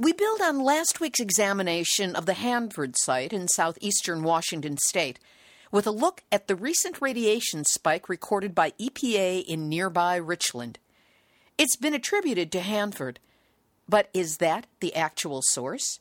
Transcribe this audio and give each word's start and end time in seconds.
we 0.00 0.14
build 0.14 0.40
on 0.40 0.64
last 0.64 0.98
week's 0.98 1.20
examination 1.20 2.16
of 2.16 2.24
the 2.24 2.32
Hanford 2.32 2.94
site 2.96 3.34
in 3.34 3.48
southeastern 3.48 4.22
Washington 4.22 4.78
state 4.78 5.18
with 5.70 5.86
a 5.86 5.90
look 5.90 6.22
at 6.32 6.48
the 6.48 6.56
recent 6.56 7.02
radiation 7.02 7.66
spike 7.66 8.08
recorded 8.08 8.54
by 8.54 8.70
EPA 8.80 9.44
in 9.44 9.68
nearby 9.68 10.16
Richland. 10.16 10.78
It's 11.58 11.76
been 11.76 11.92
attributed 11.92 12.50
to 12.52 12.60
Hanford, 12.60 13.20
but 13.86 14.08
is 14.14 14.38
that 14.38 14.66
the 14.80 14.96
actual 14.96 15.42
source? 15.42 16.00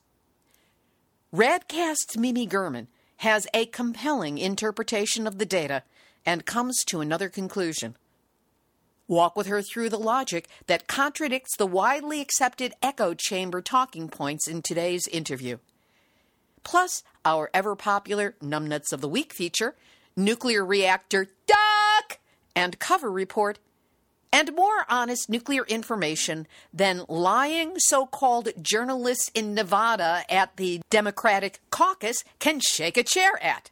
Radcast's 1.34 2.18
Mimi 2.18 2.48
Gehrman 2.48 2.88
has 3.18 3.48
a 3.54 3.66
compelling 3.66 4.38
interpretation 4.38 5.28
of 5.28 5.40
the 5.40 5.46
data 5.46 5.84
and 6.26 6.46
comes 6.46 6.86
to 6.86 7.02
another 7.02 7.28
conclusion. 7.28 7.98
Walk 9.10 9.36
with 9.36 9.48
her 9.48 9.64
through 9.64 9.90
the 9.90 9.98
logic 9.98 10.48
that 10.68 10.88
contradicts 10.88 11.58
the 11.58 11.66
widely 11.66 12.22
accepted 12.22 12.74
echo 12.82 13.16
chamber 13.16 13.60
talking 13.60 14.08
points 14.08 14.48
in 14.48 14.62
today's 14.62 15.08
interview. 15.08 15.58
Plus, 16.64 17.02
our 17.26 17.50
ever 17.52 17.76
popular 17.76 18.36
Numbnuts 18.40 18.94
of 18.94 19.02
the 19.02 19.10
Week 19.10 19.34
feature, 19.34 19.76
Nuclear 20.16 20.64
Reactor 20.64 21.26
Duck, 21.48 22.20
and 22.56 22.78
cover 22.78 23.12
report, 23.12 23.58
and 24.32 24.56
more 24.56 24.86
honest 24.88 25.28
nuclear 25.28 25.64
information 25.64 26.46
than 26.72 27.04
lying 27.10 27.74
so 27.80 28.06
called 28.06 28.50
journalists 28.62 29.32
in 29.34 29.56
Nevada 29.56 30.24
at 30.30 30.56
the 30.58 30.82
Democratic 30.92 31.60
caucus 31.72 32.24
can 32.38 32.60
shake 32.60 32.96
a 32.96 33.02
chair 33.02 33.44
at. 33.44 33.72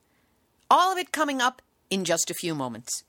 All 0.72 0.92
of 0.92 0.98
it 0.98 1.12
coming 1.12 1.42
up 1.42 1.62
in 1.92 2.06
just 2.06 2.32
a 2.32 2.34
few 2.34 2.56
moments. 2.56 3.04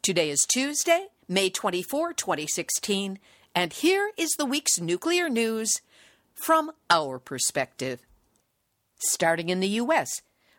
Today 0.00 0.30
is 0.30 0.46
Tuesday, 0.48 1.08
May 1.32 1.48
24, 1.48 2.12
2016, 2.14 3.20
and 3.54 3.72
here 3.72 4.10
is 4.16 4.30
the 4.30 4.44
week's 4.44 4.80
nuclear 4.80 5.28
news 5.28 5.80
from 6.34 6.72
our 6.90 7.20
perspective. 7.20 8.00
Starting 8.98 9.48
in 9.48 9.60
the 9.60 9.68
U.S., 9.68 10.10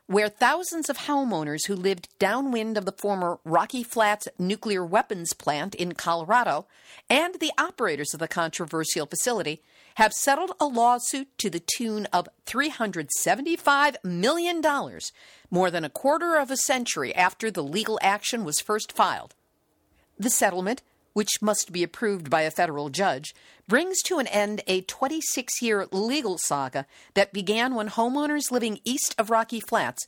where 0.08 0.30
thousands 0.30 0.90
of 0.90 1.00
homeowners 1.00 1.68
who 1.68 1.76
lived 1.76 2.08
downwind 2.20 2.78
of 2.78 2.86
the 2.86 2.94
former 2.94 3.40
Rocky 3.44 3.84
Flats 3.84 4.30
nuclear 4.40 4.86
weapons 4.86 5.34
plant 5.34 5.76
in 5.76 5.92
Colorado 5.92 6.68
and 7.10 7.36
the 7.42 7.52
operators 7.58 8.14
of 8.14 8.22
the 8.22 8.30
controversial 8.30 9.06
facility 9.06 9.62
have 9.96 10.14
settled 10.14 10.54
a 10.58 10.68
lawsuit 10.68 11.38
to 11.40 11.50
the 11.50 11.62
tune 11.76 12.06
of 12.14 12.30
$375 12.46 13.96
million, 14.06 14.62
more 15.50 15.70
than 15.70 15.84
a 15.84 15.90
quarter 15.90 16.38
of 16.38 16.50
a 16.50 16.56
century 16.56 17.14
after 17.14 17.52
the 17.52 17.62
legal 17.62 18.00
action 18.02 18.46
was 18.46 18.62
first 18.62 18.94
filed. 18.94 19.36
The 20.22 20.30
settlement, 20.30 20.84
which 21.14 21.42
must 21.42 21.72
be 21.72 21.82
approved 21.82 22.30
by 22.30 22.42
a 22.44 22.52
federal 22.52 22.90
judge, 22.90 23.34
brings 23.68 24.04
to 24.04 24.20
an 24.20 24.28
end 24.28 24.62
a 24.68 24.82
26 24.82 25.64
year 25.64 25.88
legal 25.92 26.38
saga 26.38 26.86
that 27.16 27.34
began 27.34 27.74
when 27.74 27.90
homeowners 27.90 28.52
living 28.52 28.80
east 28.86 29.16
of 29.18 29.32
Rocky 29.32 29.60
Flats 29.60 30.06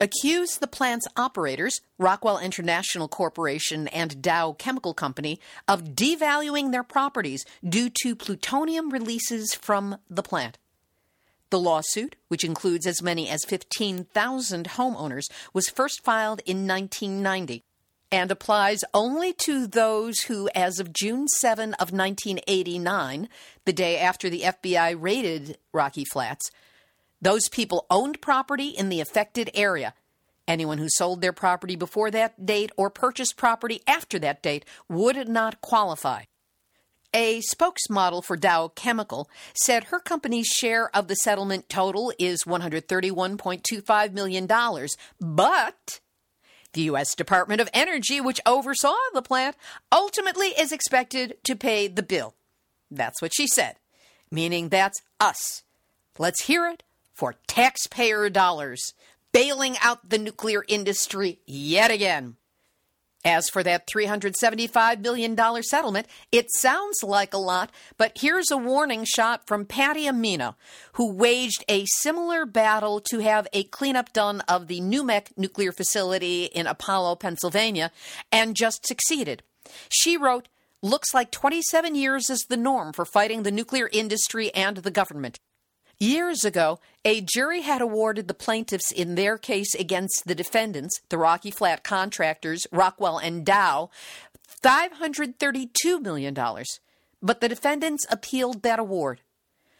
accused 0.00 0.60
the 0.60 0.68
plant's 0.68 1.08
operators, 1.16 1.80
Rockwell 1.98 2.38
International 2.38 3.08
Corporation 3.08 3.88
and 3.88 4.22
Dow 4.22 4.52
Chemical 4.52 4.94
Company, 4.94 5.40
of 5.66 5.96
devaluing 5.96 6.70
their 6.70 6.84
properties 6.84 7.44
due 7.68 7.90
to 8.02 8.14
plutonium 8.14 8.90
releases 8.90 9.54
from 9.54 9.98
the 10.08 10.22
plant. 10.22 10.56
The 11.50 11.58
lawsuit, 11.58 12.14
which 12.28 12.44
includes 12.44 12.86
as 12.86 13.02
many 13.02 13.28
as 13.28 13.44
15,000 13.44 14.68
homeowners, 14.68 15.28
was 15.52 15.68
first 15.68 16.04
filed 16.04 16.42
in 16.46 16.64
1990 16.64 17.64
and 18.10 18.30
applies 18.30 18.84
only 18.94 19.32
to 19.32 19.66
those 19.66 20.20
who, 20.20 20.48
as 20.54 20.78
of 20.78 20.92
June 20.92 21.28
7 21.28 21.74
of 21.74 21.92
1989, 21.92 23.28
the 23.64 23.72
day 23.72 23.98
after 23.98 24.30
the 24.30 24.42
FBI 24.42 24.96
raided 24.98 25.58
Rocky 25.72 26.04
Flats, 26.04 26.50
those 27.20 27.48
people 27.48 27.86
owned 27.90 28.20
property 28.20 28.68
in 28.68 28.88
the 28.88 29.00
affected 29.00 29.50
area. 29.54 29.94
Anyone 30.46 30.78
who 30.78 30.88
sold 30.88 31.20
their 31.20 31.32
property 31.32 31.76
before 31.76 32.10
that 32.10 32.46
date 32.46 32.72
or 32.76 32.88
purchased 32.88 33.36
property 33.36 33.82
after 33.86 34.18
that 34.20 34.42
date 34.42 34.64
would 34.88 35.28
not 35.28 35.60
qualify. 35.60 36.22
A 37.14 37.40
spokesmodel 37.40 38.22
for 38.22 38.36
Dow 38.36 38.68
Chemical 38.68 39.28
said 39.54 39.84
her 39.84 39.98
company's 39.98 40.46
share 40.46 40.94
of 40.94 41.08
the 41.08 41.16
settlement 41.16 41.68
total 41.68 42.12
is 42.18 42.44
$131.25 42.46 44.12
million, 44.12 44.46
but 45.20 46.00
the 46.72 46.82
U.S. 46.82 47.14
Department 47.14 47.60
of 47.60 47.68
Energy, 47.72 48.20
which 48.20 48.40
oversaw 48.46 48.94
the 49.12 49.22
plant, 49.22 49.56
ultimately 49.90 50.48
is 50.48 50.72
expected 50.72 51.36
to 51.44 51.56
pay 51.56 51.88
the 51.88 52.02
bill. 52.02 52.34
That's 52.90 53.20
what 53.20 53.34
she 53.34 53.46
said, 53.46 53.76
meaning 54.30 54.68
that's 54.68 55.02
us. 55.20 55.62
Let's 56.18 56.44
hear 56.44 56.66
it 56.66 56.82
for 57.14 57.34
taxpayer 57.46 58.28
dollars, 58.30 58.94
bailing 59.32 59.76
out 59.82 60.08
the 60.08 60.18
nuclear 60.18 60.64
industry 60.68 61.38
yet 61.46 61.90
again. 61.90 62.36
As 63.24 63.48
for 63.48 63.64
that 63.64 63.88
$375 63.88 65.00
million 65.00 65.36
settlement, 65.62 66.06
it 66.30 66.46
sounds 66.52 67.02
like 67.02 67.34
a 67.34 67.38
lot, 67.38 67.70
but 67.96 68.12
here's 68.14 68.50
a 68.50 68.56
warning 68.56 69.04
shot 69.04 69.46
from 69.46 69.66
Patty 69.66 70.04
Ameno, 70.04 70.54
who 70.92 71.12
waged 71.12 71.64
a 71.68 71.84
similar 71.86 72.46
battle 72.46 73.00
to 73.10 73.18
have 73.18 73.48
a 73.52 73.64
cleanup 73.64 74.12
done 74.12 74.40
of 74.42 74.68
the 74.68 74.80
NUMEC 74.80 75.36
nuclear 75.36 75.72
facility 75.72 76.44
in 76.44 76.68
Apollo, 76.68 77.16
Pennsylvania, 77.16 77.90
and 78.30 78.54
just 78.54 78.86
succeeded. 78.86 79.42
She 79.88 80.16
wrote, 80.16 80.48
Looks 80.80 81.12
like 81.12 81.32
27 81.32 81.96
years 81.96 82.30
is 82.30 82.46
the 82.48 82.56
norm 82.56 82.92
for 82.92 83.04
fighting 83.04 83.42
the 83.42 83.50
nuclear 83.50 83.88
industry 83.92 84.54
and 84.54 84.76
the 84.76 84.92
government. 84.92 85.40
Years 86.00 86.44
ago, 86.44 86.78
a 87.04 87.20
jury 87.20 87.62
had 87.62 87.82
awarded 87.82 88.28
the 88.28 88.34
plaintiffs 88.34 88.92
in 88.92 89.16
their 89.16 89.36
case 89.36 89.74
against 89.74 90.22
the 90.26 90.34
defendants, 90.34 91.00
the 91.08 91.18
Rocky 91.18 91.50
Flat 91.50 91.82
contractors, 91.82 92.68
Rockwell 92.70 93.18
and 93.18 93.44
Dow, 93.44 93.90
$532 94.62 96.00
million. 96.00 96.36
But 97.20 97.40
the 97.40 97.48
defendants 97.48 98.06
appealed 98.10 98.62
that 98.62 98.78
award. 98.78 99.22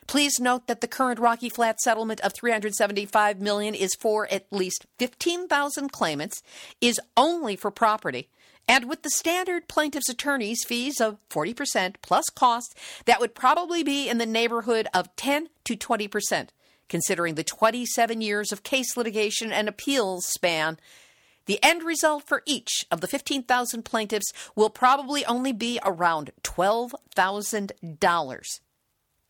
Please 0.08 0.40
note 0.40 0.66
that 0.66 0.80
the 0.80 0.88
current 0.88 1.20
Rocky 1.20 1.48
Flat 1.50 1.80
settlement 1.80 2.20
of 2.22 2.32
375 2.32 3.40
million 3.40 3.74
is 3.74 3.94
for 3.94 4.26
at 4.32 4.46
least 4.50 4.86
15,000 4.98 5.92
claimants, 5.92 6.42
is 6.80 6.98
only 7.16 7.54
for 7.54 7.70
property, 7.70 8.28
and 8.68 8.88
with 8.88 9.02
the 9.02 9.10
standard 9.10 9.66
plaintiff's 9.66 10.10
attorney's 10.10 10.62
fees 10.62 11.00
of 11.00 11.16
40% 11.30 11.96
plus 12.02 12.26
costs, 12.26 12.74
that 13.06 13.18
would 13.18 13.34
probably 13.34 13.82
be 13.82 14.10
in 14.10 14.18
the 14.18 14.26
neighborhood 14.26 14.86
of 14.92 15.16
10 15.16 15.48
to 15.64 15.74
20%, 15.74 16.50
considering 16.88 17.34
the 17.34 17.42
27 17.42 18.20
years 18.20 18.52
of 18.52 18.62
case 18.62 18.94
litigation 18.94 19.50
and 19.50 19.68
appeals 19.68 20.26
span. 20.26 20.78
The 21.46 21.58
end 21.64 21.82
result 21.82 22.24
for 22.24 22.42
each 22.44 22.84
of 22.90 23.00
the 23.00 23.08
15,000 23.08 23.84
plaintiffs 23.84 24.30
will 24.54 24.68
probably 24.68 25.24
only 25.24 25.52
be 25.52 25.80
around 25.82 26.30
$12,000. 26.42 28.60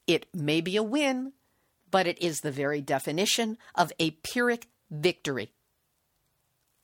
It 0.08 0.26
may 0.34 0.60
be 0.60 0.76
a 0.76 0.82
win, 0.82 1.32
but 1.90 2.08
it 2.08 2.20
is 2.20 2.40
the 2.40 2.50
very 2.50 2.80
definition 2.80 3.56
of 3.76 3.92
a 4.00 4.10
Pyrrhic 4.10 4.66
victory. 4.90 5.52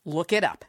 Look 0.04 0.32
it 0.32 0.44
up. 0.44 0.64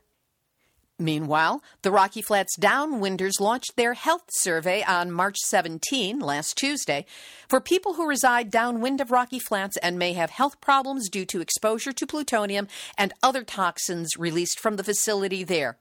Meanwhile, 0.98 1.62
the 1.82 1.92
Rocky 1.92 2.22
Flats 2.22 2.58
Downwinders 2.58 3.42
launched 3.42 3.76
their 3.76 3.96
health 3.96 4.30
survey 4.32 4.82
on 4.84 5.12
March 5.12 5.36
17, 5.40 6.20
last 6.20 6.58
Tuesday, 6.58 7.06
for 7.50 7.60
people 7.60 7.96
who 7.96 8.08
reside 8.08 8.50
downwind 8.50 9.02
of 9.02 9.12
Rocky 9.12 9.40
Flats 9.40 9.76
and 9.78 10.00
may 10.00 10.14
have 10.14 10.30
health 10.30 10.62
problems 10.62 11.10
due 11.10 11.26
to 11.26 11.42
exposure 11.42 11.92
to 11.92 12.08
plutonium 12.08 12.70
and 12.98 13.12
other 13.22 13.44
toxins 13.44 14.18
released 14.18 14.58
from 14.58 14.78
the 14.78 14.86
facility 14.86 15.44
there. 15.44 15.80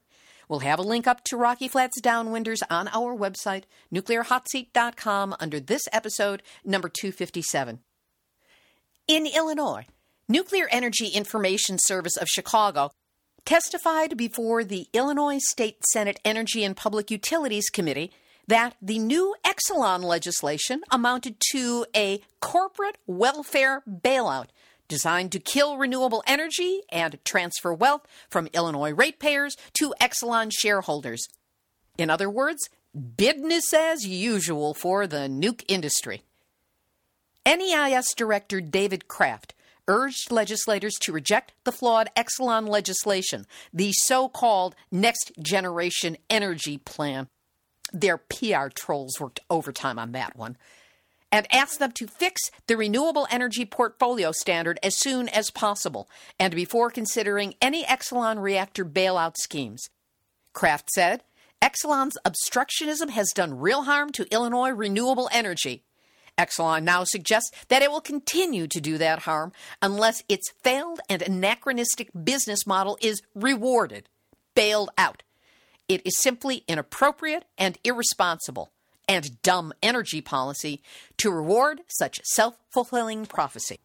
We'll 0.49 0.59
have 0.59 0.79
a 0.79 0.83
link 0.83 1.07
up 1.07 1.23
to 1.25 1.37
Rocky 1.37 1.69
Flats 1.69 2.01
Downwinders 2.01 2.61
on 2.69 2.89
our 2.89 3.15
website, 3.15 3.63
nuclearhotseat.com, 3.93 5.35
under 5.39 5.61
this 5.61 5.83
episode, 5.93 6.43
number 6.65 6.89
257. 6.89 7.79
In 9.07 9.27
Illinois, 9.27 9.85
Nuclear 10.27 10.67
Energy 10.71 11.07
Information 11.07 11.77
Service 11.79 12.17
of 12.17 12.27
Chicago 12.27 12.91
testified 13.45 14.17
before 14.17 14.63
the 14.63 14.87
Illinois 14.91 15.39
State 15.39 15.85
Senate 15.85 16.19
Energy 16.25 16.63
and 16.63 16.75
Public 16.75 17.11
Utilities 17.11 17.69
Committee 17.69 18.11
that 18.47 18.75
the 18.81 18.99
new 18.99 19.35
Exelon 19.45 20.03
legislation 20.03 20.81
amounted 20.91 21.37
to 21.51 21.85
a 21.95 22.21
corporate 22.41 22.97
welfare 23.07 23.83
bailout 23.87 24.47
designed 24.87 25.31
to 25.31 25.39
kill 25.39 25.77
renewable 25.77 26.23
energy 26.27 26.81
and 26.91 27.17
transfer 27.23 27.73
wealth 27.73 28.05
from 28.29 28.47
Illinois 28.53 28.93
ratepayers 28.93 29.55
to 29.73 29.93
Exelon 29.99 30.51
shareholders. 30.51 31.27
In 31.97 32.09
other 32.09 32.29
words, 32.29 32.69
business 33.17 33.73
as 33.73 34.05
usual 34.05 34.73
for 34.73 35.07
the 35.07 35.27
nuke 35.27 35.63
industry. 35.67 36.23
NEIS 37.45 38.13
Director 38.15 38.61
David 38.61 39.07
Kraft 39.07 39.53
urged 39.87 40.31
legislators 40.31 40.95
to 41.01 41.11
reject 41.11 41.53
the 41.63 41.71
flawed 41.71 42.09
Exelon 42.15 42.67
legislation, 42.67 43.45
the 43.73 43.91
so 43.93 44.27
called 44.27 44.75
Next 44.91 45.31
Generation 45.39 46.17
Energy 46.29 46.77
Plan. 46.77 47.27
Their 47.93 48.17
PR 48.17 48.67
trolls 48.73 49.19
worked 49.19 49.39
overtime 49.49 49.99
on 49.99 50.11
that 50.13 50.35
one. 50.35 50.57
And 51.31 51.53
asked 51.53 51.79
them 51.79 51.91
to 51.93 52.07
fix 52.07 52.49
the 52.67 52.77
renewable 52.77 53.27
energy 53.29 53.65
portfolio 53.65 54.31
standard 54.31 54.79
as 54.81 54.97
soon 54.97 55.27
as 55.27 55.51
possible 55.51 56.07
and 56.39 56.55
before 56.55 56.89
considering 56.89 57.55
any 57.61 57.83
Exelon 57.83 58.41
reactor 58.41 58.85
bailout 58.85 59.35
schemes. 59.37 59.89
Kraft 60.53 60.89
said, 60.91 61.23
Exelon's 61.61 62.17
obstructionism 62.23 63.09
has 63.09 63.31
done 63.33 63.59
real 63.59 63.83
harm 63.83 64.11
to 64.13 64.31
Illinois 64.31 64.69
renewable 64.69 65.29
energy. 65.31 65.83
Exelon 66.37 66.83
now 66.83 67.03
suggests 67.03 67.51
that 67.69 67.81
it 67.81 67.89
will 67.89 68.01
continue 68.01 68.67
to 68.67 68.81
do 68.81 68.97
that 68.97 69.19
harm 69.19 69.51
unless 69.81 70.23
its 70.27 70.51
failed 70.63 70.99
and 71.09 71.21
anachronistic 71.21 72.09
business 72.23 72.67
model 72.67 72.97
is 73.01 73.21
rewarded, 73.33 74.09
bailed 74.53 74.89
out. 74.97 75.23
It 75.87 76.05
is 76.05 76.17
simply 76.17 76.63
inappropriate 76.67 77.45
and 77.57 77.77
irresponsible 77.83 78.71
and 79.07 79.41
dumb 79.41 79.73
energy 79.83 80.21
policy 80.21 80.81
to 81.17 81.31
reward 81.31 81.81
such 81.87 82.21
self 82.23 82.55
fulfilling 82.69 83.25
prophecy. 83.25 83.79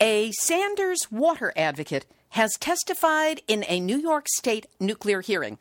A 0.00 0.32
Sanders 0.32 1.10
water 1.10 1.52
advocate 1.56 2.06
has 2.30 2.52
testified 2.58 3.40
in 3.46 3.64
a 3.68 3.78
New 3.78 3.98
York 3.98 4.26
State 4.34 4.66
nuclear 4.80 5.20
hearing. 5.20 5.58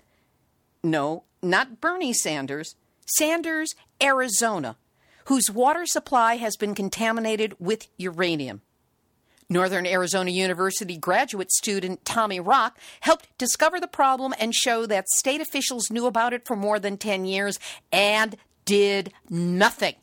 No, 0.84 1.24
not 1.44 1.80
Bernie 1.80 2.14
Sanders, 2.14 2.76
Sanders, 3.06 3.76
Arizona, 4.02 4.78
whose 5.26 5.50
water 5.52 5.86
supply 5.86 6.36
has 6.36 6.56
been 6.56 6.76
contaminated 6.76 7.56
with 7.60 7.88
uranium. 7.98 8.62
Northern 9.52 9.86
Arizona 9.86 10.32
University 10.32 10.96
graduate 10.96 11.52
student 11.52 12.06
Tommy 12.06 12.40
Rock 12.40 12.80
helped 13.02 13.38
discover 13.38 13.82
the 13.82 13.88
problem 13.88 14.34
and 14.40 14.56
show 14.56 14.86
that 14.86 15.10
state 15.10 15.42
officials 15.42 15.92
knew 15.92 16.06
about 16.06 16.32
it 16.32 16.46
for 16.48 16.56
more 16.56 16.80
than 16.80 16.98
10 16.98 17.26
years 17.26 17.60
and 17.92 18.38
did 18.64 19.12
nothing. 19.30 19.96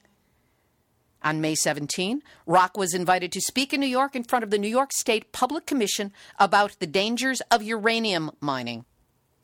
On 1.22 1.40
May 1.40 1.54
17, 1.54 2.22
Rock 2.46 2.76
was 2.76 2.92
invited 2.92 3.32
to 3.32 3.40
speak 3.40 3.72
in 3.72 3.80
New 3.80 3.86
York 3.86 4.14
in 4.14 4.22
front 4.22 4.44
of 4.44 4.50
the 4.50 4.58
New 4.58 4.68
York 4.68 4.92
State 4.92 5.32
Public 5.32 5.64
Commission 5.64 6.12
about 6.38 6.78
the 6.78 6.86
dangers 6.86 7.40
of 7.50 7.62
uranium 7.62 8.30
mining. 8.40 8.84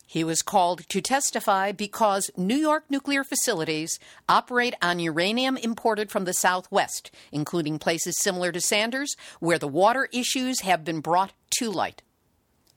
He 0.06 0.22
was 0.24 0.42
called 0.42 0.88
to 0.88 1.00
testify 1.00 1.72
because 1.72 2.30
New 2.36 2.56
York 2.56 2.84
nuclear 2.88 3.24
facilities 3.24 3.98
operate 4.28 4.74
on 4.82 4.98
uranium 4.98 5.56
imported 5.56 6.10
from 6.10 6.24
the 6.24 6.34
Southwest, 6.34 7.10
including 7.32 7.78
places 7.78 8.14
similar 8.20 8.52
to 8.52 8.60
Sanders, 8.60 9.16
where 9.40 9.58
the 9.58 9.68
water 9.68 10.08
issues 10.12 10.60
have 10.60 10.84
been 10.84 11.00
brought 11.00 11.32
to 11.58 11.70
light. 11.70 12.02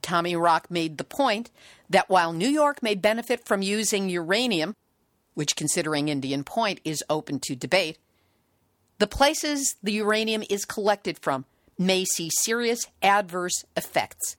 Tommy 0.00 0.34
Rock 0.34 0.70
made 0.70 0.96
the 0.96 1.04
point 1.04 1.50
that 1.90 2.08
while 2.08 2.32
New 2.32 2.48
York 2.48 2.82
may 2.82 2.94
benefit 2.94 3.44
from 3.44 3.62
using 3.62 4.08
uranium, 4.08 4.74
which, 5.34 5.56
considering 5.56 6.08
Indian 6.08 6.44
Point, 6.44 6.80
is 6.84 7.04
open 7.10 7.40
to 7.40 7.54
debate, 7.54 7.98
the 8.98 9.06
places 9.06 9.76
the 9.82 9.92
uranium 9.92 10.42
is 10.48 10.64
collected 10.64 11.18
from 11.18 11.44
may 11.78 12.04
see 12.04 12.30
serious 12.40 12.86
adverse 13.02 13.64
effects. 13.76 14.36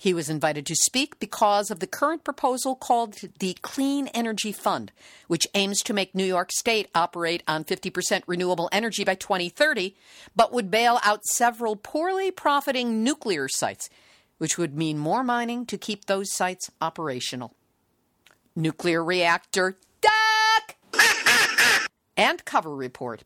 He 0.00 0.14
was 0.14 0.30
invited 0.30 0.64
to 0.66 0.76
speak 0.76 1.18
because 1.18 1.72
of 1.72 1.80
the 1.80 1.86
current 1.88 2.22
proposal 2.22 2.76
called 2.76 3.16
the 3.40 3.58
Clean 3.62 4.06
Energy 4.08 4.52
Fund, 4.52 4.92
which 5.26 5.48
aims 5.54 5.80
to 5.80 5.92
make 5.92 6.14
New 6.14 6.24
York 6.24 6.52
State 6.52 6.88
operate 6.94 7.42
on 7.48 7.64
50% 7.64 8.22
renewable 8.28 8.68
energy 8.70 9.02
by 9.02 9.16
2030, 9.16 9.96
but 10.36 10.52
would 10.52 10.70
bail 10.70 11.00
out 11.02 11.24
several 11.24 11.74
poorly 11.74 12.30
profiting 12.30 13.02
nuclear 13.02 13.48
sites, 13.48 13.90
which 14.38 14.56
would 14.56 14.76
mean 14.76 14.98
more 14.98 15.24
mining 15.24 15.66
to 15.66 15.76
keep 15.76 16.04
those 16.04 16.32
sites 16.32 16.70
operational. 16.80 17.56
Nuclear 18.54 19.02
reactor 19.02 19.78
duck! 20.00 20.76
and 22.16 22.44
cover 22.44 22.72
report. 22.72 23.24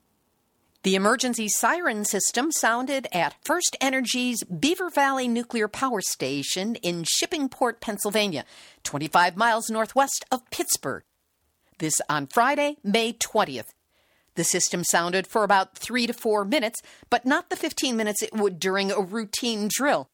The 0.85 0.97
emergency 0.97 1.47
siren 1.49 2.05
system 2.05 2.51
sounded 2.51 3.07
at 3.13 3.37
First 3.45 3.77
Energy's 3.81 4.43
Beaver 4.43 4.91
Valley 4.91 5.29
Nuclear 5.29 5.69
Power 5.69 6.01
Station 6.01 6.75
in 6.75 7.05
Shippingport, 7.05 7.81
Pennsylvania, 7.81 8.45
25 8.83 9.37
miles 9.37 9.71
northwest 9.71 10.25
of 10.33 10.51
Pittsburgh. 10.51 11.05
This 11.79 11.95
on 12.09 12.27
Friday, 12.27 12.79
May 12.83 13.13
20th. 13.13 13.69
The 14.35 14.43
system 14.43 14.83
sounded 14.83 15.29
for 15.29 15.45
about 15.45 15.79
three 15.79 16.09
to 16.09 16.13
four 16.13 16.45
minutes, 16.45 16.83
but 17.11 17.25
not 17.25 17.49
the 17.49 17.55
15 17.55 17.97
minutes 17.97 18.21
it 18.21 18.33
would 18.33 18.59
during 18.59 18.91
a 18.91 19.01
routine 19.01 19.69
drill. 19.73 20.11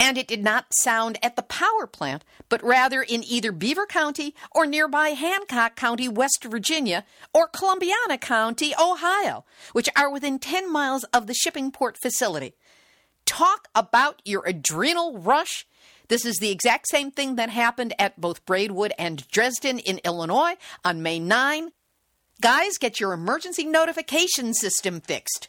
And 0.00 0.18
it 0.18 0.26
did 0.26 0.42
not 0.42 0.66
sound 0.74 1.18
at 1.22 1.36
the 1.36 1.42
power 1.42 1.86
plant, 1.86 2.24
but 2.48 2.62
rather 2.62 3.00
in 3.02 3.22
either 3.24 3.52
Beaver 3.52 3.86
County 3.86 4.34
or 4.50 4.66
nearby 4.66 5.10
Hancock 5.10 5.76
County, 5.76 6.08
West 6.08 6.44
Virginia, 6.44 7.04
or 7.32 7.48
Columbiana 7.48 8.18
County, 8.18 8.74
Ohio, 8.78 9.44
which 9.72 9.88
are 9.96 10.10
within 10.10 10.38
10 10.38 10.70
miles 10.70 11.04
of 11.04 11.26
the 11.26 11.34
Shippingport 11.34 11.96
facility. 11.96 12.54
Talk 13.24 13.68
about 13.74 14.20
your 14.24 14.42
adrenal 14.46 15.18
rush. 15.18 15.66
This 16.08 16.26
is 16.26 16.36
the 16.36 16.50
exact 16.50 16.88
same 16.88 17.10
thing 17.10 17.36
that 17.36 17.48
happened 17.48 17.94
at 17.98 18.20
both 18.20 18.44
Braidwood 18.44 18.92
and 18.98 19.26
Dresden 19.28 19.78
in 19.78 20.00
Illinois 20.04 20.56
on 20.84 21.02
May 21.02 21.18
9. 21.18 21.72
Guys, 22.40 22.76
get 22.78 23.00
your 23.00 23.12
emergency 23.12 23.64
notification 23.64 24.52
system 24.52 25.00
fixed. 25.00 25.48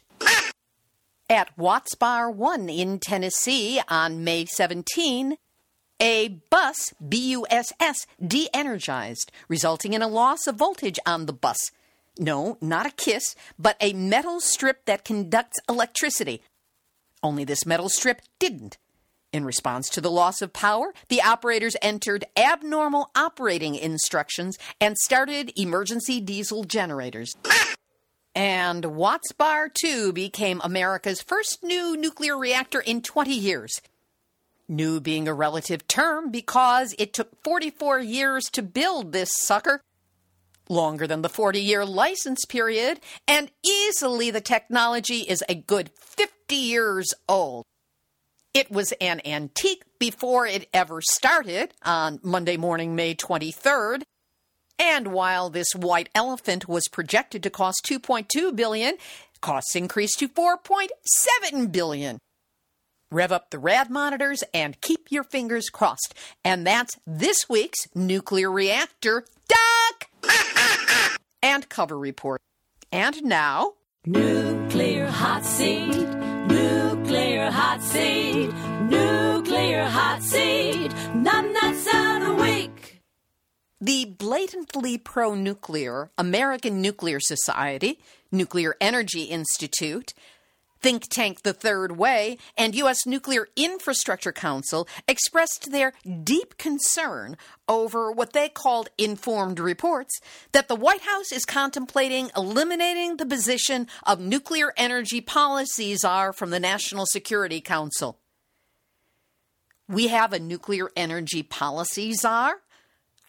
At 1.28 1.58
Watts 1.58 1.96
Bar 1.96 2.30
1 2.30 2.68
in 2.68 3.00
Tennessee 3.00 3.80
on 3.88 4.22
May 4.22 4.44
17, 4.44 5.36
a 5.98 6.28
bus, 6.28 6.94
BUSS, 7.00 8.06
de 8.24 8.48
energized, 8.54 9.32
resulting 9.48 9.92
in 9.92 10.02
a 10.02 10.06
loss 10.06 10.46
of 10.46 10.54
voltage 10.54 11.00
on 11.04 11.26
the 11.26 11.32
bus. 11.32 11.58
No, 12.16 12.58
not 12.60 12.86
a 12.86 12.92
kiss, 12.92 13.34
but 13.58 13.76
a 13.80 13.92
metal 13.92 14.38
strip 14.38 14.84
that 14.84 15.04
conducts 15.04 15.58
electricity. 15.68 16.42
Only 17.24 17.42
this 17.42 17.66
metal 17.66 17.88
strip 17.88 18.22
didn't. 18.38 18.78
In 19.32 19.44
response 19.44 19.88
to 19.88 20.00
the 20.00 20.12
loss 20.12 20.40
of 20.40 20.52
power, 20.52 20.94
the 21.08 21.22
operators 21.22 21.74
entered 21.82 22.24
abnormal 22.36 23.10
operating 23.16 23.74
instructions 23.74 24.56
and 24.80 24.96
started 24.96 25.50
emergency 25.56 26.20
diesel 26.20 26.62
generators. 26.62 27.34
And 28.36 28.84
Watts 28.84 29.32
Bar 29.32 29.70
2 29.70 30.12
became 30.12 30.60
America's 30.62 31.22
first 31.22 31.64
new 31.64 31.96
nuclear 31.96 32.36
reactor 32.36 32.80
in 32.80 33.00
20 33.00 33.32
years. 33.32 33.80
New 34.68 35.00
being 35.00 35.26
a 35.26 35.32
relative 35.32 35.88
term 35.88 36.30
because 36.30 36.94
it 36.98 37.14
took 37.14 37.42
44 37.42 38.00
years 38.00 38.44
to 38.52 38.62
build 38.62 39.12
this 39.12 39.30
sucker. 39.34 39.80
Longer 40.68 41.06
than 41.06 41.22
the 41.22 41.30
40 41.30 41.60
year 41.60 41.86
license 41.86 42.44
period, 42.44 43.00
and 43.26 43.50
easily 43.64 44.30
the 44.30 44.42
technology 44.42 45.20
is 45.20 45.42
a 45.48 45.54
good 45.54 45.88
50 45.98 46.54
years 46.54 47.14
old. 47.26 47.64
It 48.52 48.70
was 48.70 48.92
an 49.00 49.22
antique 49.24 49.84
before 49.98 50.46
it 50.46 50.68
ever 50.74 51.00
started 51.00 51.72
on 51.82 52.20
Monday 52.22 52.58
morning, 52.58 52.94
May 52.94 53.14
23rd. 53.14 54.02
And 54.78 55.08
while 55.08 55.50
this 55.50 55.74
white 55.74 56.08
elephant 56.14 56.68
was 56.68 56.88
projected 56.88 57.42
to 57.42 57.50
cost 57.50 57.86
2.2 57.88 58.54
billion, 58.54 58.96
costs 59.40 59.74
increased 59.74 60.18
to 60.18 60.28
4.7 60.28 61.72
billion. 61.72 62.18
Rev 63.10 63.32
up 63.32 63.50
the 63.50 63.58
rad 63.58 63.88
monitors 63.88 64.42
and 64.52 64.80
keep 64.80 65.10
your 65.10 65.24
fingers 65.24 65.68
crossed. 65.70 66.14
And 66.44 66.66
that's 66.66 66.98
this 67.06 67.48
week's 67.48 67.86
nuclear 67.94 68.50
reactor 68.50 69.24
duck 69.48 70.10
and 71.42 71.68
cover 71.68 71.98
report. 71.98 72.40
And 72.90 73.22
now, 73.24 73.74
Nuclear 74.08 75.08
hot 75.08 75.44
seat, 75.44 76.06
nuclear 76.46 77.50
hot 77.50 77.82
seat, 77.82 78.52
nuclear 78.88 79.84
hot 79.84 80.22
seat, 80.22 80.92
the 83.80 84.04
blatantly 84.04 84.98
pro 84.98 85.34
nuclear 85.34 86.10
American 86.16 86.80
Nuclear 86.80 87.20
Society, 87.20 87.98
Nuclear 88.32 88.74
Energy 88.80 89.24
Institute, 89.24 90.14
think 90.80 91.08
tank 91.08 91.42
The 91.42 91.52
Third 91.52 91.96
Way, 91.96 92.38
and 92.56 92.74
U.S. 92.74 93.06
Nuclear 93.06 93.48
Infrastructure 93.56 94.32
Council 94.32 94.86
expressed 95.08 95.72
their 95.72 95.92
deep 96.22 96.58
concern 96.58 97.36
over 97.68 98.10
what 98.10 98.32
they 98.32 98.48
called 98.48 98.88
informed 98.96 99.58
reports 99.58 100.20
that 100.52 100.68
the 100.68 100.76
White 100.76 101.02
House 101.02 101.32
is 101.32 101.44
contemplating 101.44 102.30
eliminating 102.36 103.16
the 103.16 103.26
position 103.26 103.88
of 104.06 104.20
nuclear 104.20 104.72
energy 104.76 105.20
policy 105.20 105.94
czar 105.96 106.32
from 106.32 106.50
the 106.50 106.60
National 106.60 107.06
Security 107.06 107.60
Council. 107.60 108.18
We 109.88 110.08
have 110.08 110.32
a 110.32 110.38
nuclear 110.38 110.90
energy 110.96 111.42
policy 111.42 112.12
czar? 112.12 112.60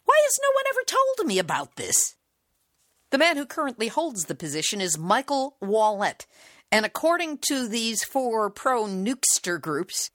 Why 0.07 0.21
has 0.23 0.39
no 0.41 0.49
one 0.55 0.63
ever 0.69 0.83
told 0.85 1.27
me 1.27 1.37
about 1.37 1.75
this? 1.75 2.15
The 3.11 3.17
man 3.17 3.35
who 3.35 3.45
currently 3.45 3.89
holds 3.89 4.23
the 4.23 4.35
position 4.35 4.79
is 4.79 4.97
Michael 4.97 5.57
Wallet, 5.59 6.25
and 6.71 6.85
according 6.85 7.39
to 7.49 7.67
these 7.67 8.05
four 8.05 8.49
pro 8.49 8.85
nukester 8.85 9.59
groups, 9.59 10.09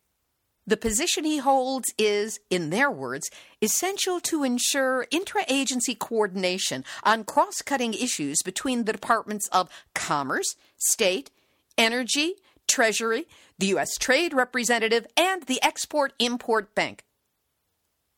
the 0.67 0.79
position 0.79 1.25
he 1.25 1.39
holds 1.39 1.93
is, 1.99 2.41
in 2.49 2.71
their 2.71 2.91
words, 2.91 3.29
essential 3.61 4.19
to 4.21 4.45
ensure 4.45 5.07
intra-agency 5.11 5.95
coordination 5.95 6.85
on 7.03 7.25
cross-cutting 7.25 7.93
issues 7.93 8.39
between 8.43 8.85
the 8.85 8.93
departments 8.93 9.47
of 9.49 9.69
Commerce, 9.95 10.57
State, 10.79 11.31
Energy, 11.77 12.37
Treasury, 12.67 13.27
the 13.59 13.67
U.S. 13.67 13.91
Trade 13.99 14.33
Representative, 14.33 15.07
and 15.19 15.43
the 15.43 15.63
Export 15.63 16.15
Import 16.19 16.75
Bank. 16.75 17.05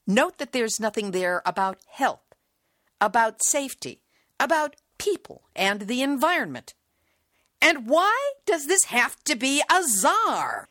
Note 0.06 0.38
that 0.38 0.52
there's 0.52 0.80
nothing 0.80 1.10
there 1.10 1.42
about 1.46 1.78
health, 1.88 2.34
about 3.00 3.42
safety, 3.44 4.02
about 4.38 4.76
people 4.98 5.42
and 5.56 5.82
the 5.82 6.02
environment. 6.02 6.74
And 7.60 7.88
why 7.88 8.32
does 8.46 8.66
this 8.66 8.84
have 8.84 9.22
to 9.24 9.36
be 9.36 9.62
a 9.70 9.82
czar? 9.82 10.68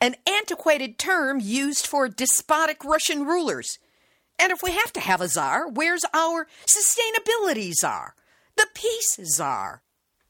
An 0.00 0.16
antiquated 0.26 0.98
term 0.98 1.40
used 1.40 1.86
for 1.86 2.08
despotic 2.08 2.84
Russian 2.84 3.24
rulers. 3.24 3.78
And 4.38 4.52
if 4.52 4.62
we 4.62 4.72
have 4.72 4.92
to 4.94 5.00
have 5.00 5.20
a 5.20 5.28
czar, 5.28 5.68
where's 5.68 6.04
our 6.14 6.46
sustainability 6.66 7.72
czar? 7.72 8.14
The 8.56 8.66
peace 8.74 9.18
czar? 9.24 9.82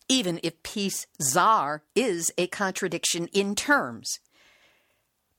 Even 0.09 0.41
if 0.43 0.63
peace 0.63 1.07
czar 1.21 1.83
is 1.95 2.33
a 2.39 2.47
contradiction 2.49 3.29
in 3.29 3.55
terms. 3.55 4.21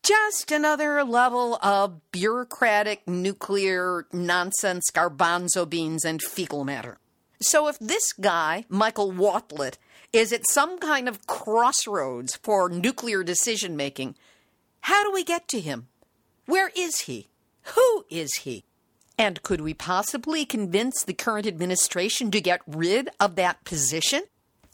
Just 0.07 0.53
another 0.53 1.03
level 1.03 1.55
of 1.61 1.99
bureaucratic 2.13 3.05
nuclear 3.09 4.05
nonsense, 4.13 4.89
garbanzo 4.93 5.69
beans, 5.69 6.05
and 6.05 6.21
fecal 6.21 6.63
matter. 6.63 6.97
So 7.41 7.67
if 7.67 7.77
this 7.79 8.13
guy, 8.13 8.63
Michael 8.69 9.11
Watlet, 9.11 9.77
is 10.13 10.31
at 10.31 10.47
some 10.47 10.79
kind 10.79 11.09
of 11.09 11.27
crossroads 11.27 12.37
for 12.37 12.69
nuclear 12.69 13.21
decision 13.21 13.75
making, 13.75 14.15
how 14.79 15.03
do 15.03 15.11
we 15.11 15.25
get 15.25 15.49
to 15.49 15.59
him? 15.59 15.89
Where 16.45 16.71
is 16.73 17.01
he? 17.01 17.27
Who 17.75 18.05
is 18.09 18.33
he? 18.43 18.63
And 19.17 19.43
could 19.43 19.59
we 19.59 19.73
possibly 19.73 20.45
convince 20.45 21.03
the 21.03 21.13
current 21.13 21.45
administration 21.45 22.31
to 22.31 22.39
get 22.39 22.61
rid 22.65 23.09
of 23.19 23.35
that 23.35 23.65
position? 23.65 24.21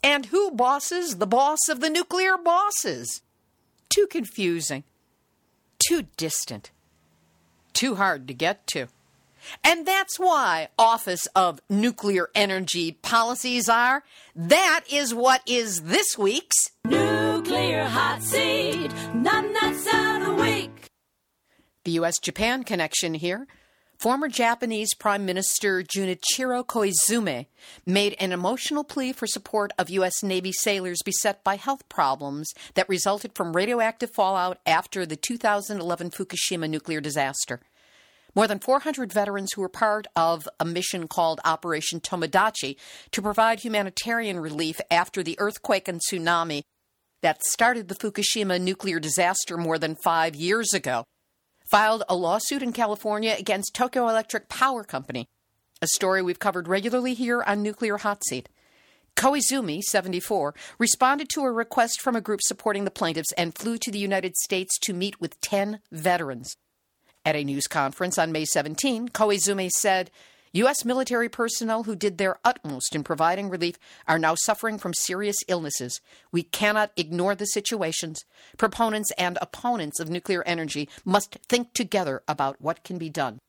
And 0.00 0.26
who 0.26 0.52
bosses 0.52 1.16
the 1.16 1.26
boss 1.26 1.68
of 1.68 1.80
the 1.80 1.90
nuclear 1.90 2.38
bosses? 2.38 3.22
Too 3.88 4.06
confusing, 4.08 4.84
too 5.86 6.06
distant, 6.16 6.70
too 7.72 7.96
hard 7.96 8.28
to 8.28 8.34
get 8.34 8.66
to. 8.68 8.86
And 9.62 9.86
that's 9.86 10.18
why 10.18 10.68
Office 10.78 11.26
of 11.36 11.60
Nuclear 11.68 12.28
Energy 12.34 12.92
Policy 12.92 13.60
Czar. 13.60 14.02
That 14.34 14.84
is 14.90 15.14
what 15.14 15.42
is 15.46 15.82
this 15.82 16.16
week's 16.16 16.70
Nuclear 16.84 17.84
hot 17.84 18.22
seat, 18.22 18.90
numbnuts 19.12 19.86
of 19.86 20.26
the 20.26 20.42
week. 20.42 20.86
The 21.84 21.92
U.S. 21.92 22.18
Japan 22.18 22.64
connection 22.64 23.12
here. 23.14 23.46
Former 24.04 24.28
Japanese 24.28 24.92
Prime 24.92 25.24
Minister 25.24 25.82
Junichiro 25.82 26.62
Koizumi 26.62 27.46
made 27.86 28.14
an 28.20 28.32
emotional 28.32 28.84
plea 28.84 29.14
for 29.14 29.26
support 29.26 29.72
of 29.78 29.88
U.S. 29.88 30.22
Navy 30.22 30.52
sailors 30.52 31.00
beset 31.02 31.42
by 31.42 31.56
health 31.56 31.88
problems 31.88 32.52
that 32.74 32.86
resulted 32.86 33.32
from 33.34 33.56
radioactive 33.56 34.10
fallout 34.10 34.58
after 34.66 35.06
the 35.06 35.16
2011 35.16 36.10
Fukushima 36.10 36.68
nuclear 36.68 37.00
disaster. 37.00 37.62
More 38.34 38.46
than 38.46 38.58
400 38.58 39.10
veterans 39.10 39.54
who 39.54 39.62
were 39.62 39.70
part 39.70 40.06
of 40.14 40.46
a 40.60 40.66
mission 40.66 41.08
called 41.08 41.40
Operation 41.42 41.98
Tomodachi 41.98 42.76
to 43.10 43.22
provide 43.22 43.60
humanitarian 43.60 44.38
relief 44.38 44.82
after 44.90 45.22
the 45.22 45.40
earthquake 45.40 45.88
and 45.88 45.98
tsunami 45.98 46.64
that 47.22 47.42
started 47.44 47.88
the 47.88 47.94
Fukushima 47.94 48.60
nuclear 48.60 49.00
disaster 49.00 49.56
more 49.56 49.78
than 49.78 49.96
five 49.96 50.36
years 50.36 50.74
ago 50.74 51.06
filed 51.64 52.02
a 52.08 52.14
lawsuit 52.14 52.62
in 52.62 52.72
California 52.72 53.34
against 53.38 53.74
Tokyo 53.74 54.08
Electric 54.08 54.48
Power 54.48 54.84
Company, 54.84 55.28
a 55.80 55.86
story 55.88 56.22
we've 56.22 56.38
covered 56.38 56.68
regularly 56.68 57.14
here 57.14 57.42
on 57.42 57.62
Nuclear 57.62 57.98
Hot 57.98 58.22
Seat. 58.24 58.48
Koizumi, 59.16 59.80
74, 59.80 60.54
responded 60.78 61.28
to 61.30 61.42
a 61.42 61.52
request 61.52 62.00
from 62.00 62.16
a 62.16 62.20
group 62.20 62.40
supporting 62.42 62.84
the 62.84 62.90
plaintiffs 62.90 63.32
and 63.32 63.54
flew 63.54 63.78
to 63.78 63.90
the 63.90 63.98
United 63.98 64.36
States 64.36 64.78
to 64.80 64.92
meet 64.92 65.20
with 65.20 65.40
10 65.40 65.80
veterans. 65.92 66.56
At 67.24 67.36
a 67.36 67.44
news 67.44 67.66
conference 67.66 68.18
on 68.18 68.32
May 68.32 68.44
17, 68.44 69.08
Koizumi 69.08 69.70
said, 69.70 70.10
U.S. 70.54 70.84
military 70.84 71.28
personnel 71.28 71.82
who 71.82 71.96
did 71.96 72.16
their 72.16 72.38
utmost 72.44 72.94
in 72.94 73.02
providing 73.02 73.50
relief 73.50 73.76
are 74.06 74.20
now 74.20 74.36
suffering 74.36 74.78
from 74.78 74.94
serious 74.94 75.34
illnesses. 75.48 76.00
We 76.30 76.44
cannot 76.44 76.92
ignore 76.96 77.34
the 77.34 77.46
situations. 77.46 78.24
Proponents 78.56 79.10
and 79.18 79.36
opponents 79.42 79.98
of 79.98 80.10
nuclear 80.10 80.44
energy 80.44 80.88
must 81.04 81.38
think 81.48 81.72
together 81.72 82.22
about 82.28 82.60
what 82.60 82.84
can 82.84 82.98
be 82.98 83.10
done. 83.10 83.40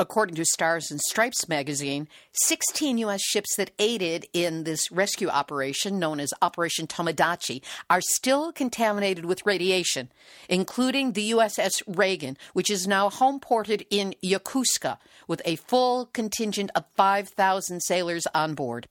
According 0.00 0.36
to 0.36 0.44
Stars 0.44 0.92
and 0.92 1.00
Stripes 1.00 1.48
magazine, 1.48 2.06
16 2.44 2.98
U.S. 2.98 3.20
ships 3.20 3.56
that 3.56 3.72
aided 3.80 4.26
in 4.32 4.62
this 4.62 4.92
rescue 4.92 5.26
operation, 5.26 5.98
known 5.98 6.20
as 6.20 6.28
Operation 6.40 6.86
Tomodachi, 6.86 7.64
are 7.90 8.00
still 8.00 8.52
contaminated 8.52 9.24
with 9.24 9.44
radiation, 9.44 10.12
including 10.48 11.12
the 11.12 11.32
USS 11.32 11.82
Reagan, 11.88 12.36
which 12.52 12.70
is 12.70 12.86
now 12.86 13.10
home 13.10 13.40
ported 13.40 13.86
in 13.90 14.14
Yokosuka 14.22 14.98
with 15.28 15.40
a 15.44 15.56
full 15.56 16.06
contingent 16.06 16.72
of 16.74 16.84
5,000 16.96 17.80
sailors 17.80 18.26
on 18.34 18.54
board. 18.54 18.88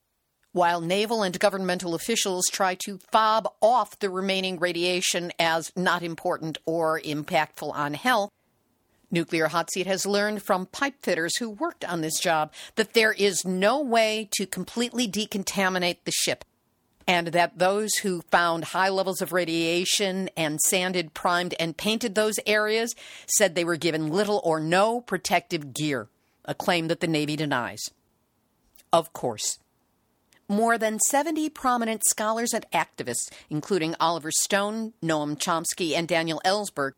While 0.53 0.79
naval 0.79 1.22
and 1.22 1.38
governmental 1.38 1.94
officials 1.94 2.46
try 2.51 2.75
to 2.86 3.00
fob 3.12 3.48
off 3.62 4.00
the 4.00 4.10
remaining 4.10 4.58
radiation 4.58 5.32
as 5.38 5.72
not 5.75 6.01
important 6.01 6.58
or 6.65 7.01
impactful 7.01 7.74
on 7.75 7.94
health, 7.96 8.32
Nuclear 9.12 9.48
Hot 9.48 9.72
Seat 9.72 9.88
has 9.88 10.06
learned 10.06 10.44
from 10.44 10.65
pipe 10.65 10.96
fitters 11.01 11.38
who 11.38 11.50
worked 11.50 11.86
on 11.86 12.01
this 12.01 12.20
job 12.20 12.51
that 12.75 12.94
there 12.94 13.13
is 13.13 13.46
no 13.46 13.82
way 13.82 14.29
to 14.32 14.46
completely 14.46 15.08
decontaminate 15.08 16.00
the 16.03 16.12
ship, 16.12 16.44
and 17.08 17.27
that 17.27 17.58
those 17.58 17.96
who 17.98 18.22
found 18.24 18.65
high 18.65 18.89
levels 18.89 19.22
of 19.22 19.32
radiation 19.32 20.29
and 20.36 20.60
sanded, 20.60 21.13
primed, 21.13 21.56
and 21.58 21.77
painted 21.77 22.15
those 22.15 22.39
areas 22.46 22.96
said 23.27 23.56
they 23.56 23.63
were 23.63 23.77
given 23.77 24.12
little 24.12 24.41
or 24.44 24.60
no 24.60 25.00
protective 25.00 25.74
gear, 25.74 26.10
a 26.48 26.56
claim 26.56 26.88
that 26.88 27.00
the 27.00 27.08
Navy 27.08 27.36
denies. 27.36 27.82
Of 28.92 29.13
course. 29.13 29.60
More 30.50 30.77
than 30.77 31.00
70 31.00 31.50
prominent 31.50 32.04
scholars 32.08 32.54
and 32.54 32.66
activists, 32.72 33.30
including 33.50 33.96
Oliver 34.00 34.32
Stone, 34.32 34.94
Noam 35.04 35.38
Chomsky, 35.38 35.94
and 35.94 36.08
Daniel 36.08 36.42
Ellsberg, 36.46 36.94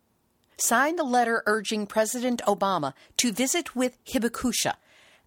signed 0.57 0.99
a 0.99 1.03
letter 1.03 1.41
urging 1.47 1.87
President 1.87 2.41
Obama 2.45 2.93
to 3.17 3.31
visit 3.31 3.75
with 3.75 3.97
Hibakusha, 4.05 4.75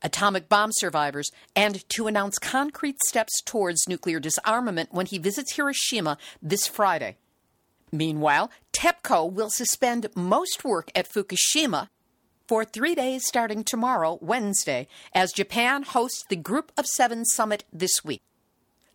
atomic 0.02 0.48
bomb 0.48 0.70
survivors, 0.72 1.30
and 1.56 1.88
to 1.88 2.06
announce 2.06 2.38
concrete 2.38 2.96
steps 3.08 3.42
towards 3.44 3.88
nuclear 3.88 4.20
disarmament 4.20 4.90
when 4.92 5.06
he 5.06 5.18
visits 5.18 5.56
Hiroshima 5.56 6.16
this 6.40 6.66
Friday. 6.68 7.16
Meanwhile, 7.90 8.50
TEPCO 8.72 9.30
will 9.30 9.50
suspend 9.50 10.08
most 10.14 10.64
work 10.64 10.90
at 10.94 11.08
Fukushima 11.08 11.88
for 12.52 12.66
three 12.66 12.94
days 12.94 13.22
starting 13.26 13.64
tomorrow, 13.64 14.18
Wednesday, 14.20 14.86
as 15.14 15.32
Japan 15.32 15.84
hosts 15.84 16.22
the 16.28 16.36
Group 16.36 16.70
of 16.76 16.84
Seven 16.84 17.24
summit 17.24 17.64
this 17.72 18.04
week. 18.04 18.20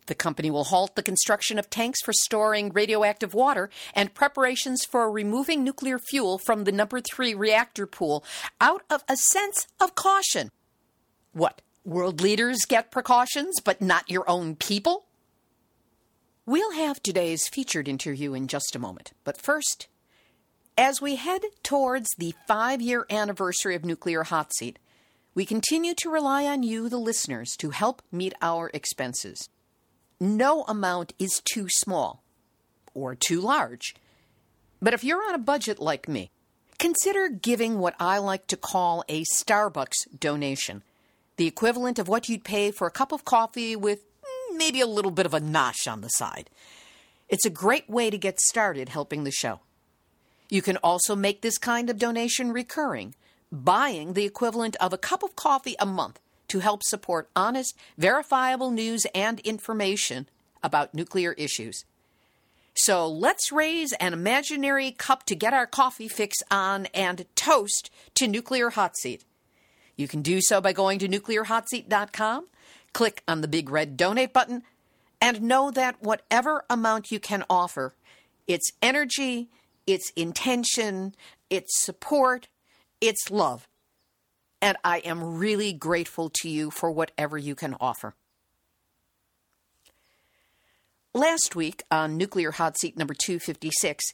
The 0.06 0.14
company 0.14 0.48
will 0.48 0.62
halt 0.62 0.94
the 0.94 1.02
construction 1.02 1.58
of 1.58 1.68
tanks 1.68 2.00
for 2.00 2.12
storing 2.12 2.70
radioactive 2.72 3.34
water 3.34 3.68
and 3.96 4.14
preparations 4.14 4.84
for 4.84 5.10
removing 5.10 5.64
nuclear 5.64 5.98
fuel 5.98 6.38
from 6.38 6.62
the 6.62 6.70
number 6.70 7.00
three 7.00 7.34
reactor 7.34 7.88
pool 7.88 8.22
out 8.60 8.84
of 8.88 9.02
a 9.08 9.16
sense 9.16 9.66
of 9.80 9.96
caution. 9.96 10.52
What? 11.32 11.60
World 11.84 12.20
leaders 12.20 12.58
get 12.64 12.92
precautions, 12.92 13.60
but 13.60 13.82
not 13.82 14.08
your 14.08 14.30
own 14.30 14.54
people? 14.54 15.06
We'll 16.46 16.74
have 16.74 17.02
today's 17.02 17.48
featured 17.48 17.88
interview 17.88 18.34
in 18.34 18.46
just 18.46 18.76
a 18.76 18.78
moment, 18.78 19.14
but 19.24 19.36
first, 19.36 19.88
as 20.78 21.02
we 21.02 21.16
head 21.16 21.42
towards 21.62 22.08
the 22.16 22.32
five 22.46 22.80
year 22.80 23.04
anniversary 23.10 23.74
of 23.74 23.84
Nuclear 23.84 24.22
Hot 24.22 24.54
Seat, 24.54 24.78
we 25.34 25.44
continue 25.44 25.94
to 25.98 26.08
rely 26.08 26.46
on 26.46 26.62
you, 26.62 26.88
the 26.88 26.96
listeners, 26.96 27.54
to 27.58 27.70
help 27.70 28.00
meet 28.10 28.32
our 28.40 28.70
expenses 28.72 29.50
no 30.20 30.62
amount 30.64 31.12
is 31.18 31.40
too 31.44 31.66
small 31.68 32.22
or 32.94 33.14
too 33.14 33.40
large. 33.40 33.94
But 34.80 34.94
if 34.94 35.04
you're 35.04 35.22
on 35.22 35.34
a 35.34 35.38
budget 35.38 35.78
like 35.78 36.08
me, 36.08 36.30
consider 36.78 37.28
giving 37.28 37.78
what 37.78 37.94
I 37.98 38.18
like 38.18 38.46
to 38.48 38.56
call 38.56 39.04
a 39.08 39.24
Starbucks 39.34 40.18
donation, 40.18 40.82
the 41.36 41.46
equivalent 41.46 41.98
of 41.98 42.08
what 42.08 42.28
you'd 42.28 42.44
pay 42.44 42.70
for 42.70 42.86
a 42.86 42.92
cup 42.92 43.12
of 43.12 43.24
coffee 43.24 43.76
with 43.76 44.04
mm, 44.22 44.56
maybe 44.56 44.80
a 44.80 44.86
little 44.86 45.10
bit 45.10 45.26
of 45.26 45.34
a 45.34 45.40
nosh 45.40 45.90
on 45.90 46.00
the 46.00 46.08
side. 46.08 46.50
It's 47.28 47.46
a 47.46 47.50
great 47.50 47.88
way 47.88 48.10
to 48.10 48.18
get 48.18 48.40
started 48.40 48.88
helping 48.88 49.24
the 49.24 49.30
show. 49.30 49.60
You 50.48 50.62
can 50.62 50.76
also 50.78 51.14
make 51.14 51.42
this 51.42 51.58
kind 51.58 51.90
of 51.90 51.98
donation 51.98 52.52
recurring, 52.52 53.14
buying 53.52 54.14
the 54.14 54.24
equivalent 54.24 54.76
of 54.76 54.92
a 54.92 54.98
cup 54.98 55.22
of 55.22 55.36
coffee 55.36 55.76
a 55.78 55.86
month 55.86 56.20
to 56.48 56.60
help 56.60 56.82
support 56.82 57.28
honest, 57.36 57.76
verifiable 57.98 58.70
news 58.70 59.06
and 59.14 59.40
information 59.40 60.28
about 60.62 60.94
nuclear 60.94 61.32
issues. 61.34 61.84
So 62.74 63.08
let's 63.08 63.52
raise 63.52 63.92
an 63.94 64.12
imaginary 64.12 64.92
cup 64.92 65.24
to 65.24 65.34
get 65.34 65.52
our 65.52 65.66
coffee 65.66 66.08
fix 66.08 66.36
on 66.50 66.86
and 66.86 67.26
toast 67.34 67.90
to 68.14 68.28
Nuclear 68.28 68.70
Hot 68.70 68.96
Seat. 68.96 69.24
You 69.96 70.06
can 70.06 70.22
do 70.22 70.40
so 70.40 70.60
by 70.60 70.72
going 70.72 71.00
to 71.00 71.08
nuclearhotseat.com, 71.08 72.46
click 72.92 73.22
on 73.26 73.40
the 73.40 73.48
big 73.48 73.68
red 73.68 73.96
donate 73.96 74.32
button, 74.32 74.62
and 75.20 75.42
know 75.42 75.72
that 75.72 76.00
whatever 76.00 76.64
amount 76.70 77.10
you 77.10 77.18
can 77.18 77.44
offer, 77.50 77.94
it's 78.46 78.70
energy, 78.80 79.48
it's 79.88 80.10
intention, 80.10 81.14
it's 81.50 81.84
support, 81.84 82.46
it's 83.00 83.30
love 83.30 83.66
and 84.60 84.76
I 84.84 84.98
am 84.98 85.38
really 85.38 85.72
grateful 85.72 86.30
to 86.40 86.48
you 86.48 86.70
for 86.70 86.90
whatever 86.90 87.38
you 87.38 87.54
can 87.54 87.76
offer. 87.80 88.14
Last 91.14 91.56
week 91.56 91.82
on 91.90 92.16
Nuclear 92.16 92.52
Hot 92.52 92.78
Seat 92.78 92.96
number 92.96 93.14
256, 93.14 94.04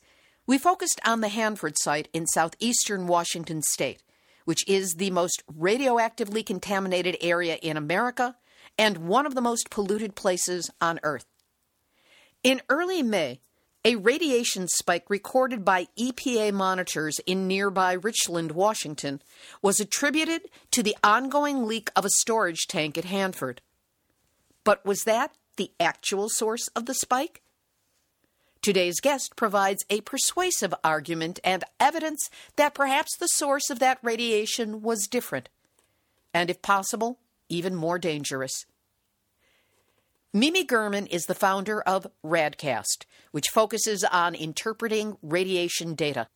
we 0.46 0.58
focused 0.58 1.00
on 1.06 1.20
the 1.20 1.28
Hanford 1.28 1.74
site 1.78 2.08
in 2.12 2.26
southeastern 2.26 3.06
Washington 3.06 3.62
state, 3.62 4.02
which 4.44 4.66
is 4.68 4.94
the 4.94 5.10
most 5.10 5.42
radioactively 5.52 6.44
contaminated 6.44 7.16
area 7.20 7.56
in 7.56 7.76
America 7.76 8.36
and 8.78 8.98
one 8.98 9.26
of 9.26 9.34
the 9.34 9.40
most 9.40 9.70
polluted 9.70 10.14
places 10.14 10.70
on 10.80 11.00
Earth. 11.02 11.26
In 12.42 12.60
early 12.68 13.02
May, 13.02 13.40
a 13.84 13.96
radiation 13.96 14.66
spike 14.66 15.04
recorded 15.10 15.62
by 15.64 15.88
EPA 15.98 16.52
monitors 16.52 17.20
in 17.26 17.46
nearby 17.46 17.92
Richland, 17.92 18.52
Washington, 18.52 19.20
was 19.60 19.78
attributed 19.78 20.42
to 20.70 20.82
the 20.82 20.96
ongoing 21.04 21.66
leak 21.66 21.90
of 21.94 22.06
a 22.06 22.10
storage 22.10 22.66
tank 22.66 22.96
at 22.96 23.04
Hanford. 23.04 23.60
But 24.64 24.84
was 24.86 25.02
that 25.02 25.32
the 25.56 25.70
actual 25.78 26.30
source 26.30 26.68
of 26.68 26.86
the 26.86 26.94
spike? 26.94 27.42
Today's 28.62 29.00
guest 29.00 29.36
provides 29.36 29.84
a 29.90 30.00
persuasive 30.00 30.72
argument 30.82 31.38
and 31.44 31.64
evidence 31.78 32.30
that 32.56 32.72
perhaps 32.72 33.14
the 33.14 33.26
source 33.26 33.68
of 33.68 33.80
that 33.80 33.98
radiation 34.02 34.80
was 34.80 35.06
different, 35.06 35.50
and 36.32 36.48
if 36.48 36.62
possible, 36.62 37.18
even 37.50 37.74
more 37.74 37.98
dangerous. 37.98 38.64
Mimi 40.36 40.66
Gurman 40.66 41.06
is 41.12 41.26
the 41.26 41.34
founder 41.36 41.80
of 41.82 42.08
Radcast, 42.26 43.04
which 43.30 43.50
focuses 43.50 44.02
on 44.02 44.34
interpreting 44.34 45.16
radiation 45.22 45.94
data. 45.94 46.26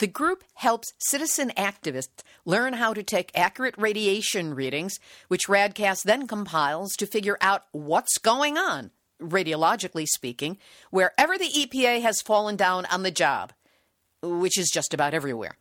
The 0.00 0.08
group 0.08 0.42
helps 0.54 0.92
citizen 0.98 1.52
activists 1.56 2.24
learn 2.44 2.72
how 2.72 2.92
to 2.94 3.04
take 3.04 3.30
accurate 3.36 3.76
radiation 3.78 4.54
readings, 4.54 4.98
which 5.28 5.46
Radcast 5.46 6.02
then 6.02 6.26
compiles 6.26 6.94
to 6.96 7.06
figure 7.06 7.38
out 7.40 7.66
what's 7.70 8.18
going 8.18 8.58
on, 8.58 8.90
radiologically 9.22 10.06
speaking, 10.06 10.58
wherever 10.90 11.38
the 11.38 11.48
EPA 11.48 12.02
has 12.02 12.20
fallen 12.20 12.56
down 12.56 12.86
on 12.86 13.04
the 13.04 13.12
job, 13.12 13.52
which 14.20 14.58
is 14.58 14.68
just 14.68 14.92
about 14.92 15.14
everywhere. 15.14 15.56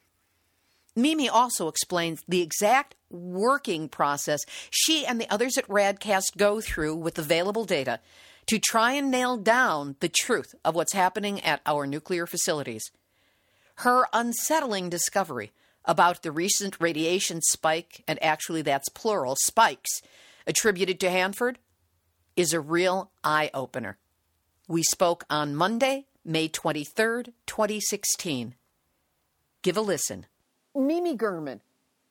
Mimi 0.97 1.29
also 1.29 1.67
explains 1.67 2.23
the 2.27 2.41
exact 2.41 2.95
working 3.12 3.88
process 3.88 4.41
she 4.71 5.05
and 5.05 5.21
the 5.21 5.29
others 5.29 5.57
at 5.57 5.67
Radcast 5.67 6.36
go 6.38 6.60
through 6.60 6.95
with 6.95 7.19
available 7.19 7.65
data 7.65 7.99
to 8.47 8.57
try 8.57 8.93
and 8.93 9.12
nail 9.12 9.38
down 9.38 9.95
the 9.99 10.10
truth 10.10 10.55
of 10.65 10.73
what's 10.73 10.93
happening 10.93 11.39
at 11.41 11.62
our 11.65 11.86
nuclear 11.86 12.25
facilities. 12.25 12.91
Her 13.75 14.07
unsettling 14.12 14.89
discovery 14.89 15.51
about 15.86 16.23
the 16.23 16.31
recent 16.31 16.75
radiation 16.79 17.41
spike, 17.43 18.03
and 18.07 18.21
actually 18.23 18.63
that's 18.63 18.89
plural, 18.89 19.36
spikes, 19.39 20.01
attributed 20.47 20.99
to 21.01 21.12
Hanford, 21.12 21.60
is 22.36 22.53
a 22.53 22.60
real 22.60 23.12
eye 23.23 23.51
opener. 23.53 23.97
We 24.67 24.81
spoke 24.83 25.25
on 25.29 25.55
Monday, 25.55 26.07
May 26.25 26.49
23rd, 26.49 27.33
2016. 27.45 28.55
Give 29.62 29.77
a 29.77 29.81
listen. 29.81 30.25
Mimi 30.78 31.18
Gurman, 31.18 31.62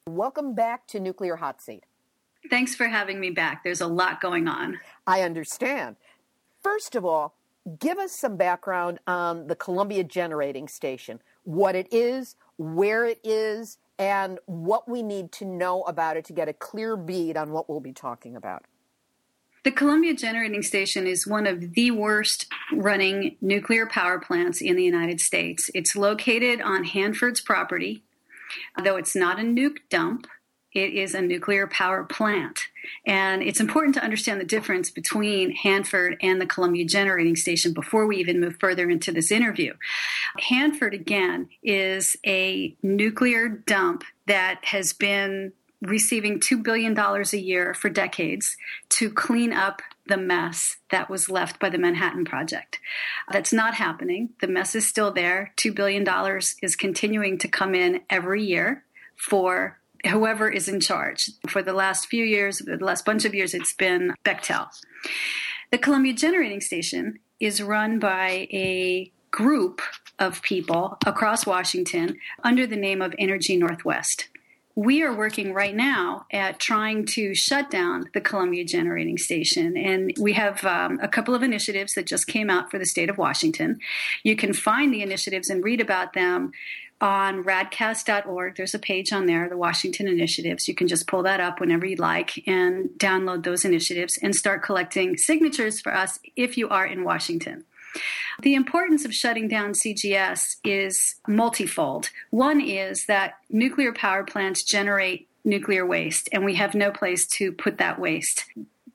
welcome 0.08 0.52
back 0.52 0.88
to 0.88 0.98
Nuclear 0.98 1.36
Hot 1.36 1.62
Seat. 1.62 1.84
Thanks 2.50 2.74
for 2.74 2.88
having 2.88 3.20
me 3.20 3.30
back. 3.30 3.62
There's 3.62 3.80
a 3.80 3.86
lot 3.86 4.20
going 4.20 4.48
on. 4.48 4.80
I 5.06 5.22
understand. 5.22 5.94
First 6.64 6.96
of 6.96 7.04
all, 7.04 7.36
give 7.78 7.96
us 7.96 8.10
some 8.10 8.36
background 8.36 8.98
on 9.06 9.46
the 9.46 9.54
Columbia 9.54 10.02
Generating 10.02 10.66
Station, 10.66 11.20
what 11.44 11.76
it 11.76 11.86
is, 11.92 12.34
where 12.56 13.04
it 13.04 13.20
is, 13.22 13.78
and 14.00 14.40
what 14.46 14.88
we 14.88 15.00
need 15.00 15.30
to 15.32 15.44
know 15.44 15.82
about 15.82 16.16
it 16.16 16.24
to 16.24 16.32
get 16.32 16.48
a 16.48 16.52
clear 16.52 16.96
bead 16.96 17.36
on 17.36 17.52
what 17.52 17.68
we'll 17.68 17.78
be 17.78 17.92
talking 17.92 18.34
about. 18.34 18.64
The 19.62 19.70
Columbia 19.70 20.14
Generating 20.14 20.62
Station 20.62 21.06
is 21.06 21.24
one 21.24 21.46
of 21.46 21.74
the 21.74 21.92
worst 21.92 22.46
running 22.72 23.36
nuclear 23.40 23.86
power 23.86 24.18
plants 24.18 24.60
in 24.60 24.74
the 24.74 24.84
United 24.84 25.20
States. 25.20 25.70
It's 25.72 25.94
located 25.94 26.60
on 26.60 26.82
Hanford's 26.82 27.40
property, 27.40 28.02
Though 28.82 28.96
it's 28.96 29.16
not 29.16 29.38
a 29.38 29.42
nuke 29.42 29.78
dump, 29.90 30.26
it 30.76 30.92
is 30.92 31.14
a 31.14 31.22
nuclear 31.22 31.66
power 31.66 32.04
plant. 32.04 32.60
And 33.06 33.42
it's 33.42 33.60
important 33.60 33.94
to 33.94 34.04
understand 34.04 34.40
the 34.40 34.44
difference 34.44 34.90
between 34.90 35.52
Hanford 35.52 36.18
and 36.20 36.40
the 36.40 36.46
Columbia 36.46 36.84
Generating 36.84 37.34
Station 37.34 37.72
before 37.72 38.06
we 38.06 38.18
even 38.18 38.40
move 38.40 38.56
further 38.60 38.90
into 38.90 39.10
this 39.10 39.30
interview. 39.30 39.72
Hanford, 40.38 40.92
again, 40.92 41.48
is 41.62 42.16
a 42.26 42.76
nuclear 42.82 43.48
dump 43.48 44.04
that 44.26 44.60
has 44.64 44.92
been 44.92 45.52
receiving 45.80 46.40
$2 46.40 46.62
billion 46.62 46.98
a 46.98 47.36
year 47.36 47.74
for 47.74 47.88
decades 47.88 48.56
to 48.90 49.10
clean 49.10 49.52
up 49.52 49.80
the 50.08 50.16
mess 50.16 50.76
that 50.90 51.10
was 51.10 51.28
left 51.28 51.58
by 51.58 51.68
the 51.68 51.78
Manhattan 51.78 52.24
Project. 52.24 52.78
That's 53.30 53.52
not 53.52 53.74
happening. 53.74 54.30
The 54.40 54.46
mess 54.46 54.74
is 54.74 54.86
still 54.86 55.12
there. 55.12 55.52
$2 55.56 55.74
billion 55.74 56.06
is 56.62 56.76
continuing 56.76 57.38
to 57.38 57.48
come 57.48 57.74
in 57.74 58.00
every 58.08 58.44
year 58.44 58.84
for 59.16 59.78
whoever 60.08 60.48
is 60.48 60.68
in 60.68 60.80
charge. 60.80 61.30
For 61.48 61.62
the 61.62 61.72
last 61.72 62.06
few 62.06 62.24
years, 62.24 62.58
the 62.58 62.76
last 62.76 63.04
bunch 63.04 63.24
of 63.24 63.34
years, 63.34 63.54
it's 63.54 63.74
been 63.74 64.14
Bechtel. 64.24 64.68
The 65.70 65.78
Columbia 65.78 66.12
Generating 66.12 66.60
Station 66.60 67.18
is 67.40 67.62
run 67.62 67.98
by 67.98 68.48
a 68.52 69.12
group 69.30 69.82
of 70.18 70.40
people 70.42 70.96
across 71.04 71.44
Washington 71.44 72.16
under 72.42 72.66
the 72.66 72.76
name 72.76 73.02
of 73.02 73.14
Energy 73.18 73.56
Northwest 73.56 74.28
we 74.76 75.02
are 75.02 75.12
working 75.12 75.54
right 75.54 75.74
now 75.74 76.26
at 76.30 76.60
trying 76.60 77.06
to 77.06 77.34
shut 77.34 77.70
down 77.70 78.10
the 78.12 78.20
Columbia 78.20 78.62
Generating 78.62 79.16
Station. 79.16 79.74
And 79.74 80.12
we 80.20 80.34
have 80.34 80.62
um, 80.64 81.00
a 81.02 81.08
couple 81.08 81.34
of 81.34 81.42
initiatives 81.42 81.94
that 81.94 82.06
just 82.06 82.26
came 82.26 82.50
out 82.50 82.70
for 82.70 82.78
the 82.78 82.84
state 82.84 83.08
of 83.08 83.16
Washington. 83.16 83.80
You 84.22 84.36
can 84.36 84.52
find 84.52 84.92
the 84.92 85.00
initiatives 85.00 85.48
and 85.48 85.64
read 85.64 85.80
about 85.80 86.12
them 86.12 86.52
on 87.00 87.42
radcast.org. 87.42 88.56
There's 88.56 88.74
a 88.74 88.78
page 88.78 89.14
on 89.14 89.24
there, 89.24 89.48
the 89.48 89.56
Washington 89.56 90.08
Initiatives. 90.08 90.68
You 90.68 90.74
can 90.74 90.88
just 90.88 91.06
pull 91.06 91.22
that 91.22 91.40
up 91.40 91.58
whenever 91.58 91.86
you'd 91.86 91.98
like 91.98 92.46
and 92.46 92.90
download 92.98 93.44
those 93.44 93.64
initiatives 93.64 94.18
and 94.22 94.36
start 94.36 94.62
collecting 94.62 95.16
signatures 95.16 95.80
for 95.80 95.94
us 95.94 96.20
if 96.36 96.58
you 96.58 96.68
are 96.68 96.86
in 96.86 97.02
Washington. 97.02 97.64
The 98.42 98.54
importance 98.54 99.04
of 99.04 99.14
shutting 99.14 99.48
down 99.48 99.72
CGS 99.72 100.56
is 100.64 101.16
multifold. 101.26 102.10
One 102.30 102.60
is 102.60 103.06
that 103.06 103.34
nuclear 103.50 103.92
power 103.92 104.24
plants 104.24 104.62
generate 104.62 105.28
nuclear 105.44 105.86
waste, 105.86 106.28
and 106.32 106.44
we 106.44 106.56
have 106.56 106.74
no 106.74 106.90
place 106.90 107.26
to 107.26 107.52
put 107.52 107.78
that 107.78 107.98
waste. 107.98 108.44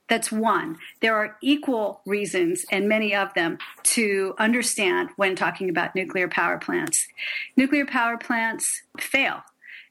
That's 0.10 0.32
one. 0.32 0.78
There 1.00 1.16
are 1.16 1.38
equal 1.42 2.02
reasons, 2.06 2.66
and 2.70 2.90
many 2.90 3.16
of 3.16 3.34
them, 3.34 3.58
to 3.84 4.36
understand 4.38 5.10
when 5.16 5.38
talking 5.38 5.70
about 5.70 5.96
nuclear 5.96 6.28
power 6.28 6.58
plants. 6.58 7.08
Nuclear 7.56 7.86
power 7.86 8.18
plants 8.18 8.82
fail. 9.00 9.44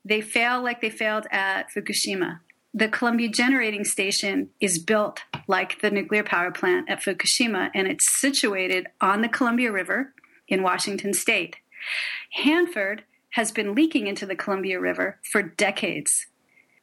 They 0.05 0.21
fail 0.21 0.63
like 0.63 0.83
they 0.83 0.91
failed 0.91 1.27
at 1.31 1.71
Fukushima. 1.75 2.41
The 2.73 2.89
Columbia 2.89 3.29
Generating 3.29 3.85
Station 3.85 4.51
is 4.61 4.79
built 4.79 5.23
like 5.49 5.81
the 5.81 5.91
nuclear 5.91 6.23
power 6.23 6.53
plant 6.53 6.89
at 6.89 7.03
Fukushima, 7.03 7.71
and 7.75 7.89
it's 7.89 8.21
situated 8.21 8.87
on 9.01 9.23
the 9.23 9.29
Columbia 9.29 9.73
River 9.73 10.15
in 10.47 10.63
Washington 10.63 11.13
state. 11.13 11.57
Hanford 12.33 13.03
has 13.31 13.51
been 13.51 13.75
leaking 13.75 14.07
into 14.07 14.25
the 14.25 14.37
Columbia 14.37 14.79
River 14.79 15.19
for 15.33 15.43
decades. 15.43 16.27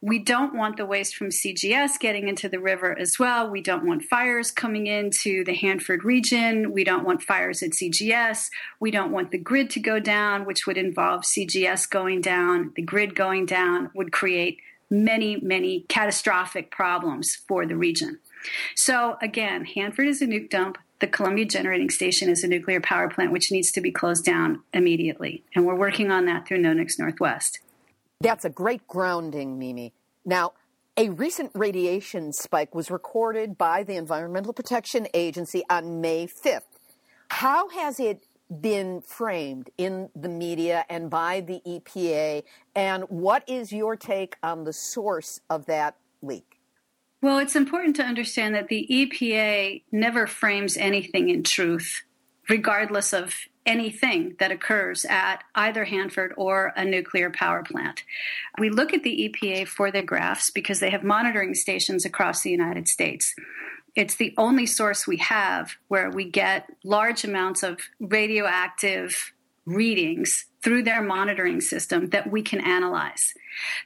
We 0.02 0.20
don't 0.20 0.54
want 0.54 0.76
the 0.78 0.86
waste 0.86 1.16
from 1.16 1.30
CGS 1.30 2.00
getting 2.00 2.28
into 2.28 2.50
the 2.50 2.60
river 2.60 2.98
as 3.00 3.18
well. 3.18 3.50
We 3.50 3.62
don't 3.62 3.86
want 3.86 4.04
fires 4.04 4.52
coming 4.52 4.88
into 4.88 5.44
the 5.44 5.56
Hanford 5.56 6.04
region. 6.04 6.72
We 6.72 6.84
don't 6.84 7.06
want 7.06 7.24
fires 7.24 7.64
at 7.64 7.72
CGS. 7.72 8.50
We 8.80 8.92
don't 8.92 9.12
want 9.12 9.32
the 9.32 9.40
grid 9.40 9.70
to 9.72 9.80
go 9.80 10.00
down, 10.00 10.46
which 10.46 10.68
would 10.68 10.78
involve 10.78 11.24
CGS 11.24 11.90
going 11.90 12.22
down. 12.22 12.74
The 12.76 12.84
grid 12.84 13.16
going 13.16 13.46
down 13.46 13.90
would 13.96 14.12
create 14.12 14.60
many, 14.90 15.38
many 15.42 15.82
catastrophic 15.90 16.72
problems 16.72 17.36
for 17.48 17.66
the 17.66 17.76
region. 17.76 18.20
So, 18.76 19.18
again, 19.22 19.66
Hanford 19.66 20.08
is 20.08 20.22
a 20.22 20.28
nuke 20.28 20.50
dump. 20.50 20.78
The 21.00 21.08
Columbia 21.08 21.46
Generating 21.46 21.90
Station 21.90 22.30
is 22.30 22.44
a 22.44 22.48
nuclear 22.48 22.82
power 22.82 23.10
plant 23.10 23.32
which 23.32 23.52
needs 23.52 23.72
to 23.74 23.82
be 23.82 23.92
closed 23.92 24.26
down 24.26 24.64
immediately. 24.74 25.44
And 25.54 25.66
we're 25.66 25.76
working 25.76 26.12
on 26.12 26.26
that 26.26 26.48
through 26.48 26.60
No 26.60 26.74
Nukes 26.74 26.98
Northwest. 26.98 27.60
That's 28.20 28.46
a 28.46 28.50
great 28.50 28.88
grounding, 28.88 29.60
Mimi. 29.60 29.94
Now, 30.26 30.54
a 30.96 31.10
recent 31.10 31.52
radiation 31.54 32.34
spike 32.34 32.74
was 32.74 32.90
recorded 32.90 33.58
by 33.58 33.84
the 33.84 33.96
Environmental 33.96 34.54
Protection 34.54 35.08
Agency 35.14 35.64
on 35.70 36.02
May 36.02 36.26
5th. 36.26 36.62
How 37.30 37.70
has 37.70 38.00
it 38.00 38.24
been 38.50 39.02
framed 39.02 39.70
in 39.78 40.10
the 40.16 40.30
media 40.30 40.86
and 40.90 41.10
by 41.10 41.42
the 41.42 41.62
EPA? 41.66 42.44
And 42.76 43.04
what 43.10 43.44
is 43.48 43.72
your 43.72 43.96
take 43.96 44.38
on 44.42 44.64
the 44.64 44.74
source 44.74 45.40
of 45.50 45.66
that 45.66 45.96
leak? 46.22 46.60
Well, 47.22 47.40
it's 47.40 47.56
important 47.56 47.96
to 47.96 48.04
understand 48.04 48.54
that 48.56 48.68
the 48.68 48.88
EPA 48.90 49.84
never 49.92 50.28
frames 50.28 50.78
anything 50.78 51.30
in 51.30 51.44
truth, 51.44 52.04
regardless 52.48 53.12
of 53.12 53.36
anything 53.66 54.36
that 54.40 54.52
occurs 54.52 55.06
at 55.06 55.44
either 55.54 55.86
Hanford 55.86 56.34
or 56.38 56.74
a 56.76 56.86
nuclear 56.86 57.30
power 57.30 57.64
plant. 57.64 58.04
We 58.58 58.70
look 58.70 58.94
at 58.94 59.04
the 59.04 59.30
EPA 59.30 59.68
for 59.68 59.92
their 59.92 60.04
graphs 60.04 60.50
because 60.50 60.80
they 60.80 60.90
have 60.90 61.04
monitoring 61.04 61.54
stations 61.54 62.06
across 62.06 62.42
the 62.42 62.52
United 62.52 62.88
States. 62.88 63.36
It's 63.98 64.16
the 64.16 64.36
only 64.38 64.68
source 64.68 65.08
we 65.08 65.18
have 65.18 65.72
where 65.88 66.12
we 66.12 66.30
get 66.30 66.70
large 66.84 67.24
amounts 67.24 67.64
of 67.64 67.80
radioactive 68.00 69.34
readings 69.66 70.46
through 70.62 70.84
their 70.84 71.02
monitoring 71.02 71.62
system 71.62 72.10
that 72.10 72.30
we 72.30 72.44
can 72.44 72.62
analyze. 72.62 73.34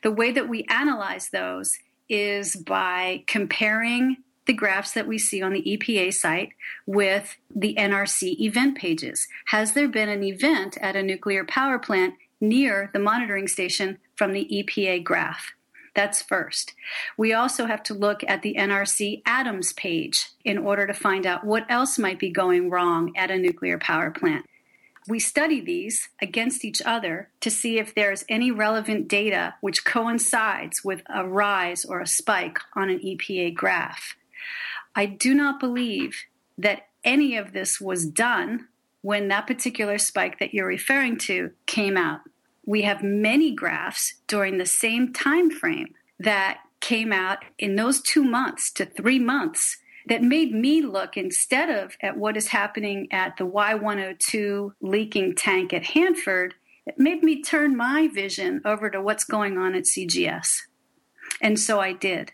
The 0.03 0.11
way 0.11 0.33
that 0.33 0.49
we 0.49 0.65
analyze 0.65 1.29
those 1.29 1.79
is 2.09 2.57
by 2.57 3.23
comparing 3.25 4.17
the 4.47 4.53
graphs 4.53 4.91
that 4.91 5.07
we 5.07 5.17
see 5.17 5.41
on 5.41 5.53
the 5.53 5.63
EPA 5.63 6.13
site 6.13 6.49
with 6.85 7.37
the 7.55 7.73
NRC 7.75 8.37
event 8.41 8.77
pages. 8.77 9.29
Has 9.45 9.73
there 9.73 9.87
been 9.87 10.09
an 10.09 10.25
event 10.25 10.77
at 10.81 10.97
a 10.97 11.03
nuclear 11.03 11.45
power 11.45 11.79
plant 11.79 12.15
near 12.41 12.89
the 12.91 12.99
monitoring 12.99 13.47
station 13.47 13.97
from 14.17 14.33
the 14.33 14.45
EPA 14.51 15.05
graph? 15.05 15.53
That's 15.93 16.21
first. 16.21 16.73
We 17.17 17.33
also 17.33 17.65
have 17.65 17.83
to 17.83 17.93
look 17.93 18.23
at 18.27 18.41
the 18.41 18.55
NRC 18.57 19.23
ATOMS 19.23 19.75
page 19.75 20.29
in 20.45 20.57
order 20.57 20.87
to 20.87 20.93
find 20.93 21.25
out 21.25 21.43
what 21.43 21.65
else 21.69 21.99
might 21.99 22.19
be 22.19 22.29
going 22.29 22.69
wrong 22.69 23.11
at 23.15 23.31
a 23.31 23.37
nuclear 23.37 23.77
power 23.77 24.09
plant. 24.09 24.45
We 25.07 25.19
study 25.19 25.59
these 25.59 26.09
against 26.21 26.63
each 26.63 26.81
other 26.85 27.29
to 27.41 27.49
see 27.49 27.79
if 27.79 27.93
there's 27.93 28.23
any 28.29 28.51
relevant 28.51 29.07
data 29.07 29.55
which 29.59 29.83
coincides 29.83 30.83
with 30.83 31.01
a 31.13 31.27
rise 31.27 31.83
or 31.83 31.99
a 31.99 32.07
spike 32.07 32.59
on 32.75 32.89
an 32.89 32.99
EPA 32.99 33.55
graph. 33.55 34.15
I 34.95 35.07
do 35.07 35.33
not 35.33 35.59
believe 35.59 36.23
that 36.57 36.87
any 37.03 37.35
of 37.35 37.51
this 37.51 37.81
was 37.81 38.05
done 38.05 38.67
when 39.01 39.27
that 39.29 39.47
particular 39.47 39.97
spike 39.97 40.39
that 40.39 40.53
you're 40.53 40.67
referring 40.67 41.17
to 41.17 41.51
came 41.65 41.97
out. 41.97 42.21
We 42.65 42.83
have 42.83 43.03
many 43.03 43.51
graphs 43.53 44.21
during 44.27 44.57
the 44.57 44.65
same 44.65 45.13
time 45.13 45.49
frame 45.49 45.93
that 46.19 46.59
came 46.79 47.11
out 47.11 47.39
in 47.57 47.75
those 47.75 48.01
2 48.01 48.23
months 48.23 48.71
to 48.73 48.85
3 48.85 49.19
months 49.19 49.77
that 50.07 50.23
made 50.23 50.51
me 50.51 50.81
look 50.81 51.15
instead 51.15 51.69
of 51.69 51.95
at 52.01 52.17
what 52.17 52.35
is 52.35 52.47
happening 52.47 53.07
at 53.11 53.37
the 53.37 53.45
Y102 53.45 54.73
leaking 54.81 55.35
tank 55.35 55.73
at 55.73 55.87
Hanford, 55.87 56.55
it 56.85 56.97
made 56.97 57.23
me 57.23 57.41
turn 57.41 57.77
my 57.77 58.07
vision 58.07 58.61
over 58.65 58.89
to 58.89 59.01
what's 59.01 59.23
going 59.23 59.57
on 59.57 59.75
at 59.75 59.85
CGS. 59.85 60.61
And 61.39 61.59
so 61.59 61.79
I 61.79 61.93
did. 61.93 62.31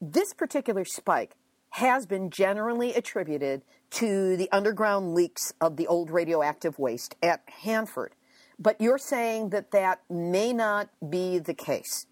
This 0.00 0.32
particular 0.32 0.84
spike 0.84 1.34
has 1.70 2.06
been 2.06 2.30
generally 2.30 2.94
attributed 2.94 3.62
to 3.90 4.36
the 4.36 4.50
underground 4.52 5.14
leaks 5.14 5.52
of 5.60 5.76
the 5.76 5.86
old 5.88 6.10
radioactive 6.10 6.78
waste 6.78 7.16
at 7.22 7.42
Hanford. 7.62 8.14
But 8.60 8.80
you're 8.80 8.98
saying 8.98 9.50
that 9.50 9.70
that 9.70 10.02
may 10.10 10.52
not 10.52 10.90
be 11.08 11.38
the 11.38 11.54
case. 11.54 12.06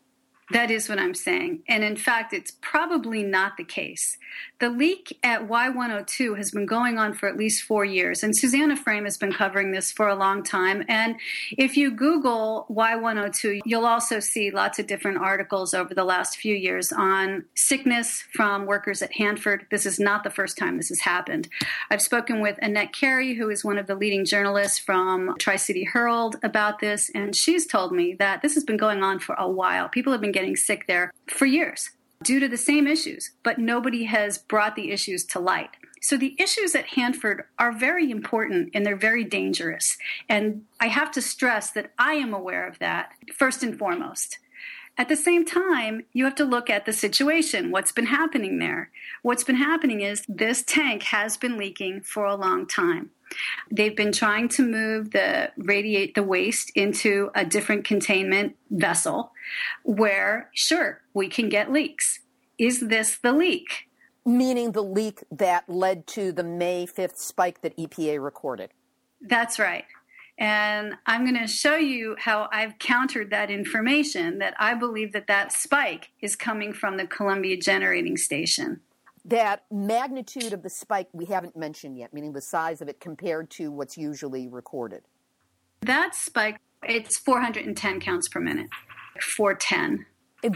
That 0.51 0.71
is 0.71 0.89
what 0.89 0.99
I'm 0.99 1.15
saying. 1.15 1.63
And 1.69 1.85
in 1.85 1.97
fact, 1.97 2.33
it's 2.33 2.53
probably 2.63 3.23
not 3.23 3.57
the 3.57 3.65
case. 3.65 4.17
The 4.61 4.71
leak 4.71 5.17
at 5.23 5.47
Y102 5.47 6.37
has 6.37 6.51
been 6.51 6.67
going 6.67 6.99
on 6.99 7.13
for 7.13 7.29
at 7.29 7.37
least 7.37 7.65
four 7.65 7.85
years, 7.85 8.23
and 8.23 8.35
Susannah 8.35 8.77
Frame 8.77 9.05
has 9.05 9.17
been 9.17 9.33
covering 9.33 9.73
this 9.73 9.93
for 9.93 10.09
a 10.09 10.15
long 10.15 10.43
time. 10.43 10.85
And 10.89 11.17
if 11.57 11.77
you 11.77 11.91
Google 11.91 12.67
Y102, 12.71 13.61
you'll 13.65 13.87
also 13.87 14.21
see 14.21 14.51
lots 14.51 14.79
of 14.79 14.87
different 14.87 15.19
articles 15.19 15.75
over 15.75 15.95
the 15.95 16.05
last 16.05 16.37
few 16.39 16.55
years 16.55 16.93
on 16.93 17.45
sickness 17.55 18.25
from 18.33 18.67
workers 18.67 19.03
at 19.03 19.13
Hanford. 19.13 19.67
This 19.71 19.87
is 19.87 20.01
not 20.01 20.25
the 20.25 20.31
first 20.31 20.57
time 20.57 20.77
this 20.77 20.89
has 20.89 21.01
happened. 21.01 21.49
I've 21.91 22.03
spoken 22.03 22.41
with 22.41 22.59
Annette 22.63 22.93
Cary, 22.93 23.35
who 23.35 23.51
is 23.51 23.65
one 23.65 23.79
of 23.79 23.87
the 23.87 23.95
leading 23.95 24.25
journalists 24.25 24.79
from 24.79 25.37
Tri 25.39 25.57
City 25.57 25.89
Herald, 25.93 26.37
about 26.43 26.81
this, 26.81 27.11
and 27.15 27.37
she's 27.37 27.67
told 27.67 27.93
me 27.93 28.15
that 28.15 28.43
this 28.43 28.55
has 28.55 28.65
been 28.65 28.77
going 28.77 29.03
on 29.03 29.19
for 29.19 29.35
a 29.35 29.49
while. 29.49 29.89
People 29.89 30.13
have 30.13 30.21
been 30.21 30.33
getting 30.39 30.55
sick 30.55 30.87
there 30.87 31.11
for 31.27 31.47
years 31.47 31.91
due 32.23 32.39
to 32.39 32.47
the 32.47 32.57
same 32.57 32.87
issues, 32.87 33.33
but 33.43 33.59
nobody 33.59 34.05
has 34.05 34.39
brought 34.39 34.77
the 34.77 34.93
issues 34.93 35.25
to 35.25 35.41
light. 35.41 35.71
So 36.01 36.17
the 36.17 36.37
issues 36.39 36.77
at 36.77 36.87
Hanford 36.87 37.43
are 37.59 37.73
very 37.73 38.09
important 38.09 38.71
and 38.73 38.87
they're 38.87 38.97
very 38.97 39.25
dangerous. 39.25 39.97
And 40.29 40.63
I 40.81 40.87
have 40.87 41.11
to 41.13 41.21
stress 41.21 41.73
that 41.73 41.91
I 41.99 42.15
am 42.15 42.33
aware 42.33 42.69
of 42.69 42.79
that 42.79 43.11
first 43.37 43.65
and 43.65 43.77
foremost. 43.77 44.39
At 44.97 45.09
the 45.09 45.17
same 45.17 45.45
time, 45.45 46.05
you 46.13 46.25
have 46.25 46.37
to 46.37 46.45
look 46.45 46.71
at 46.71 46.87
the 46.87 46.93
situation. 46.93 47.73
What's 47.73 47.93
been 47.93 48.07
happening 48.07 48.61
there? 48.61 48.91
What's 49.23 49.45
been 49.45 49.57
happening 49.57 50.03
is 50.03 50.25
this 50.29 50.63
tank 50.63 51.03
has 51.05 51.37
been 51.37 51.59
leaking 51.59 52.03
for 52.03 52.25
a 52.25 52.37
long 52.37 52.67
time. 52.67 53.11
They've 53.71 53.97
been 53.97 54.13
trying 54.13 54.49
to 54.51 54.63
move 54.63 55.11
the 55.11 55.53
radiate 55.57 56.15
the 56.15 56.23
waste 56.23 56.71
into 56.75 57.31
a 57.35 57.45
different 57.45 57.85
containment 57.85 58.57
vessel 58.71 59.33
where 59.83 60.51
sure, 60.55 61.03
we 61.15 61.29
can 61.29 61.49
get 61.49 61.73
leaks. 61.73 62.21
Is 62.59 62.81
this 62.81 63.19
the 63.19 63.33
leak? 63.33 63.89
Meaning 64.27 64.73
the 64.73 64.83
leak 64.83 65.25
that 65.31 65.69
led 65.69 66.07
to 66.09 66.33
the 66.33 66.45
May 66.45 66.87
5th 66.87 67.17
spike 67.17 67.63
that 67.63 67.77
EPA 67.77 68.23
recorded. 68.23 68.71
That's 69.21 69.59
right. 69.59 69.85
And 70.39 70.95
I'm 71.07 71.25
going 71.25 71.41
to 71.41 71.49
show 71.49 71.75
you 71.75 72.15
how 72.19 72.49
I've 72.53 72.79
countered 72.79 73.31
that 73.31 73.51
information 73.51 74.39
that 74.39 74.55
I 74.59 74.75
believe 74.75 75.13
that 75.13 75.27
that 75.27 75.53
spike 75.53 76.11
is 76.21 76.37
coming 76.37 76.73
from 76.73 76.97
the 76.97 77.07
Columbia 77.07 77.57
Generating 77.57 78.17
Station 78.17 78.81
that 79.29 79.65
magnitude 79.71 80.53
of 80.53 80.63
the 80.63 80.71
spike 80.71 81.09
we 81.13 81.27
haven't 81.27 81.57
mentioned 81.57 81.99
yet, 81.99 82.13
meaning 82.13 82.33
the 82.33 82.41
size 82.41 82.81
of 82.81 82.89
it 82.89 83.01
compared 83.01 83.51
to 83.51 83.71
what's 83.71 83.97
usually 83.97 84.49
recorded. 84.49 85.03
That 85.83 86.15
spike, 86.15 86.61
it's 86.83 87.19
410 87.19 88.01
counts 88.01 88.29
per 88.29 88.41
minute, 88.41 88.69
410. 89.21 90.07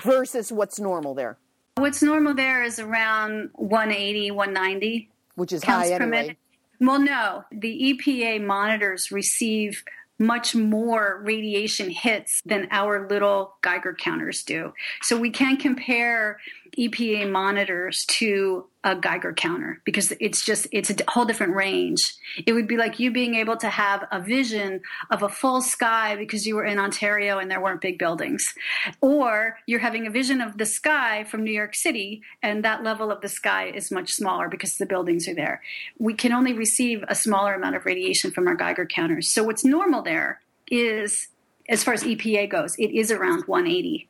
Versus 0.03 0.51
what's 0.53 0.79
normal 0.79 1.15
there? 1.15 1.39
What's 1.77 2.03
normal 2.03 2.35
there 2.35 2.63
is 2.63 2.79
around 2.79 3.51
180, 3.55 4.31
190. 4.31 5.11
Which 5.35 5.53
is 5.53 5.63
counts 5.63 5.91
high 5.91 5.99
per 5.99 6.05
anyway. 6.05 6.23
minute. 6.23 6.37
Well, 6.81 6.99
no, 6.99 7.45
the 7.53 7.95
EPA 7.95 8.45
monitors 8.45 9.11
receive 9.11 9.85
much 10.19 10.55
more 10.55 11.21
radiation 11.25 11.91
hits 11.91 12.43
than 12.45 12.69
our 12.71 13.09
little 13.09 13.55
Geiger 13.63 13.95
counters 13.95 14.43
do. 14.43 14.73
So 15.03 15.17
we 15.17 15.31
can 15.31 15.57
compare 15.57 16.39
EPA 16.79 17.31
monitors 17.31 18.05
to 18.07 18.67
a 18.85 18.97
Geiger 18.97 19.33
counter 19.33 19.81
because 19.85 20.13
it's 20.21 20.45
just 20.45 20.67
it's 20.73 20.91
a 20.91 20.97
whole 21.09 21.25
different 21.25 21.55
range. 21.55 22.01
It 22.47 22.53
would 22.53 22.67
be 22.67 22.77
like 22.77 22.99
you 22.99 23.13
being 23.13 23.35
able 23.35 23.57
to 23.59 23.69
have 23.69 24.07
a 24.11 24.21
vision 24.21 24.81
of 25.11 25.23
a 25.23 25.29
full 25.29 25.61
sky 25.61 26.17
because 26.17 26.47
you 26.47 26.57
were 26.57 26.65
in 26.65 26.79
Ontario 26.79 27.39
and 27.39 27.51
there 27.51 27.61
weren't 27.61 27.81
big 27.81 27.99
buildings. 27.99 28.55
Or 29.01 29.59
you're 29.67 29.81
having 29.81 30.07
a 30.07 30.11
vision 30.11 30.41
of 30.41 30.59
the 30.59 30.67
sky 30.67 31.25
from 31.25 31.45
New 31.45 31.53
York 31.53 31.75
City 31.75 32.23
and 32.43 32.65
that 32.65 32.83
level 32.83 33.13
of 33.13 33.21
the 33.21 33.29
sky 33.29 33.67
is 33.67 33.91
much 33.91 34.13
smaller 34.13 34.49
because 34.49 34.79
the 34.79 34.87
buildings 34.87 35.29
are 35.29 35.35
there. 35.35 35.63
We 35.99 36.15
can 36.15 36.33
only 36.33 36.55
receive 36.55 37.05
a 37.07 37.15
smaller 37.15 37.55
amount 37.55 37.77
of 37.77 37.87
radiation 37.87 38.31
from 38.31 38.49
our 38.49 38.57
Geiger 38.57 38.87
counters. 38.87 39.29
So 39.29 39.45
what's 39.45 39.65
normal 39.65 40.03
there 40.03 40.41
is 40.69 41.29
as 41.69 41.85
far 41.85 41.95
as 41.95 42.03
EPA 42.03 42.51
goes, 42.51 42.75
it 42.79 42.91
is 42.91 43.11
around 43.11 43.45
180. 43.47 44.09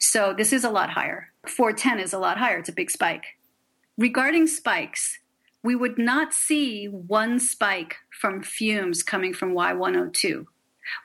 So 0.00 0.34
this 0.36 0.52
is 0.52 0.64
a 0.64 0.70
lot 0.70 0.90
higher. 0.90 1.30
410 1.48 2.00
is 2.00 2.12
a 2.12 2.18
lot 2.18 2.38
higher. 2.38 2.58
It's 2.58 2.68
a 2.68 2.72
big 2.72 2.90
spike. 2.90 3.24
Regarding 3.96 4.46
spikes, 4.46 5.18
we 5.62 5.74
would 5.74 5.98
not 5.98 6.34
see 6.34 6.86
one 6.86 7.38
spike 7.38 7.96
from 8.10 8.42
fumes 8.42 9.02
coming 9.02 9.32
from 9.32 9.54
Y102. 9.54 10.44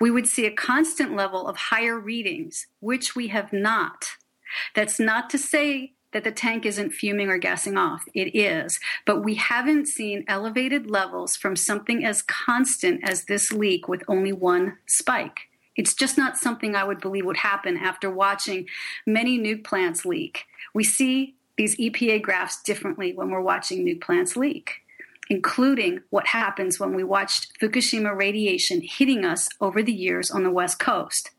We 0.01 0.11
would 0.11 0.27
see 0.27 0.45
a 0.45 0.51
constant 0.51 1.15
level 1.15 1.47
of 1.47 1.55
higher 1.55 1.97
readings, 1.97 2.67
which 2.79 3.15
we 3.15 3.29
have 3.29 3.53
not. 3.53 4.05
That's 4.75 4.99
not 4.99 5.29
to 5.29 5.37
say 5.37 5.93
that 6.11 6.23
the 6.23 6.31
tank 6.31 6.65
isn't 6.65 6.91
fuming 6.91 7.29
or 7.29 7.37
gassing 7.37 7.77
off. 7.77 8.03
It 8.13 8.35
is. 8.35 8.79
But 9.05 9.23
we 9.23 9.35
haven't 9.35 9.87
seen 9.87 10.25
elevated 10.27 10.89
levels 10.89 11.35
from 11.35 11.55
something 11.55 12.03
as 12.03 12.23
constant 12.23 13.07
as 13.07 13.25
this 13.25 13.51
leak 13.51 13.87
with 13.87 14.03
only 14.07 14.33
one 14.33 14.77
spike. 14.87 15.48
It's 15.79 15.93
just 15.93 16.17
not 16.17 16.35
something 16.35 16.75
I 16.75 16.83
would 16.83 16.99
believe 16.99 17.25
would 17.25 17.37
happen 17.37 17.77
after 17.77 18.11
watching 18.11 18.67
many 19.07 19.39
nuke 19.39 19.63
plants 19.63 20.03
leak. 20.03 20.43
We 20.73 20.83
see 20.83 21.35
these 21.55 21.77
EPA 21.77 22.21
graphs 22.21 22.61
differently 22.61 23.13
when 23.13 23.29
we're 23.31 23.39
watching 23.39 23.85
nuke 23.85 24.01
plants 24.01 24.35
leak, 24.35 24.81
including 25.29 26.01
what 26.09 26.27
happens 26.27 26.81
when 26.81 26.93
we 26.93 27.05
watched 27.05 27.57
Fukushima 27.61 28.13
radiation 28.13 28.81
hitting 28.81 29.23
us 29.23 29.47
over 29.61 29.81
the 29.81 29.93
years 29.93 30.29
on 30.29 30.43
the 30.43 30.51
West 30.51 30.79
Coast. 30.79 31.29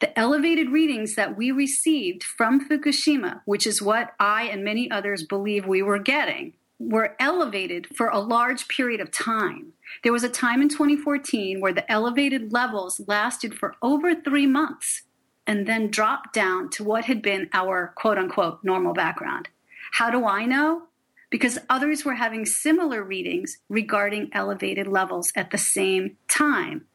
The 0.00 0.18
elevated 0.18 0.70
readings 0.70 1.14
that 1.14 1.36
we 1.36 1.52
received 1.52 2.24
from 2.24 2.68
Fukushima, 2.68 3.42
which 3.44 3.64
is 3.64 3.80
what 3.80 4.14
I 4.18 4.46
and 4.46 4.64
many 4.64 4.90
others 4.90 5.22
believe 5.22 5.68
we 5.68 5.82
were 5.82 6.00
getting, 6.00 6.54
were 6.80 7.14
elevated 7.20 7.94
for 7.94 8.08
a 8.08 8.18
large 8.18 8.66
period 8.66 9.00
of 9.00 9.12
time. 9.12 9.73
There 10.02 10.12
was 10.12 10.24
a 10.24 10.28
time 10.28 10.62
in 10.62 10.68
2014 10.68 11.60
where 11.60 11.72
the 11.72 11.90
elevated 11.90 12.52
levels 12.52 13.00
lasted 13.06 13.54
for 13.54 13.74
over 13.82 14.14
three 14.14 14.46
months 14.46 15.02
and 15.46 15.66
then 15.66 15.90
dropped 15.90 16.32
down 16.32 16.70
to 16.70 16.84
what 16.84 17.04
had 17.04 17.22
been 17.22 17.48
our 17.52 17.92
quote 17.96 18.18
unquote 18.18 18.60
normal 18.62 18.94
background. 18.94 19.48
How 19.92 20.10
do 20.10 20.26
I 20.26 20.46
know? 20.46 20.84
Because 21.30 21.58
others 21.68 22.04
were 22.04 22.14
having 22.14 22.46
similar 22.46 23.02
readings 23.02 23.58
regarding 23.68 24.30
elevated 24.32 24.86
levels 24.86 25.32
at 25.36 25.50
the 25.50 25.58
same 25.58 26.16
time. 26.28 26.86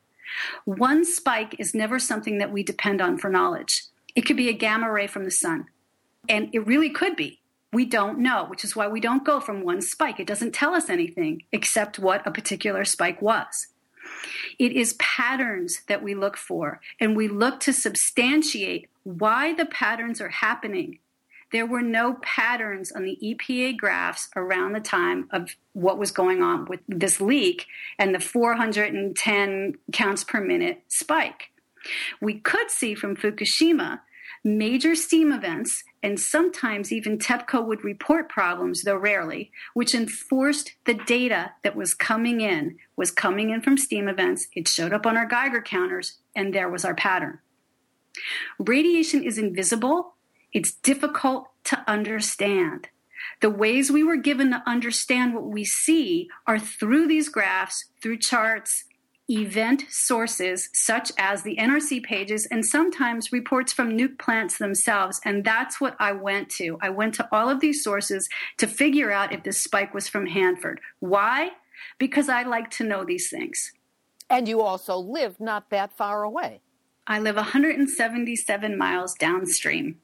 One 0.66 1.06
spike 1.06 1.56
is 1.60 1.74
never 1.74 2.00
something 2.00 2.38
that 2.38 2.52
we 2.52 2.64
depend 2.64 3.02
on 3.02 3.18
for 3.18 3.30
knowledge. 3.30 3.84
It 4.16 4.22
could 4.22 4.38
be 4.38 4.50
a 4.50 4.54
gamma 4.54 4.92
ray 4.92 5.08
from 5.08 5.26
the 5.26 5.32
sun, 5.32 5.66
and 6.28 6.50
it 6.54 6.66
really 6.66 6.90
could 6.90 7.16
be. 7.16 7.42
We 7.72 7.86
don't 7.86 8.20
know, 8.20 8.46
which 8.46 8.64
is 8.64 8.76
why 8.76 8.88
we 8.88 9.00
don't 9.00 9.26
go 9.26 9.40
from 9.40 9.64
one 9.64 9.82
spike. 9.82 10.20
It 10.20 10.28
doesn't 10.28 10.54
tell 10.54 10.74
us 10.74 10.90
anything 10.90 11.44
except 11.52 12.00
what 12.00 12.26
a 12.26 12.32
particular 12.32 12.84
spike 12.84 13.22
was. 13.22 13.68
It 14.58 14.72
is 14.72 14.94
patterns 14.94 15.82
that 15.88 16.02
we 16.02 16.16
look 16.16 16.36
for, 16.36 16.82
and 17.00 17.16
we 17.16 17.28
look 17.28 17.60
to 17.62 17.74
substantiate 17.74 18.88
why 19.04 19.54
the 19.54 19.66
patterns 19.66 20.20
are 20.20 20.30
happening 20.30 21.00
there 21.52 21.66
were 21.66 21.82
no 21.82 22.16
patterns 22.22 22.92
on 22.92 23.04
the 23.04 23.18
EPA 23.24 23.78
graphs 23.78 24.30
around 24.36 24.74
the 24.74 24.80
time 24.80 25.28
of 25.32 25.56
what 25.74 25.98
was 25.98 26.12
going 26.12 26.42
on 26.42 26.66
with 26.66 26.80
this 26.88 27.20
leak 27.20 27.66
and 27.98 28.14
the 28.14 28.20
410 28.20 29.76
counts 29.92 30.24
per 30.24 30.42
minute 30.42 30.84
spike. 30.88 31.52
We 32.22 32.40
could 32.40 32.70
see 32.70 32.94
from 32.94 33.16
Fukushima 33.16 34.02
major 34.44 34.96
steam 34.96 35.32
events, 35.32 35.84
and 36.02 36.20
sometimes 36.20 36.92
even 36.92 37.18
TEPCO 37.18 37.66
would 37.66 37.84
report 37.84 38.30
problems, 38.30 38.84
though 38.84 38.96
rarely, 38.96 39.52
which 39.74 39.94
enforced 39.94 40.74
the 40.86 40.94
data 40.94 41.54
that 41.64 41.76
was 41.76 41.94
coming 41.94 42.42
in, 42.42 42.78
was 42.96 43.12
coming 43.12 43.50
in 43.50 43.62
from 43.62 43.78
steam 43.78 44.08
events. 44.08 44.48
It 44.56 44.68
showed 44.68 44.94
up 44.94 45.06
on 45.06 45.18
our 45.18 45.26
Geiger 45.26 45.62
counters, 45.62 46.20
and 46.36 46.54
there 46.54 46.70
was 46.70 46.86
our 46.86 46.96
pattern. 46.96 47.40
Radiation 48.60 49.24
is 49.24 49.38
invisible 49.38 50.16
it's 50.52 50.74
difficult 50.74 51.48
to 51.66 51.84
understand. 51.88 52.88
The 53.42 53.50
ways 53.50 53.92
we 53.92 54.04
were 54.04 54.18
given 54.18 54.50
to 54.52 54.64
understand 54.66 55.34
what 55.34 55.46
we 55.46 55.64
see 55.64 56.30
are 56.48 56.60
through 56.60 57.08
these 57.08 57.30
graphs, 57.30 57.86
through 58.02 58.18
charts, 58.18 58.86
event 59.30 59.84
sources 59.90 60.70
such 60.74 61.12
as 61.18 61.44
the 61.44 61.56
NRC 61.58 62.04
pages, 62.04 62.46
and 62.48 62.66
sometimes 62.66 63.32
reports 63.32 63.72
from 63.72 63.98
nuke 63.98 64.18
plants 64.20 64.58
themselves. 64.58 65.22
And 65.24 65.44
that's 65.44 65.80
what 65.80 65.96
I 66.00 66.12
went 66.12 66.50
to. 66.52 66.78
I 66.82 66.90
went 66.90 67.14
to 67.16 67.28
all 67.32 67.50
of 67.50 67.60
these 67.60 67.84
sources 67.84 68.28
to 68.58 68.68
figure 68.68 69.12
out 69.12 69.34
if 69.34 69.44
this 69.44 69.62
spike 69.62 69.94
was 69.94 70.08
from 70.08 70.26
Hanford. 70.26 70.82
Why? 71.00 71.52
Because 71.98 72.30
I 72.30 72.44
like 72.44 72.70
to 72.72 72.84
know 72.84 73.06
these 73.06 73.30
things. 73.30 73.74
And 74.30 74.48
you 74.48 74.62
also 74.62 74.98
live 74.98 75.40
not 75.40 75.70
that 75.70 75.92
far 75.92 76.24
away. 76.24 76.62
I 77.08 77.20
live 77.20 77.36
177 77.36 78.78
miles 78.78 79.16
downstream. 79.16 80.00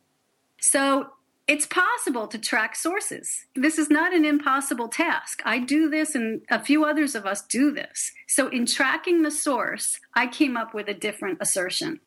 So 0.60 1.12
it's 1.48 1.68
possible 1.68 2.28
to 2.28 2.40
track 2.40 2.76
sources. 2.76 3.46
This 3.56 3.78
is 3.78 3.90
not 3.90 4.14
an 4.14 4.26
impossible 4.26 4.88
task. 4.88 5.42
I 5.46 5.60
do 5.60 5.90
this, 5.90 6.16
and 6.16 6.42
a 6.50 6.60
few 6.60 6.86
others 6.86 7.14
of 7.14 7.26
us 7.26 7.44
do 7.44 7.72
this. 7.72 8.12
So, 8.28 8.48
in 8.48 8.66
tracking 8.66 9.22
the 9.22 9.32
source, 9.32 10.00
I 10.16 10.28
came 10.28 10.58
up 10.58 10.74
with 10.74 10.88
a 10.88 10.94
different 10.94 11.38
assertion. 11.42 12.00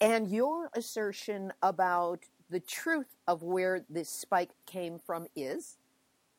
And 0.00 0.30
your 0.30 0.70
assertion 0.74 1.52
about 1.62 2.20
the 2.48 2.60
truth 2.60 3.14
of 3.26 3.42
where 3.42 3.84
this 3.90 4.08
spike 4.08 4.50
came 4.66 4.98
from 4.98 5.26
is? 5.36 5.76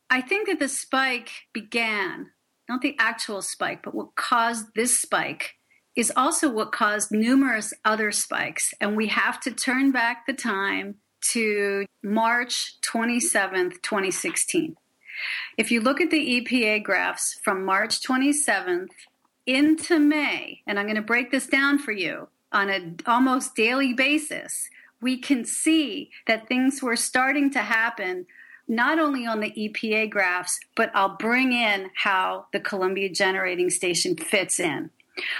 I 0.09 0.21
think 0.21 0.47
that 0.47 0.59
the 0.59 0.69
spike 0.69 1.29
began, 1.53 2.31
not 2.67 2.81
the 2.81 2.95
actual 2.97 3.43
spike, 3.43 3.83
but 3.83 3.93
what 3.93 4.15
caused 4.15 4.73
this 4.75 4.99
spike 4.99 5.55
is 5.95 6.11
also 6.15 6.49
what 6.49 6.71
caused 6.71 7.11
numerous 7.11 7.73
other 7.85 8.11
spikes. 8.11 8.73
And 8.81 8.95
we 8.95 9.07
have 9.07 9.39
to 9.41 9.51
turn 9.51 9.91
back 9.91 10.25
the 10.25 10.33
time 10.33 10.95
to 11.31 11.85
March 12.03 12.75
27th, 12.81 13.81
2016. 13.81 14.75
If 15.57 15.71
you 15.71 15.81
look 15.81 16.01
at 16.01 16.11
the 16.11 16.41
EPA 16.41 16.83
graphs 16.83 17.39
from 17.43 17.65
March 17.65 18.01
27th 18.01 18.89
into 19.45 19.99
May, 19.99 20.61
and 20.65 20.79
I'm 20.79 20.85
going 20.85 20.95
to 20.95 21.01
break 21.01 21.31
this 21.31 21.47
down 21.47 21.79
for 21.79 21.91
you 21.91 22.29
on 22.51 22.69
an 22.69 22.97
almost 23.05 23.55
daily 23.55 23.93
basis, 23.93 24.69
we 25.01 25.17
can 25.17 25.45
see 25.45 26.11
that 26.27 26.47
things 26.47 26.81
were 26.81 26.95
starting 26.95 27.51
to 27.51 27.59
happen 27.59 28.25
not 28.67 28.99
only 28.99 29.25
on 29.25 29.39
the 29.39 29.51
EPA 29.51 30.09
graphs, 30.09 30.59
but 30.75 30.91
I'll 30.93 31.17
bring 31.17 31.53
in 31.53 31.89
how 31.95 32.45
the 32.53 32.59
Columbia 32.59 33.09
Generating 33.09 33.69
Station 33.69 34.15
fits 34.15 34.59
in. 34.59 34.91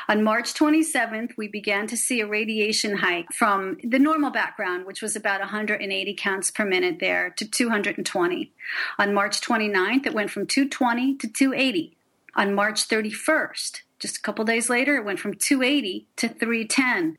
On 0.08 0.24
March 0.24 0.54
27th, 0.54 1.38
we 1.38 1.48
began 1.48 1.88
to 1.88 1.98
see 1.98 2.22
a 2.22 2.28
radiation 2.28 2.98
hike 2.98 3.32
from 3.34 3.78
the 3.84 4.00
normal 4.00 4.32
background, 4.32 4.86
which 4.86 5.02
was 5.02 5.16
about 5.16 5.40
180 5.40 6.14
counts 6.16 6.52
per 6.52 6.66
minute 6.66 6.98
there, 7.00 7.30
to 7.32 7.46
220. 7.46 8.52
On 8.98 9.14
March 9.14 9.42
29th, 9.42 10.06
it 10.06 10.14
went 10.14 10.32
from 10.32 10.46
220 10.46 11.16
to 11.18 11.28
280. 11.28 11.98
On 12.36 12.54
March 12.54 12.88
31st, 12.88 13.82
just 14.00 14.18
a 14.18 14.22
couple 14.22 14.46
days 14.46 14.70
later, 14.70 14.96
it 14.96 15.06
went 15.06 15.20
from 15.20 15.34
280 15.34 16.08
to 16.16 16.30
310. 16.30 17.18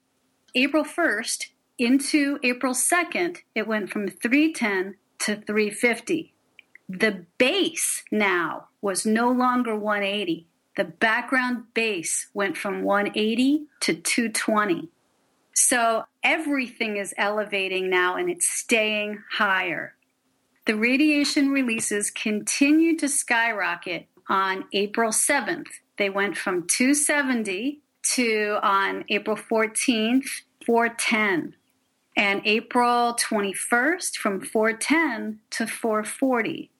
April 0.54 0.84
1st 0.84 1.46
into 1.78 2.38
April 2.42 2.74
2nd, 2.74 3.38
it 3.54 3.66
went 3.66 3.90
from 3.90 4.06
310 4.06 4.96
to 5.20 5.36
350. 5.36 6.34
The 6.88 7.24
base 7.38 8.02
now 8.10 8.68
was 8.82 9.06
no 9.06 9.30
longer 9.30 9.74
180 9.74 10.46
the 10.76 10.84
background 10.84 11.64
base 11.74 12.28
went 12.32 12.56
from 12.56 12.82
180 12.82 13.66
to 13.80 13.94
220. 13.94 14.88
So 15.54 16.04
everything 16.22 16.96
is 16.96 17.12
elevating 17.18 17.90
now 17.90 18.16
and 18.16 18.30
it's 18.30 18.48
staying 18.48 19.22
higher. 19.32 19.94
The 20.66 20.76
radiation 20.76 21.50
releases 21.50 22.10
continued 22.10 22.98
to 23.00 23.08
skyrocket 23.08 24.06
on 24.28 24.64
April 24.72 25.10
7th. 25.10 25.68
They 25.98 26.08
went 26.08 26.36
from 26.36 26.66
270 26.66 27.80
to 28.14 28.58
on 28.62 29.04
April 29.08 29.36
14th, 29.36 30.42
410. 30.64 31.56
And 32.16 32.42
April 32.44 33.14
21st 33.14 34.16
from 34.16 34.40
410 34.40 35.40
to 35.50 35.66
440. 35.66 36.70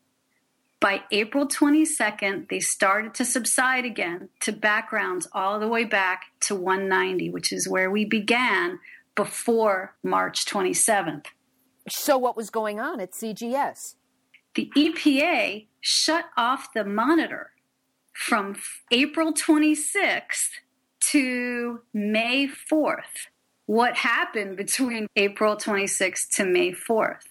By 0.80 1.02
April 1.10 1.46
22nd, 1.46 2.48
they 2.48 2.60
started 2.60 3.12
to 3.14 3.24
subside 3.26 3.84
again 3.84 4.30
to 4.40 4.52
backgrounds 4.52 5.28
all 5.30 5.60
the 5.60 5.68
way 5.68 5.84
back 5.84 6.22
to 6.40 6.54
190, 6.54 7.28
which 7.28 7.52
is 7.52 7.68
where 7.68 7.90
we 7.90 8.06
began 8.06 8.78
before 9.14 9.94
March 10.02 10.46
27th. 10.46 11.26
So, 11.88 12.16
what 12.16 12.34
was 12.34 12.48
going 12.48 12.80
on 12.80 12.98
at 12.98 13.12
CGS? 13.12 13.96
The 14.54 14.70
EPA 14.74 15.66
shut 15.80 16.24
off 16.38 16.72
the 16.74 16.84
monitor 16.84 17.50
from 18.14 18.56
April 18.90 19.34
26th 19.34 20.48
to 21.00 21.80
May 21.92 22.48
4th. 22.48 23.28
What 23.66 23.96
happened 23.96 24.56
between 24.56 25.08
April 25.14 25.56
26th 25.56 26.28
to 26.36 26.44
May 26.46 26.72
4th? 26.72 27.26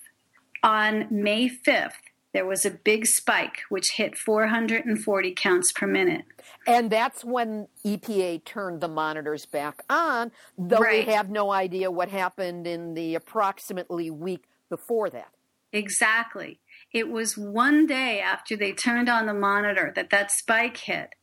On 0.64 1.08
May 1.10 1.50
5th, 1.50 1.94
there 2.34 2.46
was 2.46 2.66
a 2.66 2.72
big 2.72 3.06
spike 3.08 3.62
which 3.70 3.94
hit 3.96 4.16
440 4.18 5.34
counts 5.36 5.72
per 5.72 5.88
minute. 5.88 6.26
And 6.68 6.90
that's 6.92 7.26
when 7.26 7.68
EPA 7.86 8.46
turned 8.46 8.82
the 8.82 8.88
monitors 8.88 9.46
back 9.46 9.84
on, 9.90 10.32
though 10.58 10.78
Right. 10.78 11.08
we 11.08 11.14
have 11.14 11.30
no 11.30 11.52
idea 11.52 11.90
what 11.90 12.10
happened 12.10 12.68
in 12.68 12.94
the 12.94 13.16
approximately 13.16 14.12
week 14.12 14.44
before 14.70 15.10
that. 15.10 15.30
Exactly. 15.72 16.60
It 16.92 17.10
was 17.10 17.38
one 17.38 17.86
day 17.86 18.20
after 18.20 18.56
they 18.56 18.72
turned 18.74 19.10
on 19.10 19.26
the 19.26 19.34
monitor 19.34 19.92
that 19.96 20.10
that 20.10 20.32
spike 20.32 20.78
hit. 20.78 21.14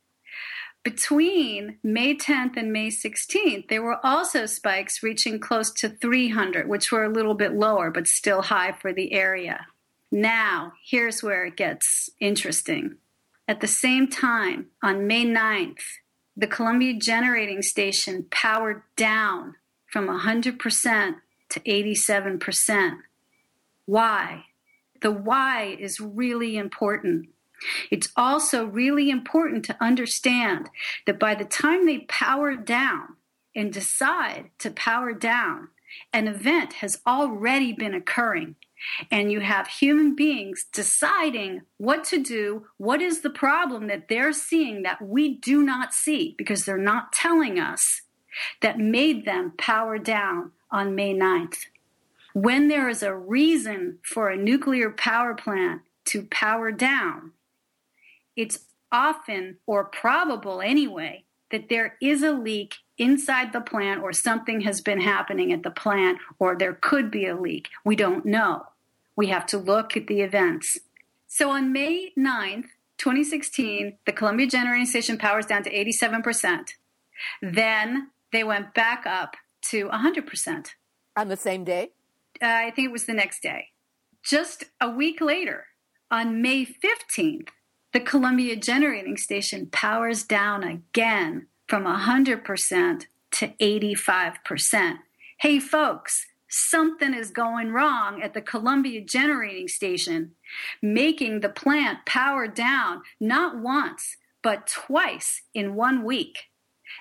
Between 0.83 1.79
May 1.83 2.15
10th 2.15 2.55
and 2.55 2.71
May 2.71 2.89
16th, 2.89 3.67
there 3.67 3.81
were 3.81 3.99
also 4.05 4.45
spikes 4.45 5.03
reaching 5.03 5.37
close 5.39 5.71
to 5.73 5.89
300, 5.89 6.69
which 6.69 6.91
were 6.93 7.03
a 7.03 7.09
little 7.09 7.33
bit 7.33 7.53
lower, 7.53 7.91
but 7.91 8.07
still 8.07 8.43
high 8.43 8.71
for 8.71 8.93
the 8.93 9.11
area. 9.11 9.67
Now, 10.11 10.73
here's 10.85 11.21
where 11.21 11.45
it 11.45 11.57
gets 11.57 12.09
interesting. 12.19 12.95
At 13.47 13.61
the 13.61 13.67
same 13.67 14.07
time, 14.07 14.67
on 14.81 15.07
May 15.07 15.25
9th, 15.25 15.83
the 16.35 16.47
Columbia 16.47 16.93
Generating 16.93 17.61
Station 17.61 18.27
powered 18.29 18.83
down 18.95 19.55
from 19.91 20.07
100% 20.07 21.15
to 21.49 21.59
87%. 21.59 22.97
Why? 23.85 24.45
The 25.01 25.11
why 25.11 25.77
is 25.79 25.99
really 25.99 26.57
important. 26.57 27.29
It's 27.89 28.09
also 28.15 28.65
really 28.65 29.09
important 29.09 29.65
to 29.65 29.77
understand 29.81 30.69
that 31.05 31.19
by 31.19 31.35
the 31.35 31.45
time 31.45 31.85
they 31.85 31.99
power 31.99 32.55
down 32.55 33.15
and 33.55 33.73
decide 33.73 34.51
to 34.59 34.69
power 34.71 35.13
down, 35.13 35.69
an 36.13 36.27
event 36.27 36.73
has 36.73 37.01
already 37.07 37.73
been 37.73 37.93
occurring. 37.93 38.55
And 39.11 39.31
you 39.31 39.39
have 39.39 39.67
human 39.67 40.15
beings 40.15 40.65
deciding 40.71 41.61
what 41.77 42.03
to 42.05 42.21
do, 42.21 42.67
what 42.77 43.01
is 43.01 43.21
the 43.21 43.29
problem 43.29 43.87
that 43.87 44.07
they're 44.07 44.33
seeing 44.33 44.83
that 44.83 45.01
we 45.01 45.35
do 45.35 45.63
not 45.63 45.93
see 45.93 46.35
because 46.37 46.65
they're 46.65 46.77
not 46.77 47.11
telling 47.11 47.59
us 47.59 48.01
that 48.61 48.77
made 48.77 49.25
them 49.25 49.53
power 49.57 49.97
down 49.97 50.51
on 50.69 50.95
May 50.95 51.13
9th 51.13 51.65
when 52.41 52.67
there 52.67 52.87
is 52.87 53.01
a 53.01 53.15
reason 53.15 53.97
for 54.03 54.29
a 54.29 54.37
nuclear 54.37 54.91
power 54.91 55.33
plant 55.33 55.81
to 56.05 56.21
power 56.29 56.71
down, 56.71 57.31
it's 58.35 58.59
often 58.91 59.57
or 59.65 59.83
probable 59.85 60.61
anyway 60.61 61.23
that 61.49 61.67
there 61.67 61.97
is 61.99 62.21
a 62.21 62.31
leak 62.31 62.75
inside 62.97 63.53
the 63.53 63.61
plant 63.61 64.01
or 64.01 64.11
something 64.13 64.61
has 64.61 64.81
been 64.81 65.01
happening 65.01 65.51
at 65.51 65.63
the 65.63 65.71
plant 65.71 66.19
or 66.39 66.55
there 66.55 66.73
could 66.73 67.11
be 67.11 67.25
a 67.25 67.35
leak. 67.35 67.69
We 67.83 67.95
don't 67.95 68.25
know. 68.25 68.65
We 69.15 69.27
have 69.27 69.45
to 69.47 69.57
look 69.57 69.95
at 69.97 70.07
the 70.07 70.21
events. 70.21 70.77
So 71.27 71.49
on 71.49 71.73
May 71.73 72.13
9th, 72.17 72.67
2016, 72.97 73.97
the 74.05 74.11
Columbia 74.11 74.47
Generating 74.47 74.85
Station 74.85 75.17
powers 75.17 75.45
down 75.45 75.63
to 75.63 75.73
87%. 75.73 76.69
Then 77.41 78.09
they 78.31 78.43
went 78.43 78.73
back 78.73 79.05
up 79.05 79.35
to 79.63 79.87
100%. 79.89 80.67
On 81.15 81.27
the 81.27 81.37
same 81.37 81.63
day? 81.63 81.91
uh, 82.41 82.45
I 82.45 82.71
think 82.71 82.87
it 82.87 82.91
was 82.91 83.05
the 83.05 83.13
next 83.13 83.41
day. 83.41 83.69
Just 84.23 84.65
a 84.81 84.89
week 84.89 85.21
later, 85.21 85.67
on 86.11 86.41
May 86.41 86.65
15th, 86.65 87.49
the 87.93 87.99
Columbia 87.99 88.55
Generating 88.55 89.17
Station 89.17 89.67
powers 89.71 90.23
down 90.23 90.63
again 90.63 91.47
from 91.67 91.83
100% 91.83 93.05
to 93.31 93.47
85%. 93.47 94.97
Hey, 95.39 95.59
folks, 95.59 96.25
something 96.49 97.13
is 97.13 97.29
going 97.29 97.71
wrong 97.71 98.21
at 98.21 98.33
the 98.33 98.41
Columbia 98.41 99.01
Generating 99.01 99.67
Station, 99.67 100.31
making 100.81 101.41
the 101.41 101.49
plant 101.49 101.99
power 102.05 102.47
down 102.47 103.01
not 103.19 103.57
once, 103.57 104.17
but 104.41 104.67
twice 104.67 105.41
in 105.53 105.75
one 105.75 106.03
week. 106.03 106.45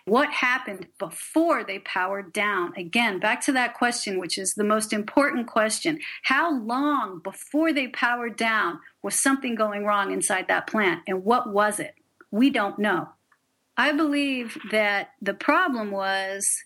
What 0.05 0.31
happened 0.31 0.89
before 0.99 1.63
they 1.63 1.79
powered 1.79 2.33
down? 2.33 2.73
Again 2.77 3.21
back 3.21 3.41
to 3.43 3.53
that 3.53 3.75
question 3.75 4.19
which 4.19 4.37
is 4.37 4.55
the 4.55 4.65
most 4.65 4.93
important 4.93 5.47
question. 5.47 6.01
How 6.25 6.53
long 6.53 7.21
before 7.21 7.73
they 7.73 7.87
powered 7.89 8.37
down 8.37 8.81
was 9.03 9.15
something 9.15 9.55
going 9.55 9.85
wrong 9.85 10.11
inside 10.13 10.49
that 10.49 10.67
plant 10.67 11.03
and 11.07 11.25
what 11.25 11.53
was 11.53 11.79
it? 11.79 11.95
We 12.33 12.51
don't 12.51 12.81
know 12.81 13.11
i 13.77 13.93
believe 13.93 14.59
that 14.71 15.11
the 15.21 15.35
problem 15.35 15.91
was 15.91 16.65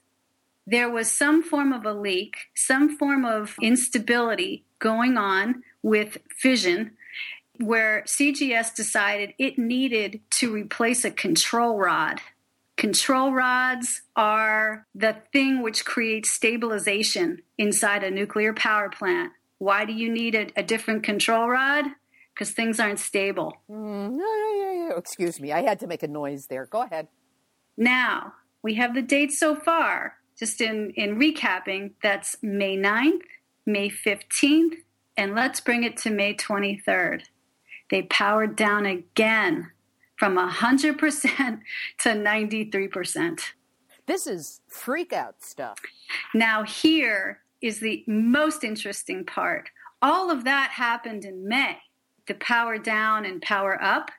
there 0.66 0.90
was 0.90 1.10
some 1.10 1.42
form 1.42 1.72
of 1.72 1.84
a 1.84 1.92
leak 1.92 2.36
some 2.54 2.96
form 2.96 3.24
of 3.24 3.56
instability 3.60 4.64
going 4.78 5.16
on 5.16 5.62
with 5.82 6.18
fission 6.38 6.92
where 7.58 8.02
cgs 8.06 8.74
decided 8.74 9.34
it 9.38 9.58
needed 9.58 10.20
to 10.30 10.52
replace 10.52 11.04
a 11.04 11.10
control 11.10 11.78
rod 11.78 12.20
Control 12.80 13.34
rods 13.34 14.00
are 14.16 14.86
the 14.94 15.14
thing 15.34 15.60
which 15.60 15.84
creates 15.84 16.30
stabilization 16.30 17.42
inside 17.58 18.02
a 18.02 18.10
nuclear 18.10 18.54
power 18.54 18.88
plant. 18.88 19.34
Why 19.58 19.84
do 19.84 19.92
you 19.92 20.10
need 20.10 20.34
a, 20.34 20.46
a 20.56 20.62
different 20.62 21.02
control 21.02 21.46
rod? 21.46 21.84
Because 22.40 22.54
things 22.54 22.80
aren't 22.80 22.98
stable. 22.98 23.52
Mm. 23.70 24.96
Excuse 24.96 25.38
me. 25.38 25.52
I 25.52 25.60
had 25.60 25.78
to 25.80 25.86
make 25.86 26.02
a 26.02 26.08
noise 26.08 26.46
there. 26.46 26.64
Go 26.64 26.80
ahead. 26.80 27.08
Now, 27.76 28.32
we 28.62 28.76
have 28.76 28.94
the 28.94 29.02
dates 29.02 29.38
so 29.38 29.54
far. 29.54 30.14
Just 30.38 30.62
in, 30.62 30.88
in 30.96 31.18
recapping, 31.18 31.90
that's 32.02 32.36
May 32.40 32.78
9th, 32.78 33.20
May 33.66 33.90
15th, 33.90 34.76
and 35.18 35.34
let's 35.34 35.60
bring 35.60 35.84
it 35.84 35.98
to 35.98 36.10
May 36.10 36.32
23rd. 36.32 37.24
They 37.90 38.04
powered 38.04 38.56
down 38.56 38.86
again 38.86 39.72
from 40.16 40.38
100% 40.38 40.98
to 41.98 42.08
93%. 42.08 43.40
This 44.06 44.26
is 44.26 44.62
freak 44.66 45.12
out 45.12 45.42
stuff. 45.44 45.78
Now, 46.32 46.62
here 46.62 47.40
is 47.60 47.80
the 47.80 48.02
most 48.06 48.64
interesting 48.64 49.26
part. 49.26 49.68
All 50.00 50.30
of 50.30 50.44
that 50.44 50.70
happened 50.70 51.26
in 51.26 51.46
May, 51.46 51.76
the 52.30 52.34
power 52.36 52.78
down 52.78 53.24
and 53.24 53.42
power 53.42 53.76
up. 53.82 54.12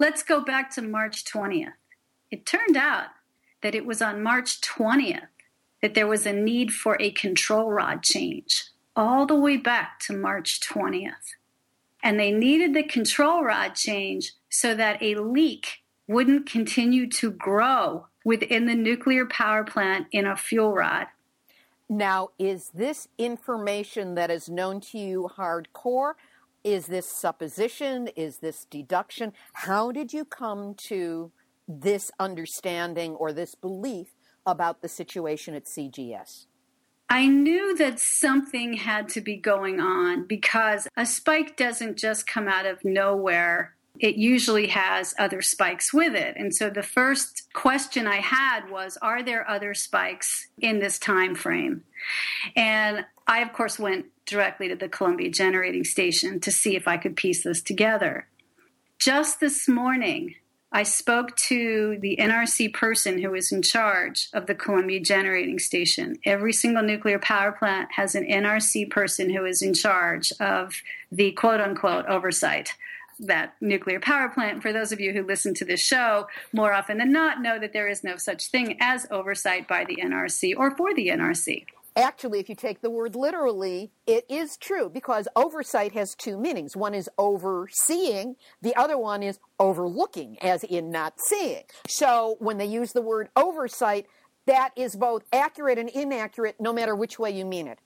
Let's 0.00 0.24
go 0.24 0.40
back 0.40 0.68
to 0.74 0.82
March 0.82 1.24
20th. 1.24 1.74
It 2.28 2.44
turned 2.44 2.76
out 2.76 3.06
that 3.62 3.76
it 3.76 3.86
was 3.86 4.02
on 4.02 4.20
March 4.20 4.60
20th 4.60 5.28
that 5.80 5.94
there 5.94 6.08
was 6.08 6.26
a 6.26 6.32
need 6.32 6.72
for 6.72 6.96
a 6.98 7.12
control 7.12 7.70
rod 7.70 8.02
change, 8.02 8.64
all 8.96 9.26
the 9.26 9.38
way 9.38 9.56
back 9.56 10.00
to 10.00 10.12
March 10.12 10.58
20th. 10.58 11.36
And 12.02 12.18
they 12.18 12.32
needed 12.32 12.74
the 12.74 12.82
control 12.82 13.44
rod 13.44 13.76
change 13.76 14.32
so 14.48 14.74
that 14.74 15.00
a 15.00 15.14
leak 15.14 15.84
wouldn't 16.08 16.50
continue 16.50 17.08
to 17.10 17.30
grow 17.30 18.06
within 18.24 18.66
the 18.66 18.74
nuclear 18.74 19.24
power 19.24 19.62
plant 19.62 20.08
in 20.10 20.26
a 20.26 20.36
fuel 20.36 20.72
rod. 20.72 21.06
Now, 21.88 22.30
is 22.40 22.70
this 22.74 23.06
information 23.18 24.16
that 24.16 24.32
is 24.32 24.48
known 24.48 24.80
to 24.80 24.98
you 24.98 25.30
hardcore? 25.36 26.14
Is 26.64 26.86
this 26.86 27.08
supposition? 27.08 28.08
Is 28.16 28.38
this 28.38 28.66
deduction? 28.70 29.32
How 29.52 29.90
did 29.90 30.12
you 30.12 30.24
come 30.24 30.74
to 30.86 31.32
this 31.66 32.10
understanding 32.20 33.14
or 33.14 33.32
this 33.32 33.54
belief 33.54 34.08
about 34.46 34.82
the 34.82 34.88
situation 34.88 35.54
at 35.54 35.64
CGS? 35.64 36.46
I 37.08 37.26
knew 37.26 37.76
that 37.76 37.98
something 37.98 38.74
had 38.74 39.08
to 39.10 39.20
be 39.20 39.36
going 39.36 39.80
on 39.80 40.26
because 40.26 40.88
a 40.96 41.04
spike 41.04 41.56
doesn't 41.56 41.98
just 41.98 42.26
come 42.26 42.48
out 42.48 42.64
of 42.64 42.84
nowhere. 42.84 43.76
It 43.98 44.16
usually 44.16 44.68
has 44.68 45.14
other 45.18 45.42
spikes 45.42 45.92
with 45.92 46.14
it. 46.14 46.34
And 46.36 46.54
so 46.54 46.70
the 46.70 46.82
first 46.82 47.52
question 47.52 48.06
I 48.06 48.16
had 48.16 48.70
was 48.70 48.96
are 49.02 49.22
there 49.22 49.48
other 49.48 49.74
spikes 49.74 50.48
in 50.58 50.78
this 50.78 50.98
time 50.98 51.34
frame? 51.34 51.84
And 52.56 53.04
I 53.26 53.40
of 53.40 53.52
course 53.52 53.78
went 53.78 54.06
directly 54.26 54.68
to 54.68 54.76
the 54.76 54.88
Columbia 54.88 55.30
Generating 55.30 55.84
Station 55.84 56.40
to 56.40 56.50
see 56.50 56.74
if 56.74 56.88
I 56.88 56.96
could 56.96 57.16
piece 57.16 57.44
this 57.44 57.62
together. 57.62 58.26
Just 58.98 59.40
this 59.40 59.68
morning, 59.68 60.36
I 60.74 60.84
spoke 60.84 61.36
to 61.48 61.98
the 62.00 62.16
NRC 62.18 62.72
person 62.72 63.20
who 63.20 63.34
is 63.34 63.52
in 63.52 63.60
charge 63.60 64.28
of 64.32 64.46
the 64.46 64.54
Columbia 64.54 65.00
Generating 65.00 65.58
Station. 65.58 66.16
Every 66.24 66.54
single 66.54 66.82
nuclear 66.82 67.18
power 67.18 67.52
plant 67.52 67.90
has 67.96 68.14
an 68.14 68.24
NRC 68.24 68.90
person 68.90 69.28
who 69.28 69.44
is 69.44 69.60
in 69.60 69.74
charge 69.74 70.32
of 70.40 70.72
the 71.10 71.32
quote 71.32 71.60
unquote 71.60 72.06
oversight. 72.06 72.74
That 73.20 73.54
nuclear 73.60 74.00
power 74.00 74.28
plant, 74.28 74.62
for 74.62 74.72
those 74.72 74.92
of 74.92 75.00
you 75.00 75.12
who 75.12 75.24
listen 75.24 75.54
to 75.54 75.64
this 75.64 75.80
show, 75.80 76.26
more 76.52 76.72
often 76.72 76.98
than 76.98 77.12
not 77.12 77.40
know 77.40 77.58
that 77.58 77.72
there 77.72 77.88
is 77.88 78.02
no 78.02 78.16
such 78.16 78.50
thing 78.50 78.76
as 78.80 79.06
oversight 79.10 79.68
by 79.68 79.84
the 79.84 79.96
NRC 79.96 80.54
or 80.56 80.76
for 80.76 80.94
the 80.94 81.08
NRC. 81.08 81.66
actually, 81.94 82.40
if 82.40 82.48
you 82.48 82.54
take 82.54 82.80
the 82.80 82.90
word 82.90 83.14
literally, 83.14 83.90
it 84.06 84.24
is 84.28 84.56
true 84.56 84.88
because 84.88 85.28
oversight 85.36 85.92
has 85.92 86.14
two 86.14 86.38
meanings. 86.38 86.74
One 86.76 86.94
is 86.94 87.08
overseeing, 87.18 88.36
the 88.62 88.74
other 88.76 88.96
one 88.96 89.22
is 89.22 89.38
overlooking, 89.58 90.38
as 90.40 90.64
in 90.64 90.90
not 90.90 91.14
seeing. 91.20 91.64
So 91.86 92.36
when 92.38 92.58
they 92.58 92.66
use 92.66 92.92
the 92.92 93.02
word 93.02 93.28
oversight, 93.36 94.06
that 94.46 94.70
is 94.76 94.96
both 94.96 95.22
accurate 95.32 95.78
and 95.78 95.88
inaccurate 95.90 96.56
no 96.58 96.72
matter 96.72 96.96
which 96.96 97.18
way 97.18 97.30
you 97.30 97.44
mean 97.44 97.68
it. 97.68 97.78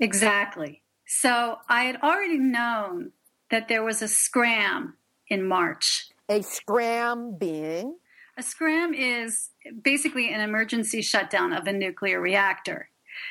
Exactly. 0.00 0.82
So 1.06 1.58
I 1.68 1.84
had 1.84 1.96
already 2.02 2.38
known 2.38 3.12
that 3.50 3.68
there 3.68 3.84
was 3.84 4.02
a 4.02 4.08
scram 4.08 4.94
in 5.28 5.46
March. 5.46 6.08
A 6.28 6.42
scram 6.42 7.36
being? 7.38 7.96
A 8.36 8.42
scram 8.42 8.94
is 8.94 9.50
basically 9.82 10.32
an 10.32 10.40
emergency 10.40 11.02
shutdown 11.02 11.52
of 11.52 11.66
a 11.66 11.72
nuclear 11.72 12.20
reactor. 12.20 12.88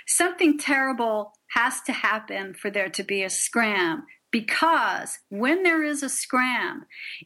Something 0.07 0.57
terrible 0.57 1.33
has 1.49 1.81
to 1.81 1.91
happen 1.91 2.53
for 2.53 2.69
there 2.69 2.89
to 2.89 3.03
be 3.03 3.23
a 3.23 3.29
scram 3.29 4.05
because 4.31 5.19
when 5.29 5.63
there 5.63 5.83
is 5.83 6.03
a 6.03 6.09
scram, 6.09 6.85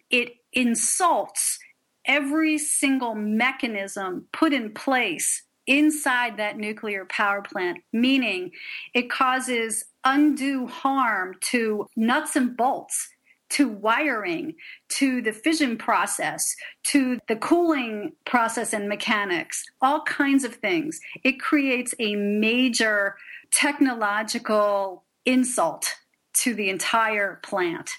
it 0.09 0.33
insults 0.51 1.59
every 2.05 2.57
single 2.57 3.15
mechanism 3.15 4.27
put 4.33 4.53
in 4.53 4.73
place 4.73 5.43
inside 5.67 6.37
that 6.37 6.57
nuclear 6.57 7.05
power 7.05 7.41
plant, 7.41 7.79
meaning 7.93 8.51
it 8.93 9.09
causes 9.09 9.85
undue 10.07 10.67
harm 10.67 11.35
to 11.41 11.85
nuts 11.97 12.37
and 12.37 12.55
bolts 12.55 13.09
to 13.49 13.67
wiring, 13.67 14.55
to 14.89 15.21
the 15.21 15.31
fission 15.31 15.77
process, 15.77 16.55
to 16.83 17.19
the 17.27 17.35
cooling 17.35 18.13
process 18.25 18.73
and 18.73 18.89
mechanics, 18.89 19.63
all 19.81 20.01
kinds 20.03 20.43
of 20.43 20.55
things. 20.55 20.99
It 21.23 21.39
creates 21.39 21.93
a 21.99 22.15
major 22.15 23.15
technological 23.51 25.05
insult 25.25 25.95
to 26.39 26.53
the 26.53 26.69
entire 26.69 27.39
plant. 27.43 27.89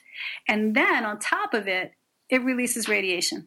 And 0.46 0.74
then 0.74 1.04
on 1.04 1.18
top 1.18 1.54
of 1.54 1.66
it, 1.66 1.92
it 2.28 2.42
releases 2.42 2.88
radiation. 2.88 3.46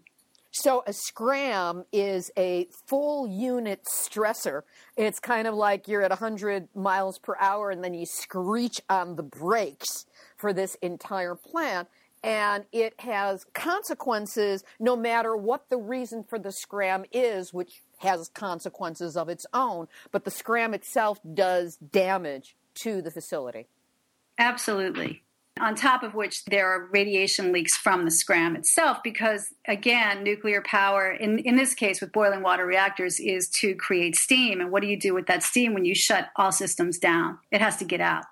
So 0.51 0.83
a 0.85 0.91
scram 0.91 1.85
is 1.93 2.29
a 2.37 2.67
full 2.87 3.25
unit 3.25 3.85
stressor. 3.85 4.63
It's 4.97 5.19
kind 5.19 5.47
of 5.47 5.55
like 5.55 5.87
you're 5.87 6.01
at 6.01 6.11
100 6.11 6.67
miles 6.75 7.17
per 7.17 7.37
hour 7.39 7.71
and 7.71 7.81
then 7.81 7.93
you 7.93 8.05
screech 8.05 8.81
on 8.89 9.15
the 9.15 9.23
brakes 9.23 10.05
for 10.37 10.51
this 10.51 10.75
entire 10.81 11.35
plant. 11.35 11.87
And 12.23 12.65
it 12.71 12.99
has 12.99 13.45
consequences 13.53 14.63
no 14.79 14.95
matter 14.95 15.35
what 15.35 15.69
the 15.69 15.77
reason 15.77 16.23
for 16.23 16.37
the 16.37 16.51
scram 16.51 17.05
is, 17.11 17.53
which 17.53 17.81
has 17.99 18.29
consequences 18.33 19.15
of 19.15 19.29
its 19.29 19.45
own. 19.53 19.87
But 20.11 20.25
the 20.25 20.31
scram 20.31 20.73
itself 20.73 21.19
does 21.33 21.77
damage 21.77 22.55
to 22.83 23.01
the 23.01 23.09
facility. 23.09 23.67
Absolutely 24.37 25.23
on 25.59 25.75
top 25.75 26.03
of 26.03 26.13
which 26.13 26.45
there 26.45 26.67
are 26.67 26.89
radiation 26.91 27.51
leaks 27.51 27.75
from 27.75 28.05
the 28.05 28.11
scram 28.11 28.55
itself 28.55 28.99
because 29.03 29.53
again 29.67 30.23
nuclear 30.23 30.61
power 30.61 31.11
in, 31.11 31.39
in 31.39 31.55
this 31.55 31.73
case 31.73 31.99
with 32.01 32.11
boiling 32.11 32.41
water 32.41 32.65
reactors 32.65 33.19
is 33.19 33.49
to 33.49 33.75
create 33.75 34.15
steam. 34.15 34.61
And 34.61 34.71
what 34.71 34.81
do 34.81 34.87
you 34.87 34.99
do 34.99 35.13
with 35.13 35.27
that 35.27 35.43
steam 35.43 35.73
when 35.73 35.85
you 35.85 35.95
shut 35.95 36.29
all 36.35 36.51
systems 36.51 36.97
down? 36.97 37.37
It 37.51 37.61
has 37.61 37.77
to 37.77 37.85
get 37.85 38.01
out. 38.01 38.25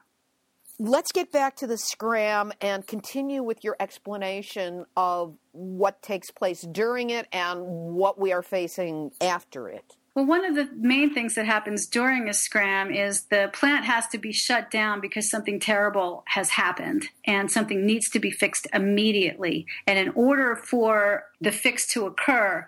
Let's 0.82 1.12
get 1.12 1.30
back 1.30 1.58
to 1.58 1.68
the 1.68 1.78
scram 1.78 2.54
and 2.62 2.88
continue 2.88 3.44
with 3.44 3.66
your 3.66 3.76
explanation 3.82 4.86
of 4.96 5.36
what 5.52 6.02
takes 6.02 6.32
place 6.32 6.62
during 6.62 7.10
it 7.10 7.28
and 7.34 7.66
what 7.66 8.18
we 8.18 8.32
are 8.32 8.42
facing 8.42 9.12
after 9.20 9.68
it 9.68 9.98
well, 10.16 10.26
one 10.26 10.44
of 10.44 10.56
the 10.56 10.70
main 10.76 11.14
things 11.14 11.36
that 11.36 11.46
happens 11.46 11.86
during 11.86 12.28
a 12.28 12.34
scram 12.34 12.92
is 12.92 13.26
the 13.26 13.50
plant 13.54 13.86
has 13.86 14.08
to 14.08 14.18
be 14.18 14.32
shut 14.32 14.72
down 14.72 15.02
because 15.02 15.30
something 15.30 15.60
terrible 15.60 16.24
has 16.28 16.50
happened 16.50 17.10
and 17.26 17.52
something 17.52 17.86
needs 17.86 18.10
to 18.10 18.20
be 18.20 18.32
fixed 18.32 18.68
immediately. 18.74 19.66
And 19.86 20.00
in 20.00 20.10
order 20.16 20.56
for 20.56 21.26
the 21.40 21.52
fix 21.52 21.88
to 21.94 22.06
occur, 22.06 22.68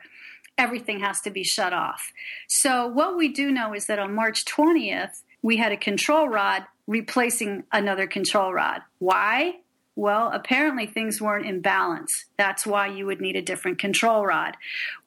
everything 0.58 1.00
has 1.00 1.22
to 1.22 1.32
be 1.32 1.44
shut 1.44 1.74
off. 1.74 2.14
So, 2.48 2.88
what 2.88 3.18
we 3.18 3.30
do 3.30 3.52
know 3.52 3.74
is 3.74 3.88
that 3.88 4.00
on 4.00 4.14
March 4.14 4.46
20th, 4.46 5.24
we 5.42 5.58
had 5.58 5.72
a 5.72 5.78
control 5.78 6.30
rod 6.30 6.66
replacing 6.86 7.64
another 7.72 8.06
control 8.06 8.54
rod. 8.54 8.82
Why? 9.00 9.61
Well, 9.96 10.32
apparently 10.34 10.86
things 10.86 11.22
weren't 11.22 11.46
in 11.46 11.60
balance. 11.60 12.26
That's 12.38 12.66
why 12.66 12.88
you 12.88 13.06
would 13.06 13.20
need 13.20 13.36
a 13.36 13.42
different 13.42 13.78
control 13.78 14.26
rod. 14.26 14.56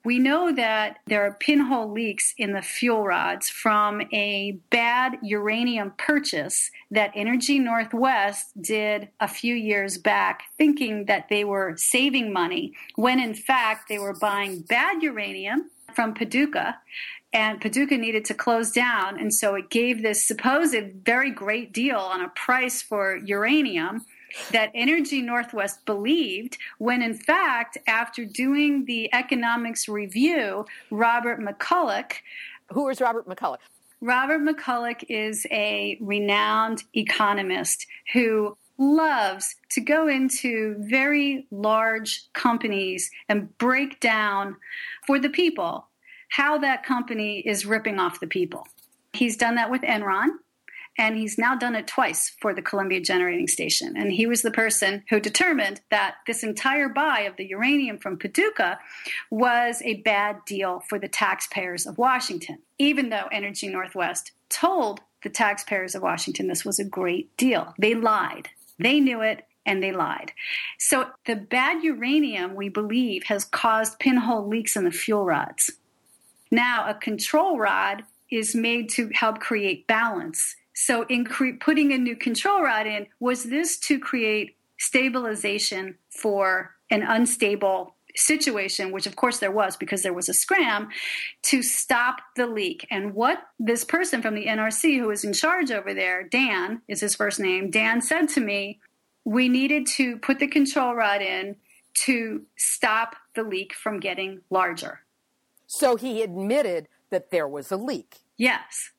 We 0.04 0.18
know 0.18 0.52
that 0.52 0.98
there 1.06 1.24
are 1.26 1.32
pinhole 1.40 1.90
leaks 1.90 2.34
in 2.36 2.52
the 2.52 2.60
fuel 2.60 3.02
rods 3.02 3.48
from 3.48 4.02
a 4.12 4.58
bad 4.68 5.16
uranium 5.22 5.94
purchase 5.96 6.70
that 6.90 7.12
Energy 7.14 7.58
Northwest 7.58 8.60
did 8.60 9.08
a 9.20 9.26
few 9.26 9.54
years 9.54 9.96
back, 9.96 10.42
thinking 10.58 11.06
that 11.06 11.30
they 11.30 11.44
were 11.44 11.76
saving 11.78 12.30
money, 12.30 12.74
when 12.94 13.18
in 13.18 13.34
fact 13.34 13.88
they 13.88 13.98
were 13.98 14.14
buying 14.14 14.60
bad 14.60 15.02
uranium 15.02 15.70
from 15.94 16.12
Paducah 16.12 16.76
and 17.34 17.60
Paducah 17.60 17.98
needed 17.98 18.24
to 18.26 18.34
close 18.34 18.70
down. 18.70 19.18
And 19.18 19.34
so 19.34 19.56
it 19.56 19.68
gave 19.68 20.02
this 20.02 20.24
supposed 20.24 20.76
very 21.04 21.30
great 21.30 21.72
deal 21.72 21.98
on 21.98 22.20
a 22.20 22.28
price 22.28 22.80
for 22.80 23.16
uranium 23.16 24.06
that 24.52 24.70
Energy 24.74 25.22
Northwest 25.22 25.84
believed, 25.84 26.58
when 26.78 27.02
in 27.02 27.14
fact, 27.14 27.78
after 27.86 28.24
doing 28.24 28.84
the 28.84 29.12
economics 29.14 29.88
review, 29.88 30.66
Robert 30.90 31.40
McCullough. 31.40 32.12
Who 32.72 32.88
is 32.88 33.00
Robert 33.00 33.28
McCullough? 33.28 33.58
Robert 34.00 34.40
McCullough 34.40 35.04
is 35.08 35.46
a 35.50 35.98
renowned 36.00 36.84
economist 36.94 37.86
who 38.12 38.56
loves 38.78 39.54
to 39.70 39.80
go 39.80 40.08
into 40.08 40.74
very 40.78 41.46
large 41.50 42.24
companies 42.32 43.10
and 43.28 43.56
break 43.58 44.00
down 44.00 44.56
for 45.06 45.18
the 45.18 45.30
people 45.30 45.86
how 46.28 46.58
that 46.58 46.82
company 46.82 47.38
is 47.40 47.64
ripping 47.64 48.00
off 48.00 48.18
the 48.18 48.26
people. 48.26 48.66
He's 49.12 49.36
done 49.36 49.54
that 49.54 49.70
with 49.70 49.82
Enron 49.82 50.30
and 50.96 51.16
he's 51.16 51.38
now 51.38 51.56
done 51.56 51.74
it 51.74 51.86
twice 51.86 52.34
for 52.40 52.54
the 52.54 52.62
Columbia 52.62 53.00
Generating 53.00 53.48
Station. 53.48 53.94
And 53.96 54.12
he 54.12 54.26
was 54.26 54.42
the 54.42 54.50
person 54.50 55.02
who 55.10 55.18
determined 55.18 55.80
that 55.90 56.16
this 56.26 56.42
entire 56.42 56.88
buy 56.88 57.20
of 57.20 57.36
the 57.36 57.46
uranium 57.46 57.98
from 57.98 58.18
Paducah 58.18 58.78
was 59.30 59.82
a 59.84 60.02
bad 60.02 60.44
deal 60.46 60.80
for 60.88 60.98
the 60.98 61.08
taxpayers 61.08 61.86
of 61.86 61.98
Washington, 61.98 62.58
even 62.78 63.08
though 63.08 63.28
Energy 63.32 63.68
Northwest 63.68 64.32
told 64.48 65.00
the 65.22 65.30
taxpayers 65.30 65.94
of 65.94 66.02
Washington 66.02 66.46
this 66.46 66.64
was 66.64 66.78
a 66.78 66.84
great 66.84 67.36
deal. 67.36 67.74
They 67.78 67.94
lied. 67.94 68.48
They 68.78 69.00
knew 69.00 69.20
it 69.20 69.46
and 69.66 69.82
they 69.82 69.92
lied. 69.92 70.32
So 70.78 71.06
the 71.26 71.36
bad 71.36 71.82
uranium, 71.82 72.54
we 72.54 72.68
believe, 72.68 73.24
has 73.24 73.44
caused 73.44 73.98
pinhole 73.98 74.46
leaks 74.46 74.76
in 74.76 74.84
the 74.84 74.90
fuel 74.90 75.24
rods. 75.24 75.70
Now, 76.50 76.88
a 76.88 76.94
control 76.94 77.58
rod 77.58 78.04
is 78.30 78.54
made 78.54 78.90
to 78.90 79.10
help 79.14 79.40
create 79.40 79.86
balance 79.86 80.56
so, 80.74 81.04
in 81.08 81.24
cre- 81.24 81.56
putting 81.60 81.92
a 81.92 81.98
new 81.98 82.16
control 82.16 82.62
rod 82.62 82.86
in, 82.86 83.06
was 83.20 83.44
this 83.44 83.78
to 83.80 83.98
create 83.98 84.56
stabilization 84.78 85.96
for 86.10 86.74
an 86.90 87.02
unstable 87.02 87.94
situation, 88.16 88.92
which 88.92 89.06
of 89.06 89.16
course 89.16 89.38
there 89.38 89.50
was 89.50 89.76
because 89.76 90.02
there 90.02 90.12
was 90.12 90.28
a 90.28 90.34
scram, 90.34 90.88
to 91.42 91.62
stop 91.62 92.20
the 92.36 92.46
leak. 92.46 92.86
And 92.90 93.14
what 93.14 93.38
this 93.58 93.84
person 93.84 94.22
from 94.22 94.34
the 94.34 94.46
NRC 94.46 94.98
who 94.98 95.08
was 95.08 95.24
in 95.24 95.32
charge 95.32 95.70
over 95.70 95.94
there, 95.94 96.22
Dan 96.22 96.82
is 96.88 97.00
his 97.00 97.14
first 97.14 97.40
name, 97.40 97.70
Dan 97.70 98.00
said 98.00 98.28
to 98.30 98.40
me, 98.40 98.80
we 99.24 99.48
needed 99.48 99.86
to 99.86 100.18
put 100.18 100.38
the 100.38 100.46
control 100.46 100.94
rod 100.94 101.22
in 101.22 101.56
to 101.94 102.44
stop 102.56 103.16
the 103.34 103.42
leak 103.42 103.74
from 103.74 104.00
getting 104.00 104.40
larger. 104.50 105.00
So 105.66 105.96
he 105.96 106.22
admitted 106.22 106.88
that 107.10 107.30
there 107.30 107.48
was 107.48 107.72
a 107.72 107.76
leak. 107.76 108.18
Yes. 108.36 108.90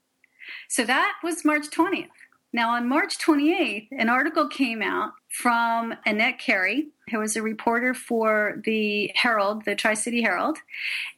So 0.68 0.84
that 0.86 1.14
was 1.24 1.46
March 1.46 1.70
20th. 1.70 2.10
Now, 2.54 2.70
on 2.70 2.88
March 2.88 3.18
28th, 3.18 3.90
an 3.92 4.08
article 4.08 4.48
came 4.48 4.82
out 4.82 5.12
from 5.30 5.94
Annette 6.06 6.40
Cary, 6.40 6.88
who 7.12 7.20
was 7.20 7.36
a 7.36 7.42
reporter 7.42 7.94
for 7.94 8.62
the 8.64 9.12
Herald, 9.14 9.66
the 9.66 9.76
Tri 9.76 9.94
City 9.94 10.22
Herald, 10.22 10.60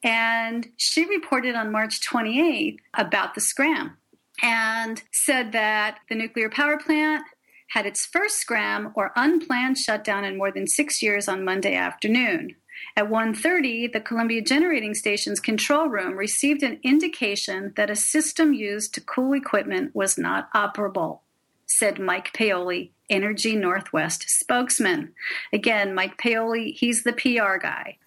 and 0.04 0.68
she 0.78 1.06
reported 1.06 1.56
on 1.56 1.72
March 1.72 2.02
28th 2.02 2.80
about 2.96 3.36
the 3.36 3.42
scram 3.42 3.98
and 4.42 5.04
said 5.12 5.52
that 5.52 6.00
the 6.10 6.16
nuclear 6.16 6.50
power 6.50 6.80
plant 6.80 7.24
had 7.70 7.86
its 7.86 8.06
first 8.06 8.38
scram 8.38 8.92
or 8.96 9.12
unplanned 9.16 9.78
shutdown 9.78 10.24
in 10.26 10.38
more 10.38 10.52
than 10.52 10.66
six 10.66 11.04
years 11.04 11.28
on 11.28 11.46
Monday 11.46 11.76
afternoon. 11.76 12.56
At 12.96 13.10
1:30, 13.10 13.88
the 13.92 14.00
Columbia 14.00 14.42
Generating 14.42 14.94
Station's 14.94 15.40
control 15.40 15.88
room 15.88 16.16
received 16.16 16.64
an 16.64 16.80
indication 16.84 17.74
that 17.76 17.90
a 17.90 17.96
system 17.96 18.54
used 18.54 18.94
to 18.94 19.02
cool 19.02 19.34
equipment 19.34 19.96
was 19.96 20.18
not 20.18 20.52
operable, 20.54 21.22
said 21.66 22.00
Mike 22.00 22.34
Paoli, 22.34 22.94
Energy 23.10 23.56
Northwest 23.56 24.30
spokesman. 24.30 25.14
Again, 25.54 25.94
Mike 25.94 26.18
Paoli, 26.18 26.72
he's 26.72 27.04
the 27.04 27.14
PR 27.14 27.58
guy. 27.58 27.98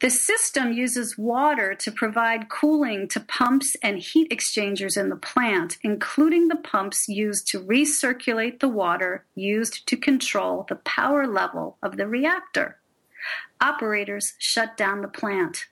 The 0.00 0.10
system 0.10 0.72
uses 0.72 1.18
water 1.18 1.74
to 1.74 1.92
provide 1.92 2.48
cooling 2.48 3.06
to 3.08 3.20
pumps 3.20 3.76
and 3.82 3.98
heat 3.98 4.32
exchangers 4.32 4.96
in 4.96 5.10
the 5.10 5.16
plant, 5.16 5.78
including 5.82 6.48
the 6.48 6.56
pumps 6.56 7.08
used 7.08 7.46
to 7.48 7.60
recirculate 7.60 8.60
the 8.60 8.68
water 8.68 9.26
used 9.34 9.86
to 9.88 9.96
control 9.96 10.64
the 10.68 10.76
power 10.76 11.26
level 11.26 11.76
of 11.82 11.96
the 11.96 12.06
reactor. 12.06 12.78
Operators 13.60 14.34
shut 14.38 14.76
down 14.76 15.02
the 15.02 15.08
plant. 15.08 15.66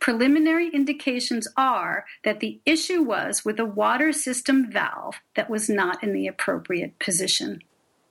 Preliminary 0.00 0.68
indications 0.68 1.48
are 1.56 2.04
that 2.24 2.40
the 2.40 2.60
issue 2.66 3.02
was 3.02 3.44
with 3.44 3.58
a 3.58 3.64
water 3.64 4.12
system 4.12 4.70
valve 4.70 5.14
that 5.34 5.48
was 5.48 5.68
not 5.68 6.02
in 6.02 6.12
the 6.12 6.26
appropriate 6.26 6.98
position. 6.98 7.60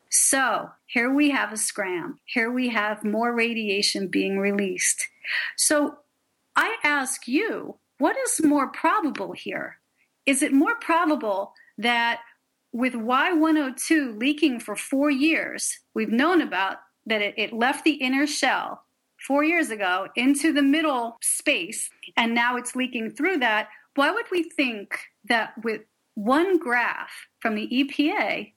So 0.09 0.69
here 0.85 1.13
we 1.13 1.31
have 1.31 1.51
a 1.51 1.57
scram. 1.57 2.19
Here 2.25 2.51
we 2.51 2.69
have 2.69 3.03
more 3.03 3.33
radiation 3.33 4.07
being 4.07 4.39
released. 4.39 5.07
So 5.57 5.97
I 6.55 6.77
ask 6.83 7.27
you, 7.27 7.77
what 7.97 8.15
is 8.17 8.43
more 8.43 8.67
probable 8.69 9.33
here? 9.33 9.77
Is 10.25 10.41
it 10.41 10.53
more 10.53 10.75
probable 10.75 11.53
that 11.77 12.21
with 12.71 12.93
Y102 12.93 14.19
leaking 14.19 14.59
for 14.59 14.75
four 14.75 15.11
years, 15.11 15.79
we've 15.93 16.11
known 16.11 16.41
about 16.41 16.77
that 17.05 17.21
it, 17.21 17.33
it 17.37 17.53
left 17.53 17.83
the 17.83 17.93
inner 17.93 18.27
shell 18.27 18.83
four 19.27 19.43
years 19.43 19.69
ago 19.69 20.07
into 20.15 20.51
the 20.51 20.61
middle 20.61 21.17
space, 21.21 21.89
and 22.17 22.33
now 22.33 22.57
it's 22.57 22.75
leaking 22.75 23.11
through 23.11 23.37
that? 23.37 23.69
Why 23.95 24.11
would 24.11 24.25
we 24.31 24.43
think 24.43 24.99
that 25.29 25.53
with 25.63 25.81
one 26.15 26.57
graph 26.57 27.27
from 27.39 27.55
the 27.55 27.67
EPA 27.67 28.53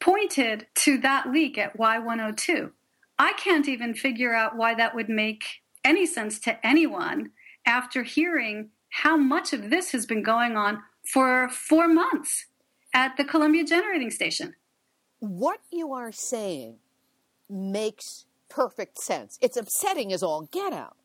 pointed 0.00 0.66
to 0.74 0.98
that 0.98 1.30
leak 1.30 1.58
at 1.58 1.76
Y102. 1.76 2.70
I 3.18 3.32
can't 3.34 3.68
even 3.68 3.94
figure 3.94 4.34
out 4.34 4.56
why 4.56 4.74
that 4.74 4.94
would 4.94 5.08
make 5.08 5.62
any 5.84 6.06
sense 6.06 6.38
to 6.40 6.66
anyone 6.66 7.30
after 7.66 8.02
hearing 8.02 8.70
how 8.90 9.16
much 9.16 9.52
of 9.52 9.70
this 9.70 9.92
has 9.92 10.06
been 10.06 10.22
going 10.22 10.56
on 10.56 10.82
for 11.04 11.48
four 11.48 11.88
months 11.88 12.46
at 12.94 13.16
the 13.16 13.24
Columbia 13.24 13.64
Generating 13.64 14.10
Station. 14.10 14.54
What 15.18 15.60
you 15.70 15.92
are 15.92 16.12
saying 16.12 16.76
makes 17.48 18.26
perfect 18.48 18.98
sense. 18.98 19.38
It's 19.40 19.56
upsetting 19.56 20.12
as 20.12 20.22
all 20.22 20.48
get 20.52 20.72
out 20.72 20.96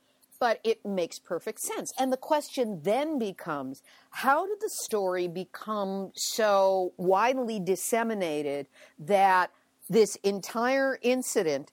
but 0.41 0.59
it 0.63 0.83
makes 0.83 1.19
perfect 1.19 1.59
sense. 1.59 1.93
And 1.99 2.11
the 2.11 2.17
question 2.17 2.81
then 2.81 3.19
becomes 3.19 3.83
how 4.09 4.47
did 4.47 4.59
the 4.59 4.71
story 4.71 5.27
become 5.27 6.11
so 6.15 6.93
widely 6.97 7.59
disseminated 7.59 8.65
that 8.97 9.51
this 9.87 10.15
entire 10.23 10.97
incident 11.03 11.71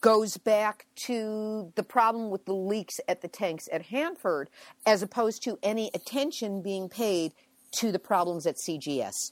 goes 0.00 0.36
back 0.36 0.86
to 1.06 1.72
the 1.76 1.84
problem 1.84 2.28
with 2.28 2.44
the 2.44 2.54
leaks 2.54 2.98
at 3.06 3.20
the 3.20 3.28
tanks 3.28 3.68
at 3.72 3.82
Hanford 3.82 4.50
as 4.84 5.00
opposed 5.00 5.44
to 5.44 5.56
any 5.62 5.88
attention 5.94 6.60
being 6.60 6.88
paid 6.88 7.34
to 7.78 7.92
the 7.92 8.00
problems 8.00 8.48
at 8.48 8.56
CGS? 8.56 9.30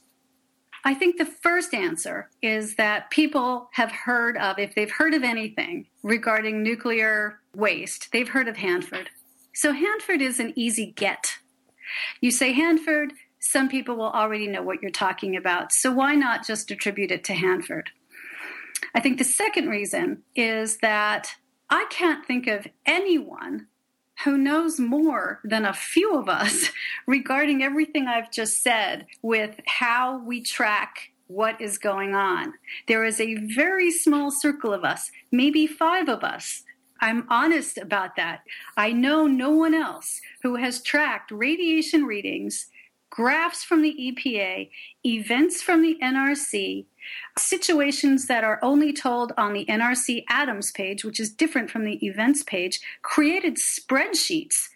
I 0.86 0.94
think 0.94 1.16
the 1.16 1.26
first 1.26 1.74
answer 1.74 2.30
is 2.42 2.76
that 2.76 3.10
people 3.10 3.68
have 3.72 3.90
heard 3.90 4.36
of, 4.36 4.60
if 4.60 4.76
they've 4.76 4.88
heard 4.88 5.14
of 5.14 5.24
anything 5.24 5.88
regarding 6.04 6.62
nuclear 6.62 7.40
waste, 7.56 8.12
they've 8.12 8.28
heard 8.28 8.46
of 8.46 8.56
Hanford. 8.56 9.10
So 9.52 9.72
Hanford 9.72 10.22
is 10.22 10.38
an 10.38 10.52
easy 10.54 10.92
get. 10.94 11.38
You 12.20 12.30
say 12.30 12.52
Hanford, 12.52 13.14
some 13.40 13.68
people 13.68 13.96
will 13.96 14.12
already 14.12 14.46
know 14.46 14.62
what 14.62 14.80
you're 14.80 14.92
talking 14.92 15.34
about. 15.34 15.72
So 15.72 15.90
why 15.90 16.14
not 16.14 16.46
just 16.46 16.70
attribute 16.70 17.10
it 17.10 17.24
to 17.24 17.34
Hanford? 17.34 17.90
I 18.94 19.00
think 19.00 19.18
the 19.18 19.24
second 19.24 19.68
reason 19.68 20.22
is 20.36 20.76
that 20.82 21.30
I 21.68 21.86
can't 21.90 22.24
think 22.24 22.46
of 22.46 22.64
anyone 22.86 23.66
who 24.24 24.38
knows 24.38 24.80
more 24.80 25.40
than 25.44 25.64
a 25.64 25.72
few 25.72 26.16
of 26.16 26.28
us 26.28 26.70
regarding 27.06 27.62
everything 27.62 28.06
I've 28.06 28.30
just 28.30 28.62
said 28.62 29.06
with 29.22 29.60
how 29.66 30.18
we 30.24 30.42
track 30.42 31.12
what 31.28 31.60
is 31.60 31.78
going 31.78 32.14
on. 32.14 32.52
There 32.86 33.04
is 33.04 33.20
a 33.20 33.34
very 33.34 33.90
small 33.90 34.30
circle 34.30 34.72
of 34.72 34.84
us, 34.84 35.10
maybe 35.32 35.66
five 35.66 36.08
of 36.08 36.22
us. 36.22 36.62
I'm 37.00 37.26
honest 37.28 37.78
about 37.78 38.16
that. 38.16 38.40
I 38.76 38.92
know 38.92 39.26
no 39.26 39.50
one 39.50 39.74
else 39.74 40.20
who 40.42 40.56
has 40.56 40.82
tracked 40.82 41.30
radiation 41.30 42.04
readings 42.04 42.68
graphs 43.16 43.64
from 43.64 43.80
the 43.80 43.96
EPA, 43.98 44.68
events 45.06 45.62
from 45.62 45.80
the 45.80 45.96
NRC, 46.02 46.84
situations 47.38 48.26
that 48.26 48.44
are 48.44 48.58
only 48.60 48.92
told 48.92 49.32
on 49.38 49.54
the 49.54 49.64
NRC 49.64 50.24
Adams 50.28 50.70
page, 50.70 51.02
which 51.02 51.18
is 51.18 51.32
different 51.32 51.70
from 51.70 51.84
the 51.84 51.94
events 52.06 52.42
page, 52.42 52.78
created 53.00 53.56
spreadsheets 53.56 54.68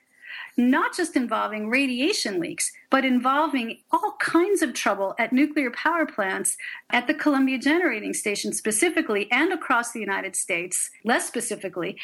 not 0.57 0.95
just 0.95 1.17
involving 1.17 1.71
radiation 1.71 2.39
leaks, 2.39 2.73
but 2.91 3.05
involving 3.05 3.79
all 3.93 4.17
kinds 4.21 4.63
of 4.63 4.75
trouble 4.75 5.15
at 5.19 5.33
nuclear 5.33 5.71
power 5.71 6.05
plants 6.05 6.57
at 6.91 7.07
the 7.07 7.15
Columbia 7.15 7.57
Generating 7.57 8.13
Station 8.13 8.53
specifically 8.53 9.31
and 9.31 9.53
across 9.53 9.93
the 9.93 10.01
United 10.01 10.37
States, 10.37 10.91
less 11.05 11.27
specifically, 11.27 11.97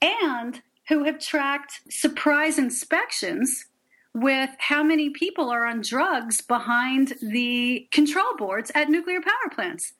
and 0.00 0.62
who 0.88 1.04
have 1.04 1.18
tracked 1.18 1.80
surprise 1.90 2.58
inspections 2.58 3.66
with 4.16 4.48
how 4.58 4.82
many 4.82 5.10
people 5.10 5.50
are 5.50 5.66
on 5.66 5.82
drugs 5.82 6.40
behind 6.40 7.12
the 7.20 7.86
control 7.92 8.34
boards 8.38 8.72
at 8.74 8.88
nuclear 8.88 9.20
power 9.20 9.50
plants. 9.54 9.92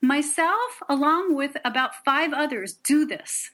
Myself, 0.00 0.82
along 0.88 1.36
with 1.36 1.56
about 1.64 2.04
five 2.04 2.32
others, 2.32 2.72
do 2.72 3.06
this. 3.06 3.52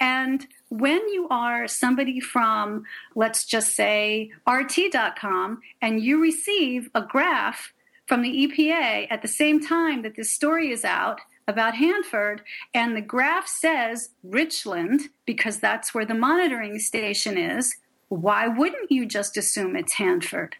And 0.00 0.46
when 0.70 1.06
you 1.10 1.28
are 1.28 1.68
somebody 1.68 2.18
from, 2.18 2.84
let's 3.14 3.44
just 3.44 3.76
say, 3.76 4.30
RT.com, 4.48 5.60
and 5.82 6.02
you 6.02 6.18
receive 6.18 6.88
a 6.94 7.02
graph 7.02 7.74
from 8.06 8.22
the 8.22 8.48
EPA 8.48 9.06
at 9.10 9.20
the 9.20 9.28
same 9.28 9.62
time 9.62 10.00
that 10.00 10.16
this 10.16 10.30
story 10.32 10.72
is 10.72 10.82
out 10.82 11.20
about 11.46 11.74
Hanford, 11.74 12.40
and 12.72 12.96
the 12.96 13.02
graph 13.02 13.46
says 13.46 14.08
Richland, 14.22 15.10
because 15.26 15.58
that's 15.58 15.92
where 15.92 16.06
the 16.06 16.14
monitoring 16.14 16.78
station 16.78 17.36
is, 17.36 17.76
why 18.08 18.48
wouldn't 18.48 18.90
you 18.90 19.06
just 19.06 19.36
assume 19.36 19.76
it's 19.76 19.94
Hanford? 19.94 20.56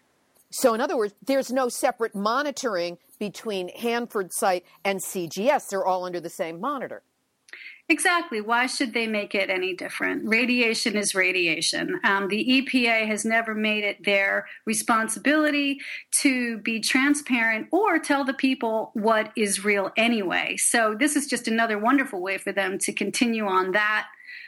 So, 0.49 0.73
in 0.73 0.81
other 0.81 0.97
words, 0.97 1.13
there's 1.23 1.51
no 1.51 1.69
separate 1.69 2.15
monitoring 2.15 2.97
between 3.19 3.69
Hanford 3.69 4.31
site 4.31 4.65
and 4.83 4.99
CGS. 4.99 5.69
They're 5.69 5.85
all 5.85 6.05
under 6.05 6.19
the 6.19 6.29
same 6.29 6.61
monitor. 6.61 7.03
Exactly. 7.89 8.41
Why 8.41 8.65
should 8.65 8.93
they 8.93 9.07
make 9.07 9.33
it 9.33 9.49
any 9.49 9.73
different? 9.73 10.27
Radiation 10.27 10.97
is 10.97 11.15
radiation. 11.15 12.01
Um, 12.03 12.27
the 12.27 12.45
EPA 12.45 13.07
has 13.07 13.23
never 13.23 13.55
made 13.55 13.85
it 13.85 14.03
their 14.03 14.45
responsibility 14.65 15.79
to 16.19 16.57
be 16.57 16.81
transparent 16.81 17.67
or 17.71 17.97
tell 17.97 18.25
the 18.25 18.33
people 18.33 18.91
what 18.93 19.31
is 19.37 19.63
real 19.63 19.91
anyway. 19.95 20.57
So, 20.57 20.95
this 20.99 21.15
is 21.15 21.27
just 21.27 21.47
another 21.47 21.77
wonderful 21.77 22.21
way 22.21 22.37
for 22.37 22.51
them 22.51 22.77
to 22.79 22.91
continue 22.91 23.45
on 23.47 23.71
that 23.71 24.07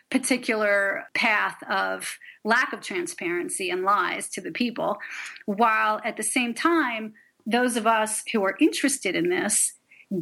particular 0.09 1.05
path 1.13 1.61
of 1.69 2.17
lack 2.49 2.73
of 2.73 2.81
transparency 2.81 3.69
and 3.69 3.83
lies 3.83 4.27
to 4.29 4.41
the 4.41 4.51
people, 4.51 4.97
while 5.45 6.01
at 6.03 6.17
the 6.17 6.23
same 6.23 6.53
time, 6.53 7.13
those 7.45 7.77
of 7.77 7.85
us 7.87 8.23
who 8.31 8.43
are 8.43 8.57
interested 8.59 9.15
in 9.15 9.29
this 9.29 9.73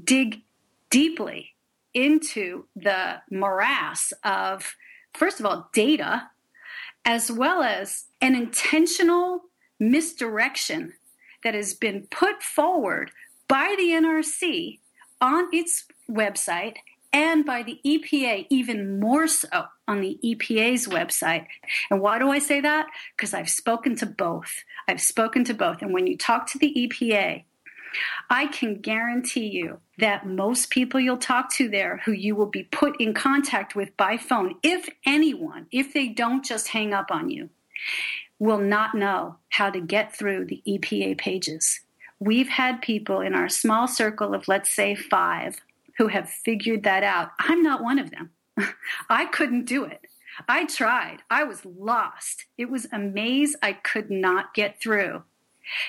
dig 0.03 0.41
deeply 0.89 1.55
into 1.93 2.65
the 2.75 3.21
morass 3.31 4.13
of, 4.23 4.75
first 5.13 5.39
of 5.39 5.45
all, 5.45 5.69
data, 5.73 6.29
as 7.05 7.31
well 7.31 7.63
as 7.63 8.05
an 8.21 8.35
intentional 8.35 9.43
misdirection 9.79 10.93
that 11.43 11.53
has 11.53 11.73
been 11.73 12.07
put 12.11 12.43
forward 12.43 13.11
by 13.47 13.73
the 13.77 13.89
NRC 13.89 14.79
on 15.21 15.47
its 15.53 15.85
website 16.09 16.75
and 17.13 17.45
by 17.45 17.63
the 17.63 17.79
EPA, 17.85 18.47
even 18.49 18.99
more 18.99 19.27
so 19.27 19.47
on 19.87 20.01
the 20.01 20.19
EPA's 20.23 20.87
website. 20.87 21.47
And 21.89 22.01
why 22.01 22.19
do 22.19 22.29
I 22.29 22.39
say 22.39 22.61
that? 22.61 22.87
Because 23.15 23.33
I've 23.33 23.49
spoken 23.49 23.95
to 23.97 24.05
both. 24.05 24.63
I've 24.87 25.01
spoken 25.01 25.43
to 25.45 25.53
both. 25.53 25.81
And 25.81 25.93
when 25.93 26.07
you 26.07 26.17
talk 26.17 26.47
to 26.51 26.57
the 26.57 26.73
EPA, 26.75 27.43
I 28.29 28.47
can 28.47 28.81
guarantee 28.81 29.47
you 29.47 29.79
that 29.97 30.27
most 30.27 30.69
people 30.69 30.99
you'll 30.99 31.17
talk 31.17 31.53
to 31.55 31.69
there 31.69 32.01
who 32.05 32.11
you 32.11 32.35
will 32.35 32.47
be 32.47 32.63
put 32.63 32.99
in 32.99 33.13
contact 33.13 33.75
with 33.75 33.95
by 33.97 34.17
phone, 34.17 34.55
if 34.61 34.89
anyone, 35.05 35.67
if 35.71 35.93
they 35.93 36.09
don't 36.09 36.45
just 36.45 36.69
hang 36.69 36.93
up 36.93 37.11
on 37.11 37.29
you, 37.29 37.49
will 38.39 38.59
not 38.59 38.93
know 38.93 39.37
how 39.49 39.69
to 39.69 39.79
get 39.79 40.15
through 40.15 40.45
the 40.45 40.61
EPA 40.67 41.17
pages. 41.17 41.81
We've 42.19 42.49
had 42.49 42.81
people 42.81 43.21
in 43.21 43.33
our 43.33 43.49
small 43.49 43.87
circle 43.87 44.33
of, 44.33 44.47
let's 44.47 44.75
say, 44.75 44.95
five 44.95 45.59
who 45.97 46.07
have 46.07 46.29
figured 46.29 46.83
that 46.83 47.03
out. 47.03 47.31
I'm 47.39 47.63
not 47.63 47.81
one 47.81 47.99
of 47.99 48.11
them. 48.11 48.31
I 49.09 49.25
couldn't 49.25 49.65
do 49.65 49.83
it. 49.85 50.01
I 50.47 50.65
tried. 50.65 51.19
I 51.29 51.43
was 51.43 51.65
lost. 51.65 52.45
It 52.57 52.69
was 52.69 52.87
a 52.91 52.99
maze 52.99 53.55
I 53.61 53.73
could 53.73 54.11
not 54.11 54.53
get 54.53 54.79
through. 54.81 55.23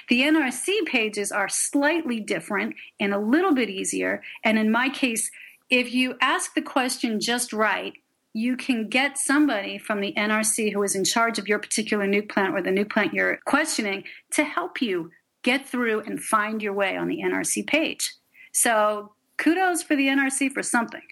The 0.08 0.22
NRC 0.22 0.86
pages 0.86 1.30
are 1.30 1.48
slightly 1.48 2.20
different 2.20 2.74
and 2.98 3.14
a 3.14 3.18
little 3.18 3.54
bit 3.54 3.70
easier. 3.70 4.22
And 4.42 4.58
in 4.58 4.70
my 4.70 4.88
case, 4.88 5.30
if 5.70 5.92
you 5.92 6.16
ask 6.20 6.54
the 6.54 6.62
question 6.62 7.20
just 7.20 7.52
right, 7.52 7.92
you 8.32 8.56
can 8.56 8.88
get 8.88 9.18
somebody 9.18 9.78
from 9.78 10.00
the 10.00 10.12
NRC 10.14 10.72
who 10.72 10.82
is 10.82 10.94
in 10.94 11.04
charge 11.04 11.38
of 11.38 11.48
your 11.48 11.58
particular 11.58 12.06
nuke 12.06 12.28
plant 12.28 12.54
or 12.54 12.62
the 12.62 12.70
nuke 12.70 12.90
plant 12.90 13.14
you're 13.14 13.38
questioning 13.46 14.04
to 14.32 14.44
help 14.44 14.80
you 14.80 15.10
get 15.42 15.68
through 15.68 16.00
and 16.00 16.20
find 16.20 16.62
your 16.62 16.72
way 16.72 16.96
on 16.96 17.08
the 17.08 17.20
NRC 17.22 17.66
page. 17.66 18.14
So 18.52 19.12
kudos 19.36 19.82
for 19.82 19.96
the 19.96 20.08
NRC 20.08 20.52
for 20.52 20.62
something. 20.62 21.02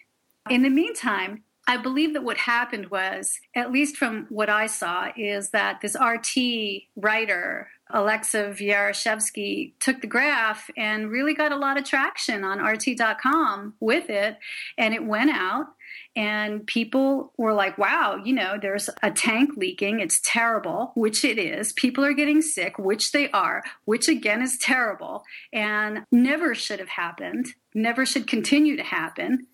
In 0.50 0.62
the 0.62 0.70
meantime, 0.70 1.42
I 1.66 1.76
believe 1.76 2.12
that 2.14 2.22
what 2.22 2.36
happened 2.36 2.90
was, 2.90 3.40
at 3.54 3.72
least 3.72 3.96
from 3.96 4.26
what 4.28 4.48
I 4.48 4.66
saw, 4.66 5.08
is 5.16 5.50
that 5.50 5.80
this 5.80 5.96
RT 6.00 6.84
writer, 6.94 7.68
Alexa 7.90 8.54
Vyarashevsky, 8.56 9.72
took 9.80 10.00
the 10.00 10.06
graph 10.06 10.70
and 10.76 11.10
really 11.10 11.34
got 11.34 11.50
a 11.50 11.56
lot 11.56 11.76
of 11.76 11.84
traction 11.84 12.44
on 12.44 12.64
RT.com 12.64 13.74
with 13.80 14.10
it. 14.10 14.38
And 14.78 14.94
it 14.94 15.04
went 15.04 15.30
out, 15.30 15.66
and 16.14 16.66
people 16.66 17.32
were 17.36 17.52
like, 17.52 17.76
wow, 17.78 18.20
you 18.24 18.32
know, 18.32 18.58
there's 18.60 18.88
a 19.02 19.10
tank 19.10 19.50
leaking. 19.56 20.00
It's 20.00 20.20
terrible, 20.24 20.92
which 20.94 21.24
it 21.24 21.38
is. 21.38 21.72
People 21.72 22.04
are 22.04 22.12
getting 22.12 22.42
sick, 22.42 22.78
which 22.78 23.12
they 23.12 23.30
are, 23.32 23.62
which 23.84 24.08
again 24.08 24.40
is 24.40 24.56
terrible 24.56 25.24
and 25.52 26.04
never 26.10 26.54
should 26.54 26.78
have 26.78 26.88
happened, 26.88 27.48
never 27.74 28.06
should 28.06 28.26
continue 28.26 28.76
to 28.76 28.82
happen. 28.82 29.46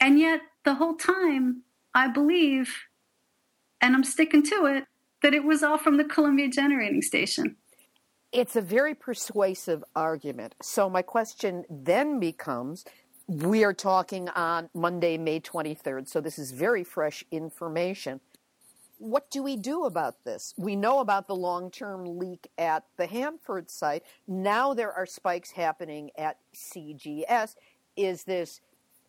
And 0.00 0.18
yet, 0.18 0.40
the 0.66 0.74
whole 0.74 0.96
time, 0.96 1.62
I 1.94 2.08
believe, 2.08 2.74
and 3.80 3.94
I'm 3.94 4.04
sticking 4.04 4.42
to 4.42 4.66
it, 4.66 4.84
that 5.22 5.32
it 5.32 5.44
was 5.44 5.62
all 5.62 5.78
from 5.78 5.96
the 5.96 6.04
Columbia 6.04 6.48
Generating 6.48 7.00
Station. 7.00 7.56
It's 8.32 8.56
a 8.56 8.60
very 8.60 8.94
persuasive 8.94 9.82
argument. 9.94 10.56
So, 10.60 10.90
my 10.90 11.00
question 11.00 11.64
then 11.70 12.20
becomes 12.20 12.84
we 13.28 13.64
are 13.64 13.72
talking 13.72 14.28
on 14.30 14.68
Monday, 14.74 15.16
May 15.18 15.40
23rd, 15.40 16.08
so 16.08 16.20
this 16.20 16.38
is 16.38 16.52
very 16.52 16.84
fresh 16.84 17.24
information. 17.30 18.20
What 18.98 19.30
do 19.30 19.42
we 19.42 19.56
do 19.56 19.84
about 19.84 20.24
this? 20.24 20.54
We 20.56 20.74
know 20.74 21.00
about 21.00 21.28
the 21.28 21.36
long 21.36 21.70
term 21.70 22.18
leak 22.18 22.48
at 22.58 22.84
the 22.96 23.06
Hanford 23.06 23.70
site. 23.70 24.02
Now 24.26 24.74
there 24.74 24.92
are 24.92 25.06
spikes 25.06 25.52
happening 25.52 26.10
at 26.18 26.38
CGS. 26.54 27.54
Is 27.96 28.24
this 28.24 28.60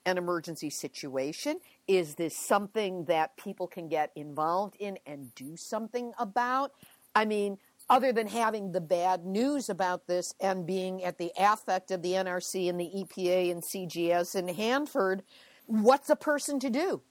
an 0.07 0.17
emergency 0.17 0.69
situation? 0.69 1.59
Is 1.87 2.15
this 2.15 2.35
something 2.35 3.05
that 3.05 3.35
people 3.37 3.67
can 3.67 3.89
get 3.89 4.11
involved 4.15 4.75
in 4.79 4.97
and 5.05 5.35
do 5.35 5.57
something 5.57 6.13
about? 6.17 6.71
I 7.13 7.25
mean, 7.25 7.57
other 7.89 8.13
than 8.13 8.27
having 8.27 8.71
the 8.71 8.81
bad 8.81 9.25
news 9.25 9.69
about 9.69 10.07
this 10.07 10.33
and 10.39 10.65
being 10.65 11.03
at 11.03 11.17
the 11.17 11.31
affect 11.37 11.91
of 11.91 12.01
the 12.01 12.13
NRC 12.13 12.69
and 12.69 12.79
the 12.79 12.89
EPA 12.95 13.51
and 13.51 13.61
CGS 13.61 14.33
and 14.33 14.49
Hanford, 14.49 15.23
what's 15.65 16.09
a 16.09 16.15
person 16.15 16.59
to 16.61 16.69
do? 16.69 17.01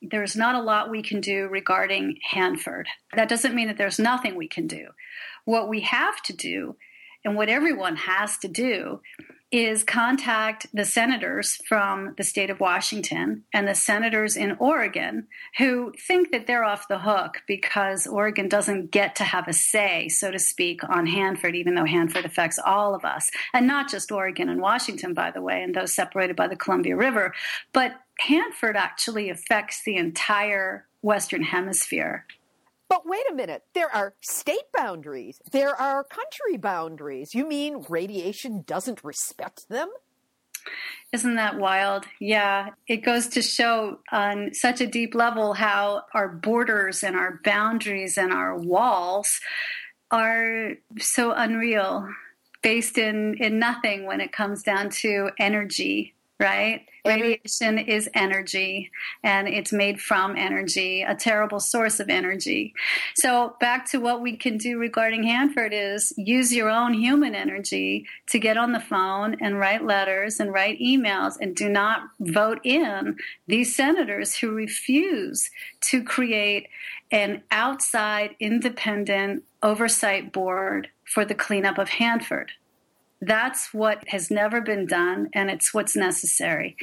There's 0.00 0.36
not 0.36 0.54
a 0.54 0.62
lot 0.62 0.90
we 0.90 1.02
can 1.02 1.20
do 1.20 1.48
regarding 1.48 2.18
Hanford. 2.30 2.88
That 3.14 3.28
doesn't 3.28 3.54
mean 3.54 3.68
that 3.68 3.78
there's 3.78 3.98
nothing 3.98 4.36
we 4.36 4.48
can 4.48 4.66
do. 4.66 4.88
What 5.44 5.68
we 5.68 5.80
have 5.80 6.22
to 6.24 6.32
do, 6.32 6.76
and 7.24 7.34
what 7.34 7.48
everyone 7.48 7.96
has 7.96 8.38
to 8.38 8.48
do, 8.48 9.00
is 9.52 9.84
contact 9.84 10.66
the 10.74 10.84
senators 10.84 11.60
from 11.68 12.14
the 12.16 12.24
state 12.24 12.50
of 12.50 12.58
Washington 12.58 13.44
and 13.54 13.68
the 13.68 13.74
senators 13.74 14.36
in 14.36 14.56
Oregon 14.58 15.28
who 15.58 15.92
think 16.06 16.32
that 16.32 16.46
they're 16.46 16.64
off 16.64 16.88
the 16.88 16.98
hook 16.98 17.42
because 17.46 18.06
Oregon 18.06 18.48
doesn't 18.48 18.90
get 18.90 19.14
to 19.16 19.24
have 19.24 19.46
a 19.46 19.52
say, 19.52 20.08
so 20.08 20.32
to 20.32 20.38
speak, 20.38 20.82
on 20.88 21.06
Hanford, 21.06 21.54
even 21.54 21.76
though 21.76 21.84
Hanford 21.84 22.24
affects 22.24 22.58
all 22.58 22.94
of 22.94 23.04
us. 23.04 23.30
And 23.54 23.66
not 23.66 23.88
just 23.88 24.10
Oregon 24.10 24.48
and 24.48 24.60
Washington, 24.60 25.14
by 25.14 25.30
the 25.30 25.42
way, 25.42 25.62
and 25.62 25.74
those 25.74 25.92
separated 25.92 26.34
by 26.34 26.48
the 26.48 26.56
Columbia 26.56 26.96
River, 26.96 27.32
but 27.72 27.92
Hanford 28.18 28.76
actually 28.76 29.30
affects 29.30 29.82
the 29.84 29.96
entire 29.96 30.86
Western 31.02 31.42
Hemisphere. 31.42 32.26
But 32.88 33.02
wait 33.04 33.24
a 33.30 33.34
minute, 33.34 33.62
there 33.74 33.94
are 33.94 34.14
state 34.20 34.70
boundaries, 34.76 35.40
there 35.52 35.74
are 35.74 36.04
country 36.04 36.56
boundaries. 36.56 37.34
You 37.34 37.46
mean 37.48 37.84
radiation 37.88 38.62
doesn't 38.66 39.02
respect 39.04 39.68
them? 39.68 39.88
Isn't 41.12 41.36
that 41.36 41.58
wild? 41.58 42.06
Yeah, 42.20 42.70
it 42.88 42.98
goes 42.98 43.28
to 43.28 43.42
show 43.42 44.00
on 44.10 44.52
such 44.52 44.80
a 44.80 44.86
deep 44.86 45.14
level 45.14 45.54
how 45.54 46.02
our 46.12 46.28
borders 46.28 47.04
and 47.04 47.14
our 47.14 47.40
boundaries 47.44 48.18
and 48.18 48.32
our 48.32 48.58
walls 48.58 49.40
are 50.10 50.72
so 50.98 51.32
unreal, 51.32 52.08
based 52.62 52.98
in, 52.98 53.34
in 53.38 53.60
nothing 53.60 54.06
when 54.06 54.20
it 54.20 54.32
comes 54.32 54.62
down 54.64 54.90
to 54.90 55.30
energy 55.38 56.15
right? 56.38 56.86
Radiation 57.06 57.78
is 57.78 58.10
energy 58.14 58.90
and 59.22 59.48
it's 59.48 59.72
made 59.72 60.00
from 60.00 60.36
energy, 60.36 61.02
a 61.02 61.14
terrible 61.14 61.60
source 61.60 62.00
of 62.00 62.10
energy. 62.10 62.74
So, 63.16 63.56
back 63.60 63.90
to 63.92 63.98
what 63.98 64.20
we 64.20 64.36
can 64.36 64.58
do 64.58 64.78
regarding 64.78 65.22
Hanford 65.22 65.72
is 65.72 66.12
use 66.16 66.52
your 66.52 66.68
own 66.68 66.94
human 66.94 67.34
energy 67.34 68.06
to 68.28 68.38
get 68.38 68.56
on 68.56 68.72
the 68.72 68.80
phone 68.80 69.36
and 69.40 69.58
write 69.58 69.84
letters 69.84 70.40
and 70.40 70.52
write 70.52 70.80
emails 70.80 71.34
and 71.40 71.54
do 71.54 71.68
not 71.68 72.02
vote 72.20 72.60
in 72.64 73.16
these 73.46 73.74
senators 73.74 74.36
who 74.36 74.50
refuse 74.50 75.48
to 75.82 76.02
create 76.02 76.68
an 77.12 77.42
outside 77.50 78.34
independent 78.40 79.44
oversight 79.62 80.32
board 80.32 80.88
for 81.04 81.24
the 81.24 81.34
cleanup 81.34 81.78
of 81.78 81.88
Hanford. 81.88 82.52
That's 83.20 83.72
what 83.72 84.06
has 84.08 84.30
never 84.30 84.60
been 84.60 84.86
done, 84.86 85.30
and 85.32 85.50
it's 85.50 85.72
what's 85.72 85.96
necessary. 85.96 86.76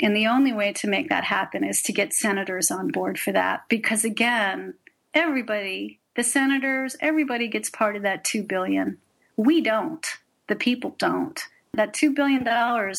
And 0.00 0.14
the 0.14 0.28
only 0.28 0.52
way 0.52 0.72
to 0.74 0.88
make 0.88 1.08
that 1.08 1.24
happen 1.24 1.64
is 1.64 1.82
to 1.82 1.92
get 1.92 2.12
senators 2.12 2.70
on 2.70 2.88
board 2.88 3.18
for 3.18 3.32
that. 3.32 3.64
Because 3.68 4.04
again, 4.04 4.74
everybody, 5.12 5.98
the 6.14 6.22
senators, 6.22 6.96
everybody 7.00 7.48
gets 7.48 7.68
part 7.68 7.96
of 7.96 8.02
that 8.02 8.24
2 8.24 8.44
billion. 8.44 8.98
We 9.36 9.60
don't. 9.60 10.06
The 10.48 10.56
people 10.56 10.94
don't. 10.98 11.40
That 11.74 11.94
$2 11.94 12.14
billion 12.14 12.46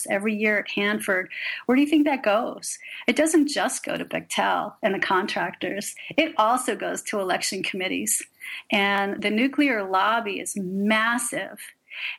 every 0.10 0.36
year 0.36 0.58
at 0.58 0.72
Hanford, 0.72 1.30
where 1.66 1.76
do 1.76 1.82
you 1.84 1.88
think 1.88 2.06
that 2.06 2.24
goes? 2.24 2.80
It 3.06 3.16
doesn't 3.16 3.50
just 3.50 3.86
go 3.86 3.98
to 3.98 4.04
Bechtel 4.04 4.74
and 4.82 4.96
the 4.96 5.00
contractors, 5.00 5.94
it 6.18 6.34
also 6.38 6.76
goes 6.76 7.04
to 7.04 7.20
election 7.20 7.62
committees. 7.62 8.24
And 8.72 9.22
the 9.22 9.30
nuclear 9.30 9.84
lobby 9.84 10.40
is 10.40 10.58
massive. 10.58 11.60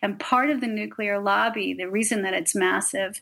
And 0.03 0.18
part 0.18 0.51
of 0.51 0.61
the 0.61 0.66
nuclear 0.66 1.20
lobby, 1.20 1.75
the 1.75 1.91
reason 1.91 2.22
that 2.22 2.35
it's 2.35 2.55
massive, 2.55 3.20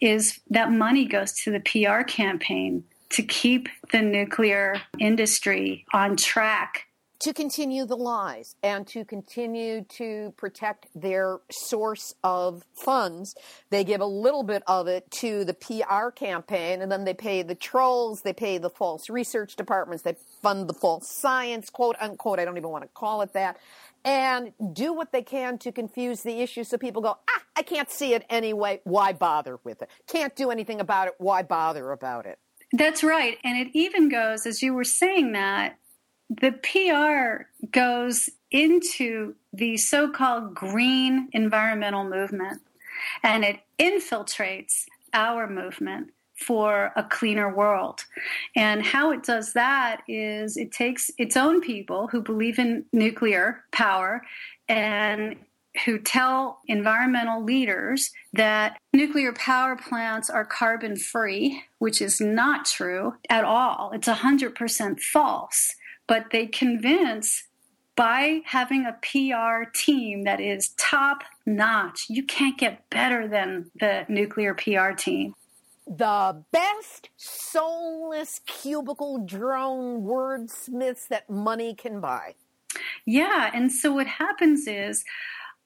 is 0.00 0.40
that 0.50 0.70
money 0.70 1.04
goes 1.06 1.32
to 1.42 1.50
the 1.50 1.60
PR 1.60 2.02
campaign 2.02 2.84
to 3.10 3.22
keep 3.22 3.68
the 3.92 4.02
nuclear 4.02 4.80
industry 4.98 5.84
on 5.92 6.16
track. 6.16 6.86
To 7.20 7.32
continue 7.32 7.86
the 7.86 7.96
lies 7.96 8.56
and 8.62 8.86
to 8.88 9.04
continue 9.04 9.84
to 9.96 10.34
protect 10.36 10.88
their 10.94 11.38
source 11.50 12.12
of 12.22 12.64
funds, 12.74 13.34
they 13.70 13.84
give 13.84 14.00
a 14.00 14.06
little 14.06 14.42
bit 14.42 14.62
of 14.66 14.88
it 14.88 15.10
to 15.20 15.44
the 15.44 15.54
PR 15.54 16.10
campaign 16.10 16.82
and 16.82 16.90
then 16.92 17.04
they 17.04 17.14
pay 17.14 17.42
the 17.42 17.54
trolls, 17.54 18.22
they 18.22 18.34
pay 18.34 18.58
the 18.58 18.68
false 18.68 19.08
research 19.08 19.56
departments, 19.56 20.02
they 20.02 20.16
fund 20.42 20.68
the 20.68 20.74
false 20.74 21.08
science, 21.08 21.70
quote 21.70 21.96
unquote. 21.98 22.40
I 22.40 22.44
don't 22.44 22.58
even 22.58 22.68
want 22.68 22.82
to 22.82 22.90
call 22.92 23.22
it 23.22 23.32
that 23.32 23.58
and 24.04 24.52
do 24.72 24.92
what 24.92 25.12
they 25.12 25.22
can 25.22 25.58
to 25.58 25.72
confuse 25.72 26.22
the 26.22 26.40
issue 26.40 26.64
so 26.64 26.76
people 26.76 27.00
go, 27.00 27.16
ah, 27.28 27.42
I 27.56 27.62
can't 27.62 27.90
see 27.90 28.14
it 28.14 28.24
anyway. 28.28 28.80
Why 28.84 29.12
bother 29.12 29.58
with 29.64 29.82
it? 29.82 29.88
Can't 30.06 30.34
do 30.36 30.50
anything 30.50 30.80
about 30.80 31.08
it. 31.08 31.14
Why 31.18 31.42
bother 31.42 31.92
about 31.92 32.26
it? 32.26 32.38
That's 32.72 33.04
right. 33.04 33.38
And 33.44 33.56
it 33.56 33.70
even 33.72 34.08
goes, 34.08 34.46
as 34.46 34.60
you 34.62 34.74
were 34.74 34.84
saying 34.84 35.32
that, 35.32 35.78
the 36.28 36.52
PR 36.52 37.66
goes 37.70 38.28
into 38.50 39.34
the 39.52 39.76
so 39.76 40.10
called 40.10 40.54
green 40.54 41.28
environmental 41.32 42.04
movement 42.04 42.62
and 43.22 43.44
it 43.44 43.60
infiltrates 43.78 44.84
our 45.12 45.48
movement 45.48 46.10
for 46.44 46.92
a 46.96 47.02
cleaner 47.02 47.54
world. 47.54 48.04
And 48.54 48.84
how 48.84 49.10
it 49.12 49.22
does 49.22 49.54
that 49.54 50.02
is 50.08 50.56
it 50.56 50.72
takes 50.72 51.10
its 51.18 51.36
own 51.36 51.60
people 51.60 52.08
who 52.08 52.20
believe 52.20 52.58
in 52.58 52.84
nuclear 52.92 53.64
power 53.72 54.22
and 54.68 55.36
who 55.84 55.98
tell 55.98 56.60
environmental 56.66 57.42
leaders 57.42 58.10
that 58.32 58.78
nuclear 58.92 59.32
power 59.32 59.74
plants 59.76 60.30
are 60.30 60.44
carbon 60.44 60.96
free, 60.96 61.62
which 61.78 62.00
is 62.00 62.20
not 62.20 62.64
true 62.64 63.14
at 63.28 63.44
all. 63.44 63.90
It's 63.92 64.06
100% 64.06 65.00
false. 65.00 65.74
But 66.06 66.26
they 66.30 66.46
convince 66.46 67.44
by 67.96 68.42
having 68.44 68.86
a 68.86 68.98
PR 69.02 69.70
team 69.72 70.24
that 70.24 70.40
is 70.40 70.74
top 70.76 71.22
notch, 71.46 72.06
you 72.08 72.22
can't 72.22 72.58
get 72.58 72.88
better 72.90 73.26
than 73.26 73.70
the 73.78 74.04
nuclear 74.08 74.54
PR 74.54 74.92
team 74.96 75.34
the 75.86 76.42
best 76.50 77.10
soulless 77.16 78.40
cubicle 78.46 79.18
drone 79.24 80.02
wordsmiths 80.02 81.08
that 81.08 81.28
money 81.28 81.74
can 81.74 82.00
buy. 82.00 82.34
Yeah, 83.06 83.50
and 83.54 83.70
so 83.70 83.92
what 83.92 84.06
happens 84.06 84.66
is 84.66 85.04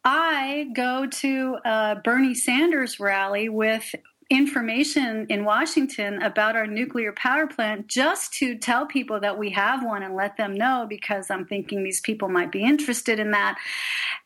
I 0.04 0.68
go 0.74 1.06
to 1.06 1.58
a 1.64 1.96
Bernie 2.02 2.34
Sanders 2.34 3.00
rally 3.00 3.48
with 3.48 3.94
information 4.30 5.26
in 5.30 5.44
Washington 5.44 6.22
about 6.22 6.54
our 6.54 6.66
nuclear 6.66 7.12
power 7.12 7.46
plant 7.46 7.86
just 7.86 8.32
to 8.34 8.56
tell 8.58 8.84
people 8.84 9.18
that 9.20 9.38
we 9.38 9.50
have 9.50 9.82
one 9.82 10.02
and 10.02 10.14
let 10.14 10.36
them 10.36 10.52
know 10.52 10.86
because 10.88 11.30
I'm 11.30 11.46
thinking 11.46 11.82
these 11.82 12.02
people 12.02 12.28
might 12.28 12.52
be 12.52 12.62
interested 12.62 13.18
in 13.18 13.30
that. 13.30 13.58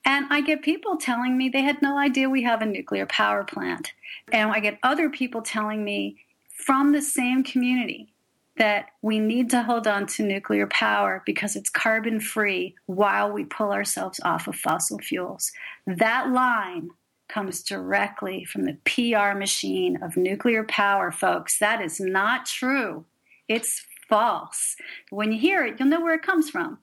And 0.04 0.26
I 0.30 0.40
get 0.40 0.62
people 0.62 0.96
telling 0.96 1.36
me 1.36 1.48
they 1.48 1.62
had 1.62 1.80
no 1.82 1.98
idea 1.98 2.28
we 2.28 2.42
have 2.42 2.62
a 2.62 2.66
nuclear 2.66 3.06
power 3.06 3.44
plant. 3.44 3.92
And 4.32 4.50
I 4.50 4.58
get 4.58 4.78
other 4.82 5.08
people 5.08 5.40
telling 5.40 5.84
me 5.84 6.16
from 6.48 6.92
the 6.92 7.02
same 7.02 7.44
community 7.44 8.12
that 8.56 8.88
we 9.00 9.18
need 9.18 9.50
to 9.50 9.62
hold 9.62 9.86
on 9.86 10.06
to 10.06 10.22
nuclear 10.22 10.66
power 10.66 11.22
because 11.24 11.56
it's 11.56 11.70
carbon 11.70 12.20
free 12.20 12.74
while 12.86 13.30
we 13.30 13.44
pull 13.44 13.70
ourselves 13.72 14.20
off 14.24 14.46
of 14.46 14.56
fossil 14.56 14.98
fuels. 14.98 15.52
That 15.86 16.30
line 16.30 16.90
comes 17.32 17.62
directly 17.62 18.44
from 18.44 18.64
the 18.64 18.76
PR 18.84 19.36
machine 19.36 20.02
of 20.02 20.16
nuclear 20.16 20.64
power, 20.64 21.10
folks. 21.10 21.58
That 21.58 21.80
is 21.80 21.98
not 21.98 22.46
true. 22.46 23.06
It's 23.48 23.84
false. 24.08 24.76
When 25.10 25.32
you 25.32 25.38
hear 25.38 25.64
it, 25.64 25.76
you'll 25.78 25.88
know 25.88 26.00
where 26.00 26.14
it 26.14 26.22
comes 26.22 26.50
from. 26.50 26.78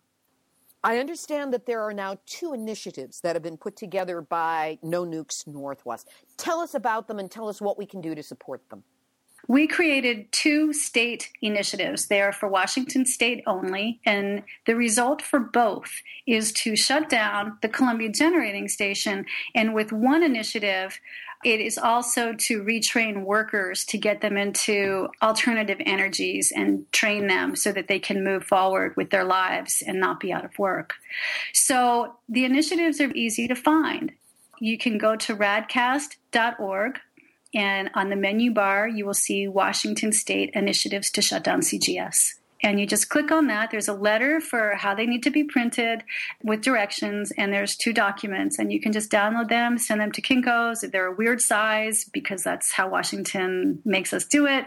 I 0.83 0.97
understand 0.97 1.53
that 1.53 1.65
there 1.65 1.81
are 1.81 1.93
now 1.93 2.17
two 2.25 2.53
initiatives 2.53 3.21
that 3.21 3.35
have 3.35 3.43
been 3.43 3.57
put 3.57 3.75
together 3.75 4.21
by 4.21 4.79
No 4.81 5.05
Nukes 5.05 5.45
Northwest. 5.45 6.09
Tell 6.37 6.61
us 6.61 6.73
about 6.73 7.07
them 7.07 7.19
and 7.19 7.29
tell 7.29 7.49
us 7.49 7.61
what 7.61 7.77
we 7.77 7.85
can 7.85 8.01
do 8.01 8.15
to 8.15 8.23
support 8.23 8.61
them. 8.69 8.83
We 9.47 9.67
created 9.67 10.31
two 10.31 10.73
state 10.73 11.29
initiatives. 11.41 12.07
They 12.07 12.21
are 12.21 12.31
for 12.31 12.47
Washington 12.47 13.05
state 13.05 13.43
only, 13.47 13.99
and 14.05 14.43
the 14.65 14.75
result 14.75 15.21
for 15.21 15.39
both 15.39 15.91
is 16.27 16.51
to 16.53 16.75
shut 16.75 17.09
down 17.09 17.57
the 17.61 17.69
Columbia 17.69 18.09
Generating 18.09 18.67
Station. 18.67 19.25
And 19.55 19.73
with 19.73 19.91
one 19.91 20.23
initiative, 20.23 20.99
it 21.43 21.61
is 21.61 21.77
also 21.77 22.33
to 22.33 22.63
retrain 22.63 23.23
workers 23.23 23.85
to 23.85 23.97
get 23.97 24.19
them 24.19 24.35
into 24.35 25.07
alternative 25.21 25.77
energies 25.85 26.51
and 26.53 26.91
train 26.91 27.27
them 27.27 27.55
so 27.55 27.71
that 27.71 27.87
they 27.87 27.99
can 27.99 28.23
move 28.23 28.43
forward 28.43 28.95
with 28.97 29.09
their 29.09 29.23
lives 29.23 29.81
and 29.85 29.99
not 29.99 30.19
be 30.19 30.33
out 30.33 30.43
of 30.43 30.59
work. 30.59 30.95
So 31.53 32.15
the 32.27 32.43
initiatives 32.43 32.99
are 32.99 33.11
easy 33.13 33.47
to 33.47 33.55
find. 33.55 34.11
You 34.59 34.77
can 34.77 34.97
go 34.97 35.15
to 35.15 35.35
radcast.org 35.35 36.99
and 37.53 37.89
on 37.95 38.09
the 38.09 38.15
menu 38.15 38.51
bar, 38.51 38.87
you 38.87 39.05
will 39.05 39.13
see 39.13 39.47
Washington 39.47 40.11
State 40.11 40.51
initiatives 40.53 41.09
to 41.11 41.21
shut 41.21 41.43
down 41.43 41.61
CGS. 41.61 42.35
And 42.61 42.79
you 42.79 42.85
just 42.85 43.09
click 43.09 43.31
on 43.31 43.47
that. 43.47 43.71
There's 43.71 43.87
a 43.87 43.93
letter 43.93 44.41
for 44.41 44.75
how 44.75 44.93
they 44.93 45.05
need 45.05 45.23
to 45.23 45.29
be 45.29 45.45
printed 45.45 46.03
with 46.43 46.61
directions, 46.61 47.31
and 47.37 47.53
there's 47.53 47.77
two 47.77 47.93
documents. 47.93 48.59
And 48.59 48.71
you 48.71 48.81
can 48.81 48.91
just 48.91 49.09
download 49.09 49.47
them, 49.47 49.77
send 49.77 50.01
them 50.01 50.11
to 50.11 50.21
Kinko's. 50.21 50.81
They're 50.81 51.07
a 51.07 51.15
weird 51.15 51.39
size 51.39 52.03
because 52.03 52.43
that's 52.43 52.73
how 52.73 52.89
Washington 52.89 53.81
makes 53.85 54.11
us 54.11 54.25
do 54.25 54.45
it. 54.45 54.65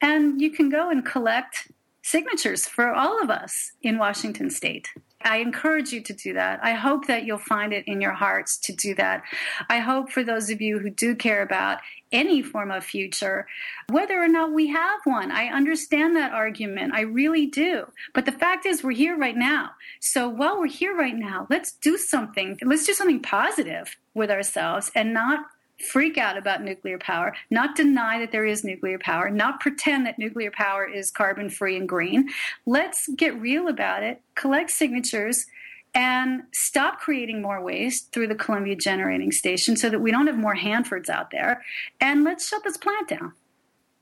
And 0.00 0.40
you 0.40 0.50
can 0.50 0.68
go 0.68 0.88
and 0.88 1.04
collect 1.04 1.72
signatures 2.02 2.66
for 2.66 2.92
all 2.92 3.20
of 3.22 3.30
us 3.30 3.72
in 3.82 3.98
Washington 3.98 4.48
State. 4.48 4.88
I 5.24 5.38
encourage 5.38 5.92
you 5.92 6.00
to 6.02 6.12
do 6.12 6.34
that. 6.34 6.60
I 6.62 6.72
hope 6.72 7.06
that 7.06 7.24
you'll 7.24 7.38
find 7.38 7.72
it 7.72 7.84
in 7.86 8.00
your 8.00 8.12
hearts 8.12 8.56
to 8.58 8.72
do 8.72 8.94
that. 8.96 9.22
I 9.68 9.78
hope 9.78 10.10
for 10.10 10.22
those 10.22 10.50
of 10.50 10.60
you 10.60 10.78
who 10.78 10.90
do 10.90 11.14
care 11.14 11.42
about 11.42 11.78
any 12.12 12.42
form 12.42 12.70
of 12.70 12.84
future, 12.84 13.46
whether 13.88 14.22
or 14.22 14.28
not 14.28 14.52
we 14.52 14.68
have 14.68 15.00
one. 15.04 15.30
I 15.30 15.46
understand 15.46 16.14
that 16.16 16.32
argument. 16.32 16.92
I 16.94 17.02
really 17.02 17.46
do. 17.46 17.86
But 18.14 18.26
the 18.26 18.32
fact 18.32 18.66
is, 18.66 18.84
we're 18.84 18.92
here 18.92 19.16
right 19.16 19.36
now. 19.36 19.70
So 20.00 20.28
while 20.28 20.58
we're 20.58 20.66
here 20.66 20.94
right 20.94 21.16
now, 21.16 21.46
let's 21.48 21.72
do 21.72 21.96
something. 21.96 22.58
Let's 22.62 22.86
do 22.86 22.92
something 22.92 23.20
positive 23.20 23.96
with 24.14 24.30
ourselves 24.30 24.90
and 24.94 25.14
not 25.14 25.46
freak 25.84 26.18
out 26.18 26.36
about 26.36 26.62
nuclear 26.62 26.98
power, 26.98 27.34
not 27.50 27.76
deny 27.76 28.18
that 28.20 28.32
there 28.32 28.44
is 28.44 28.64
nuclear 28.64 28.98
power, 28.98 29.30
not 29.30 29.60
pretend 29.60 30.06
that 30.06 30.18
nuclear 30.18 30.50
power 30.50 30.88
is 30.88 31.10
carbon 31.10 31.50
free 31.50 31.76
and 31.76 31.88
green. 31.88 32.28
Let's 32.66 33.08
get 33.16 33.40
real 33.40 33.68
about 33.68 34.02
it, 34.02 34.20
collect 34.34 34.70
signatures, 34.70 35.46
and 35.94 36.44
stop 36.52 37.00
creating 37.00 37.42
more 37.42 37.62
waste 37.62 38.12
through 38.12 38.28
the 38.28 38.34
Columbia 38.34 38.76
Generating 38.76 39.30
Station 39.30 39.76
so 39.76 39.90
that 39.90 40.00
we 40.00 40.10
don't 40.10 40.26
have 40.26 40.38
more 40.38 40.56
Hanfords 40.56 41.08
out 41.08 41.30
there. 41.30 41.62
And 42.00 42.24
let's 42.24 42.48
shut 42.48 42.64
this 42.64 42.78
plant 42.78 43.08
down. 43.08 43.34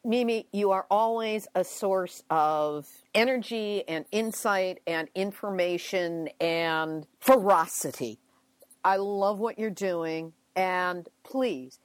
Mimi, 0.04 0.46
you 0.52 0.70
are 0.70 0.86
always 0.90 1.46
a 1.54 1.62
source 1.62 2.22
of 2.30 2.88
energy 3.14 3.84
and 3.86 4.06
insight 4.12 4.80
and 4.86 5.08
information 5.14 6.30
and 6.40 7.06
ferocity. 7.18 8.18
I 8.82 8.96
love 8.96 9.38
what 9.38 9.58
you're 9.58 9.68
doing. 9.68 10.32
And 10.56 11.08
please, 11.22 11.78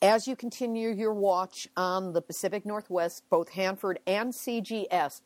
as 0.00 0.26
you 0.26 0.36
continue 0.36 0.90
your 0.90 1.14
watch 1.14 1.68
on 1.76 2.12
the 2.12 2.20
Pacific 2.20 2.66
Northwest, 2.66 3.22
both 3.30 3.50
Hanford 3.50 4.00
and 4.06 4.32
CGS, 4.32 5.20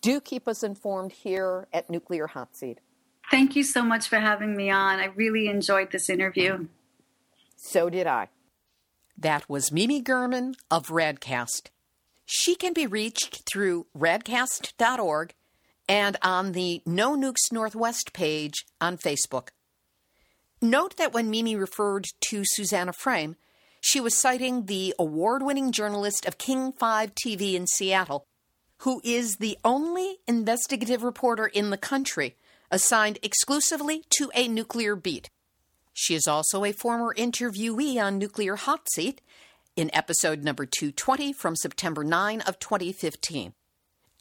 do 0.00 0.20
keep 0.20 0.46
us 0.46 0.62
informed 0.62 1.12
here 1.12 1.66
at 1.72 1.90
Nuclear 1.90 2.26
Hot 2.28 2.56
Seat. 2.56 2.78
Thank 3.30 3.56
you 3.56 3.62
so 3.64 3.82
much 3.82 4.08
for 4.08 4.18
having 4.18 4.56
me 4.56 4.70
on. 4.70 5.00
I 5.00 5.06
really 5.06 5.48
enjoyed 5.48 5.90
this 5.90 6.08
interview. 6.08 6.66
So 7.56 7.90
did 7.90 8.06
I. 8.06 8.28
That 9.16 9.48
was 9.48 9.72
Mimi 9.72 10.00
German 10.00 10.54
of 10.70 10.88
Radcast. 10.88 11.70
She 12.24 12.54
can 12.54 12.72
be 12.72 12.86
reached 12.86 13.42
through 13.50 13.86
radcast.org 13.96 15.34
and 15.88 16.16
on 16.22 16.52
the 16.52 16.82
No 16.86 17.16
Nukes 17.16 17.50
Northwest 17.50 18.12
page 18.12 18.66
on 18.80 18.98
Facebook. 18.98 19.48
Note 20.60 20.96
that 20.96 21.12
when 21.12 21.30
Mimi 21.30 21.54
referred 21.54 22.06
to 22.28 22.42
Susannah 22.44 22.92
Frame, 22.92 23.36
she 23.80 24.00
was 24.00 24.18
citing 24.18 24.66
the 24.66 24.92
award 24.98 25.42
winning 25.42 25.70
journalist 25.70 26.26
of 26.26 26.38
King 26.38 26.72
5 26.72 27.14
TV 27.14 27.54
in 27.54 27.66
Seattle, 27.66 28.26
who 28.78 29.00
is 29.04 29.36
the 29.36 29.56
only 29.64 30.18
investigative 30.26 31.04
reporter 31.04 31.46
in 31.46 31.70
the 31.70 31.76
country 31.76 32.34
assigned 32.70 33.18
exclusively 33.22 34.04
to 34.10 34.30
a 34.34 34.48
nuclear 34.48 34.96
beat. 34.96 35.30
She 35.94 36.14
is 36.14 36.26
also 36.26 36.64
a 36.64 36.72
former 36.72 37.14
interviewee 37.14 38.02
on 38.02 38.18
Nuclear 38.18 38.56
Hot 38.56 38.88
Seat 38.92 39.20
in 39.76 39.94
episode 39.94 40.42
number 40.42 40.66
220 40.66 41.32
from 41.32 41.56
September 41.56 42.02
9 42.02 42.40
of 42.42 42.58
2015. 42.58 43.52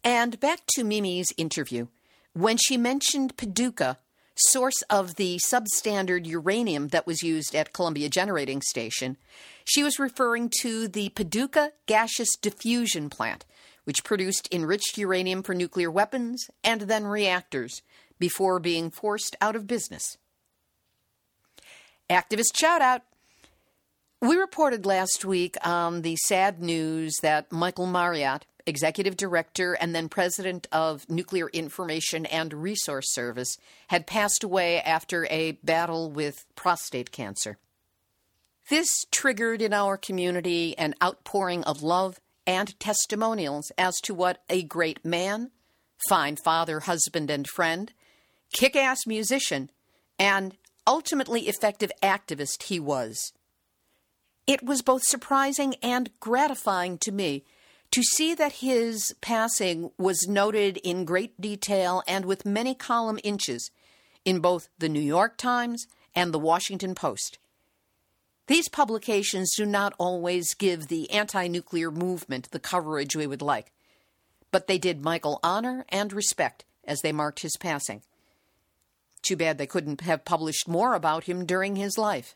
And 0.03 0.39
back 0.39 0.61
to 0.75 0.83
Mimi's 0.83 1.33
interview. 1.35 1.87
When 2.33 2.57
she 2.57 2.77
mentioned 2.77 3.37
Paducah 3.37 3.97
source 4.37 4.81
of 4.89 5.15
the 5.15 5.39
substandard 5.51 6.25
uranium 6.25 6.89
that 6.89 7.07
was 7.07 7.23
used 7.23 7.55
at 7.55 7.73
Columbia 7.73 8.09
Generating 8.09 8.61
Station, 8.61 9.17
she 9.65 9.83
was 9.83 9.99
referring 9.99 10.51
to 10.61 10.87
the 10.87 11.09
Paducah 11.09 11.71
Gaseous 11.85 12.35
Diffusion 12.41 13.09
Plant, 13.09 13.45
which 13.83 14.03
produced 14.03 14.47
enriched 14.51 14.97
uranium 14.97 15.43
for 15.43 15.53
nuclear 15.53 15.91
weapons 15.91 16.49
and 16.63 16.81
then 16.81 17.05
reactors 17.05 17.81
before 18.19 18.59
being 18.59 18.89
forced 18.89 19.35
out 19.41 19.55
of 19.55 19.67
business. 19.67 20.17
Activist 22.09 22.55
shout 22.55 22.81
out. 22.81 23.01
We 24.21 24.35
reported 24.35 24.85
last 24.85 25.25
week 25.25 25.55
on 25.63 26.01
the 26.01 26.15
sad 26.25 26.61
news 26.61 27.15
that 27.21 27.51
Michael 27.51 27.85
Marriott, 27.85 28.45
executive 28.67 29.17
director 29.17 29.73
and 29.73 29.95
then 29.95 30.09
president 30.09 30.67
of 30.71 31.09
Nuclear 31.09 31.47
Information 31.49 32.25
and 32.25 32.53
Resource 32.53 33.13
Service, 33.13 33.57
had 33.87 34.05
passed 34.05 34.43
away 34.43 34.81
after 34.81 35.25
a 35.29 35.53
battle 35.63 36.11
with 36.11 36.45
prostate 36.55 37.11
cancer. 37.11 37.57
This 38.69 38.87
triggered 39.11 39.61
in 39.61 39.73
our 39.73 39.97
community 39.97 40.77
an 40.77 40.93
outpouring 41.01 41.63
of 41.63 41.81
love 41.81 42.19
and 42.45 42.77
testimonials 42.79 43.71
as 43.77 43.95
to 44.03 44.13
what 44.13 44.41
a 44.49 44.63
great 44.63 45.03
man, 45.05 45.51
fine 46.09 46.35
father, 46.35 46.81
husband, 46.81 47.29
and 47.29 47.47
friend, 47.47 47.93
kick 48.51 48.75
ass 48.75 49.07
musician, 49.07 49.69
and 50.19 50.57
ultimately 50.85 51.47
effective 51.47 51.91
activist 52.01 52.63
he 52.63 52.79
was. 52.79 53.33
It 54.45 54.63
was 54.63 54.81
both 54.81 55.03
surprising 55.03 55.75
and 55.83 56.09
gratifying 56.19 56.97
to 56.99 57.11
me 57.11 57.43
to 57.91 58.03
see 58.03 58.33
that 58.35 58.53
his 58.53 59.15
passing 59.21 59.91
was 59.97 60.27
noted 60.27 60.77
in 60.77 61.05
great 61.05 61.39
detail 61.39 62.03
and 62.07 62.25
with 62.25 62.45
many 62.45 62.75
column 62.75 63.19
inches 63.23 63.71
in 64.25 64.39
both 64.39 64.69
the 64.77 64.89
New 64.89 65.01
York 65.01 65.37
Times 65.37 65.87
and 66.13 66.33
the 66.33 66.39
Washington 66.39 66.95
Post. 66.95 67.39
These 68.47 68.69
publications 68.69 69.53
do 69.55 69.65
not 69.65 69.93
always 69.97 70.53
give 70.53 70.87
the 70.87 71.09
anti 71.11 71.47
nuclear 71.47 71.91
movement 71.91 72.51
the 72.51 72.59
coverage 72.59 73.15
we 73.15 73.27
would 73.27 73.41
like, 73.41 73.71
but 74.51 74.67
they 74.67 74.77
did 74.77 75.03
Michael 75.03 75.39
honor 75.43 75.85
and 75.89 76.13
respect 76.13 76.63
as 76.85 77.01
they 77.01 77.11
marked 77.11 77.41
his 77.41 77.57
passing. 77.57 78.01
Too 79.21 79.35
bad 79.35 79.57
they 79.57 79.67
couldn't 79.67 80.01
have 80.01 80.23
published 80.23 80.67
more 80.67 80.93
about 80.93 81.25
him 81.25 81.45
during 81.45 81.75
his 81.75 81.97
life. 81.97 82.35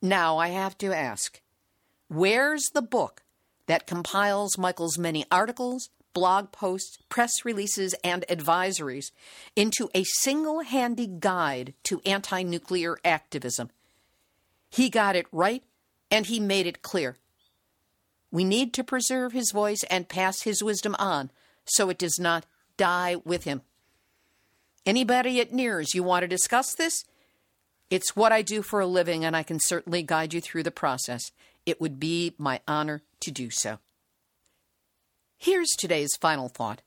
Now 0.00 0.38
I 0.38 0.48
have 0.48 0.78
to 0.78 0.96
ask 0.96 1.40
where's 2.08 2.64
the 2.72 2.82
book 2.82 3.22
that 3.66 3.86
compiles 3.86 4.58
Michael's 4.58 4.98
many 4.98 5.24
articles, 5.30 5.90
blog 6.12 6.52
posts, 6.52 6.98
press 7.08 7.44
releases, 7.44 7.94
and 8.02 8.24
advisories 8.28 9.10
into 9.54 9.90
a 9.94 10.04
single 10.04 10.60
handy 10.60 11.06
guide 11.06 11.74
to 11.84 12.00
anti 12.06 12.42
nuclear 12.42 12.96
activism. 13.04 13.70
He 14.70 14.88
got 14.88 15.16
it 15.16 15.26
right 15.32 15.62
and 16.10 16.26
he 16.26 16.40
made 16.40 16.66
it 16.66 16.82
clear. 16.82 17.16
We 18.30 18.44
need 18.44 18.72
to 18.74 18.84
preserve 18.84 19.32
his 19.32 19.50
voice 19.52 19.82
and 19.90 20.08
pass 20.08 20.42
his 20.42 20.62
wisdom 20.62 20.96
on 20.98 21.30
so 21.64 21.88
it 21.90 21.98
does 21.98 22.18
not 22.18 22.46
die 22.76 23.16
with 23.24 23.44
him. 23.44 23.62
Anybody 24.84 25.40
at 25.40 25.52
NIRS 25.52 25.94
you 25.94 26.02
want 26.02 26.22
to 26.22 26.28
discuss 26.28 26.74
this? 26.74 27.04
It's 27.90 28.16
what 28.16 28.32
I 28.32 28.42
do 28.42 28.62
for 28.62 28.80
a 28.80 28.86
living, 28.86 29.24
and 29.24 29.36
I 29.36 29.42
can 29.42 29.58
certainly 29.60 30.02
guide 30.02 30.34
you 30.34 30.40
through 30.40 30.64
the 30.64 30.70
process. 30.70 31.30
It 31.64 31.80
would 31.80 32.00
be 32.00 32.34
my 32.38 32.60
honor 32.66 33.02
to 33.26 33.32
do 33.32 33.50
so. 33.50 33.78
Here's 35.36 35.70
today's 35.78 36.16
final 36.20 36.48
thought. 36.48 36.80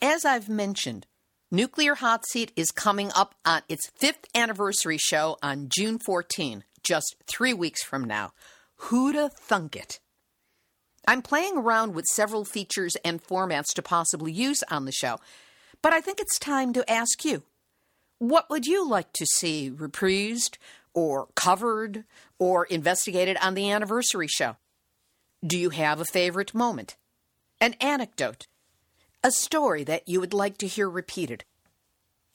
As 0.00 0.24
I've 0.24 0.48
mentioned, 0.48 1.06
Nuclear 1.50 1.96
Hot 1.96 2.24
Seat 2.26 2.52
is 2.54 2.70
coming 2.70 3.10
up 3.16 3.34
on 3.44 3.62
its 3.68 3.90
fifth 3.96 4.26
anniversary 4.34 4.98
show 4.98 5.38
on 5.42 5.68
June 5.74 5.98
14, 5.98 6.64
just 6.82 7.16
three 7.26 7.54
weeks 7.54 7.82
from 7.82 8.04
now. 8.04 8.32
Who'da 8.76 9.30
thunk 9.30 9.74
it? 9.74 10.00
I'm 11.06 11.22
playing 11.22 11.56
around 11.56 11.94
with 11.94 12.04
several 12.06 12.44
features 12.44 12.96
and 13.04 13.22
formats 13.22 13.74
to 13.74 13.82
possibly 13.82 14.32
use 14.32 14.62
on 14.70 14.84
the 14.84 14.92
show, 14.92 15.18
but 15.82 15.92
I 15.92 16.00
think 16.00 16.20
it's 16.20 16.38
time 16.38 16.72
to 16.74 16.90
ask 16.90 17.24
you 17.24 17.42
what 18.18 18.48
would 18.50 18.66
you 18.66 18.88
like 18.88 19.12
to 19.14 19.26
see 19.26 19.70
reprised 19.74 20.58
or 20.94 21.28
covered 21.34 22.04
or 22.38 22.66
investigated 22.66 23.36
on 23.42 23.54
the 23.54 23.70
anniversary 23.70 24.28
show? 24.28 24.56
Do 25.44 25.58
you 25.58 25.70
have 25.70 26.00
a 26.00 26.04
favorite 26.04 26.54
moment? 26.54 26.96
An 27.60 27.74
anecdote? 27.80 28.46
A 29.24 29.32
story 29.32 29.82
that 29.82 30.08
you 30.08 30.20
would 30.20 30.32
like 30.32 30.56
to 30.58 30.68
hear 30.68 30.88
repeated? 30.88 31.44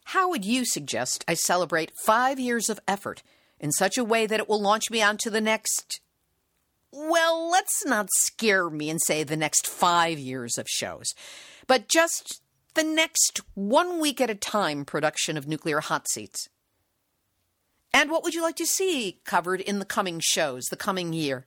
How 0.08 0.30
would 0.30 0.44
you 0.44 0.66
suggest 0.66 1.24
I 1.26 1.34
celebrate 1.34 1.98
five 2.06 2.38
years 2.38 2.70
of 2.70 2.82
effort 2.86 3.24
in 3.62 3.72
such 3.72 3.98
a 3.98 4.04
way 4.04 4.26
that 4.26 4.42
it 4.42 4.50
will 4.50 4.62
launch 4.62 4.92
me 4.92 5.02
on 5.02 5.16
to 5.20 5.30
the 5.30 5.40
next? 5.40 6.02
Well, 6.92 7.50
let's 7.50 7.86
not 7.86 8.10
scare 8.12 8.70
me 8.70 8.90
and 8.90 9.00
say 9.02 9.24
the 9.24 9.38
next 9.38 9.68
five 9.68 10.20
years 10.20 10.58
of 10.58 10.68
shows, 10.68 11.14
but 11.66 11.88
just 11.88 12.42
the 12.74 12.84
next 12.84 13.40
one 13.54 14.02
week 14.02 14.20
at 14.20 14.30
a 14.30 14.36
time 14.36 14.84
production 14.84 15.38
of 15.38 15.48
Nuclear 15.48 15.80
Hot 15.80 16.10
Seats? 16.10 16.50
And 17.94 18.12
what 18.12 18.24
would 18.24 18.34
you 18.34 18.42
like 18.42 18.58
to 18.58 18.66
see 18.66 19.22
covered 19.24 19.62
in 19.62 19.80
the 19.80 19.86
coming 19.86 20.20
shows, 20.22 20.66
the 20.66 20.76
coming 20.76 21.14
year? 21.14 21.46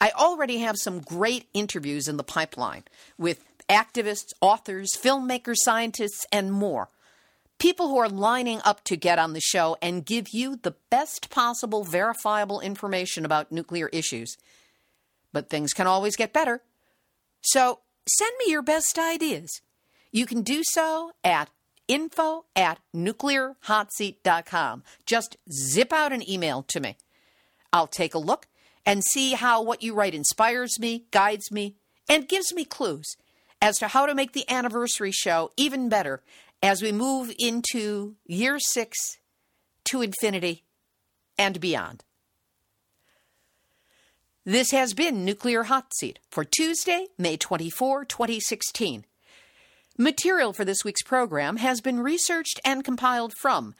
I 0.00 0.10
already 0.10 0.58
have 0.58 0.76
some 0.76 1.00
great 1.00 1.48
interviews 1.54 2.08
in 2.08 2.16
the 2.16 2.24
pipeline 2.24 2.84
with 3.16 3.44
activists, 3.68 4.32
authors, 4.40 4.90
filmmakers, 4.96 5.56
scientists, 5.58 6.26
and 6.32 6.52
more. 6.52 6.88
People 7.58 7.88
who 7.88 7.98
are 7.98 8.08
lining 8.08 8.60
up 8.64 8.84
to 8.84 8.96
get 8.96 9.18
on 9.18 9.32
the 9.32 9.40
show 9.40 9.76
and 9.80 10.04
give 10.04 10.28
you 10.32 10.56
the 10.56 10.74
best 10.90 11.30
possible 11.30 11.84
verifiable 11.84 12.60
information 12.60 13.24
about 13.24 13.52
nuclear 13.52 13.88
issues. 13.88 14.36
But 15.32 15.48
things 15.48 15.72
can 15.72 15.86
always 15.86 16.16
get 16.16 16.32
better. 16.32 16.62
So 17.42 17.80
send 18.06 18.32
me 18.38 18.50
your 18.50 18.62
best 18.62 18.98
ideas. 18.98 19.60
You 20.10 20.26
can 20.26 20.42
do 20.42 20.62
so 20.64 21.12
at 21.22 21.50
info 21.88 22.44
at 22.56 22.80
nuclearhotseat.com. 22.94 24.82
Just 25.06 25.36
zip 25.50 25.92
out 25.92 26.12
an 26.12 26.28
email 26.28 26.62
to 26.64 26.80
me. 26.80 26.96
I'll 27.72 27.86
take 27.86 28.14
a 28.14 28.18
look 28.18 28.46
and 28.86 29.02
see 29.04 29.32
how 29.32 29.62
what 29.62 29.82
you 29.82 29.94
write 29.94 30.14
inspires 30.14 30.78
me, 30.78 31.04
guides 31.10 31.50
me, 31.50 31.76
and 32.08 32.28
gives 32.28 32.52
me 32.54 32.64
clues 32.64 33.16
as 33.60 33.78
to 33.78 33.88
how 33.88 34.06
to 34.06 34.14
make 34.14 34.32
the 34.32 34.48
anniversary 34.50 35.12
show 35.12 35.50
even 35.56 35.88
better 35.88 36.22
as 36.62 36.82
we 36.82 36.92
move 36.92 37.32
into 37.38 38.16
year 38.26 38.58
six 38.58 38.96
to 39.84 40.02
infinity 40.02 40.64
and 41.38 41.60
beyond. 41.60 42.04
This 44.46 44.72
has 44.72 44.92
been 44.92 45.24
Nuclear 45.24 45.62
Hot 45.64 45.94
Seat 45.96 46.18
for 46.30 46.44
Tuesday, 46.44 47.06
May 47.16 47.38
24, 47.38 48.04
2016. 48.04 49.06
Material 49.96 50.52
for 50.52 50.64
this 50.64 50.84
week's 50.84 51.02
program 51.02 51.56
has 51.56 51.80
been 51.80 52.00
researched 52.00 52.60
and 52.64 52.84
compiled 52.84 53.32
from 53.40 53.74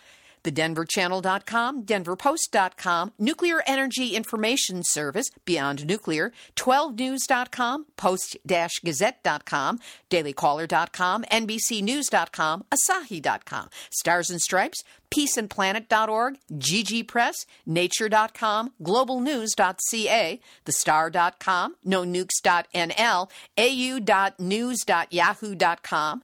TheDenverChannel.com, 0.45 1.84
DenverPost.com, 1.84 3.12
Nuclear 3.18 3.62
Energy 3.66 4.14
Information 4.14 4.82
Service, 4.84 5.30
Beyond 5.45 5.86
Nuclear, 5.86 6.32
12News.com, 6.57 7.86
Post-Gazette.com, 7.97 9.80
DailyCaller.com, 10.11 11.24
NBCNews.com, 11.24 12.64
Asahi.com, 12.70 13.68
Stars 13.90 14.30
and 14.30 14.40
Stripes, 14.40 14.84
peaceandplanet.org, 15.11 16.38
Jiji 16.53 17.07
Press, 17.07 17.34
Nature.com, 17.66 18.72
globalnews.ca, 18.82 20.40
thestar.com, 20.64 21.74
nonukes.nl, 21.86 23.30
au.news.yahoo.com, 23.59 26.22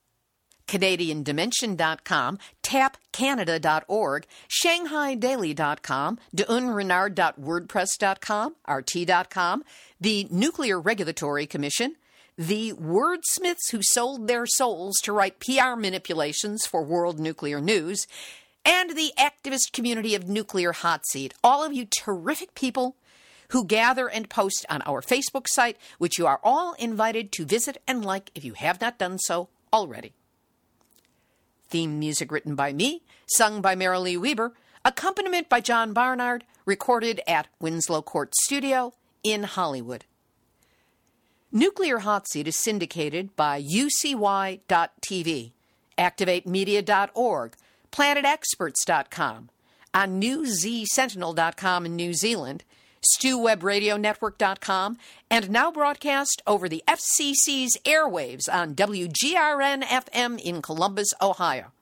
CanadianDimension.com, 0.71 2.39
TapCanada.org, 2.63 4.27
ShanghaiDaily.com, 4.49 6.19
DeUnrenard.wordpress.com, 6.37 8.55
RT.com, 8.69 9.65
the 10.01 10.29
Nuclear 10.31 10.81
Regulatory 10.81 11.47
Commission, 11.47 11.97
the 12.39 12.73
wordsmiths 12.75 13.73
who 13.73 13.81
sold 13.83 14.29
their 14.29 14.47
souls 14.47 14.99
to 15.03 15.13
write 15.13 15.41
PR 15.41 15.75
manipulations 15.77 16.65
for 16.65 16.85
World 16.85 17.19
Nuclear 17.19 17.61
News, 17.61 18.07
and 18.65 18.91
the 18.91 19.13
activist 19.19 19.73
community 19.73 20.15
of 20.15 20.29
Nuclear 20.29 20.71
Hot 20.71 21.05
Seat. 21.07 21.35
All 21.43 21.65
of 21.65 21.73
you 21.73 21.85
terrific 21.85 22.55
people 22.55 22.95
who 23.49 23.65
gather 23.65 24.09
and 24.09 24.31
post 24.31 24.65
on 24.71 24.83
our 24.83 25.03
Facebook 25.03 25.47
site, 25.49 25.77
which 25.99 26.17
you 26.17 26.29
are 26.29 26.39
all 26.45 26.75
invited 26.75 27.33
to 27.33 27.45
visit 27.45 27.83
and 27.89 28.05
like 28.05 28.31
if 28.37 28.45
you 28.45 28.53
have 28.53 28.81
not 28.81 28.99
done 28.99 29.19
so 29.19 29.49
already. 29.73 30.13
Theme 31.71 31.99
music 31.99 32.33
written 32.33 32.55
by 32.55 32.73
me, 32.73 33.03
sung 33.27 33.61
by 33.61 33.75
Marilee 33.75 34.21
Weber, 34.21 34.53
accompaniment 34.85 35.49
by 35.49 35.61
John 35.61 35.93
Barnard, 35.93 36.45
recorded 36.67 37.21
at 37.27 37.49
Winslow 37.61 38.03
Court 38.03 38.35
Studio 38.43 38.93
in 39.23 39.45
Hollywood. 39.45 40.05
Nuclear 41.53 41.99
Hot 42.01 42.29
Seat 42.29 42.47
is 42.47 42.57
syndicated 42.57 43.35
by 43.37 43.63
UCY.tv, 43.63 45.53
ActivateMedia.org, 45.99 47.57
PlanetExperts.com, 47.93 49.51
on 49.93 50.21
NewZSentinel.com 50.21 51.87
in 51.87 51.97
New 51.97 52.15
Zealand, 52.15 52.65
StewWebRadioNetwork.com, 53.03 54.99
and 55.31 55.51
now 55.51 55.71
broadcast 55.71 56.43
over 56.47 56.69
the 56.69 56.83
FCC's 56.87 57.77
airwaves 57.85 58.53
on 58.53 58.75
WGRN 58.75 59.83
FM 59.83 60.39
in 60.39 60.63
Columbus, 60.63 61.13
Ohio. 61.21 61.73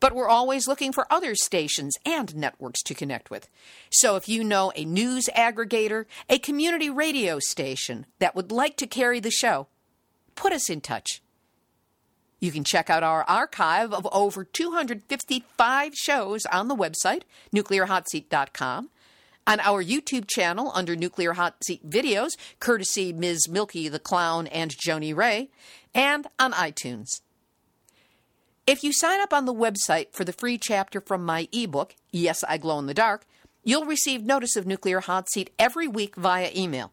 But 0.00 0.14
we're 0.14 0.28
always 0.28 0.66
looking 0.66 0.92
for 0.92 1.06
other 1.12 1.34
stations 1.34 1.94
and 2.04 2.34
networks 2.34 2.82
to 2.84 2.94
connect 2.94 3.30
with. 3.30 3.48
So 3.90 4.16
if 4.16 4.28
you 4.28 4.42
know 4.42 4.72
a 4.74 4.84
news 4.84 5.28
aggregator, 5.36 6.06
a 6.28 6.38
community 6.38 6.90
radio 6.90 7.38
station 7.38 8.06
that 8.18 8.34
would 8.34 8.50
like 8.50 8.76
to 8.78 8.86
carry 8.86 9.20
the 9.20 9.30
show, 9.30 9.68
put 10.34 10.52
us 10.52 10.68
in 10.68 10.80
touch. 10.80 11.22
You 12.40 12.50
can 12.50 12.64
check 12.64 12.90
out 12.90 13.04
our 13.04 13.22
archive 13.28 13.92
of 13.92 14.08
over 14.10 14.42
255 14.42 15.94
shows 15.94 16.44
on 16.46 16.66
the 16.66 16.74
website, 16.74 17.22
nuclearhotseat.com 17.54 18.90
on 19.46 19.60
our 19.60 19.82
YouTube 19.82 20.28
channel 20.28 20.70
under 20.74 20.94
Nuclear 20.96 21.32
Hot 21.34 21.56
Seat 21.64 21.88
Videos, 21.88 22.30
courtesy 22.60 23.12
Ms. 23.12 23.48
Milky 23.48 23.88
the 23.88 23.98
Clown 23.98 24.46
and 24.46 24.70
Joni 24.76 25.14
Ray, 25.14 25.50
and 25.94 26.26
on 26.38 26.52
iTunes. 26.52 27.20
If 28.66 28.84
you 28.84 28.92
sign 28.92 29.20
up 29.20 29.32
on 29.32 29.44
the 29.44 29.54
website 29.54 30.12
for 30.12 30.24
the 30.24 30.32
free 30.32 30.58
chapter 30.58 31.00
from 31.00 31.24
my 31.24 31.48
ebook, 31.52 31.94
Yes, 32.12 32.44
I 32.44 32.58
Glow 32.58 32.78
in 32.78 32.86
the 32.86 32.94
Dark, 32.94 33.26
you'll 33.64 33.84
receive 33.84 34.24
notice 34.24 34.54
of 34.54 34.66
Nuclear 34.66 35.00
Hot 35.00 35.28
Seat 35.30 35.50
every 35.58 35.88
week 35.88 36.14
via 36.14 36.50
email. 36.54 36.92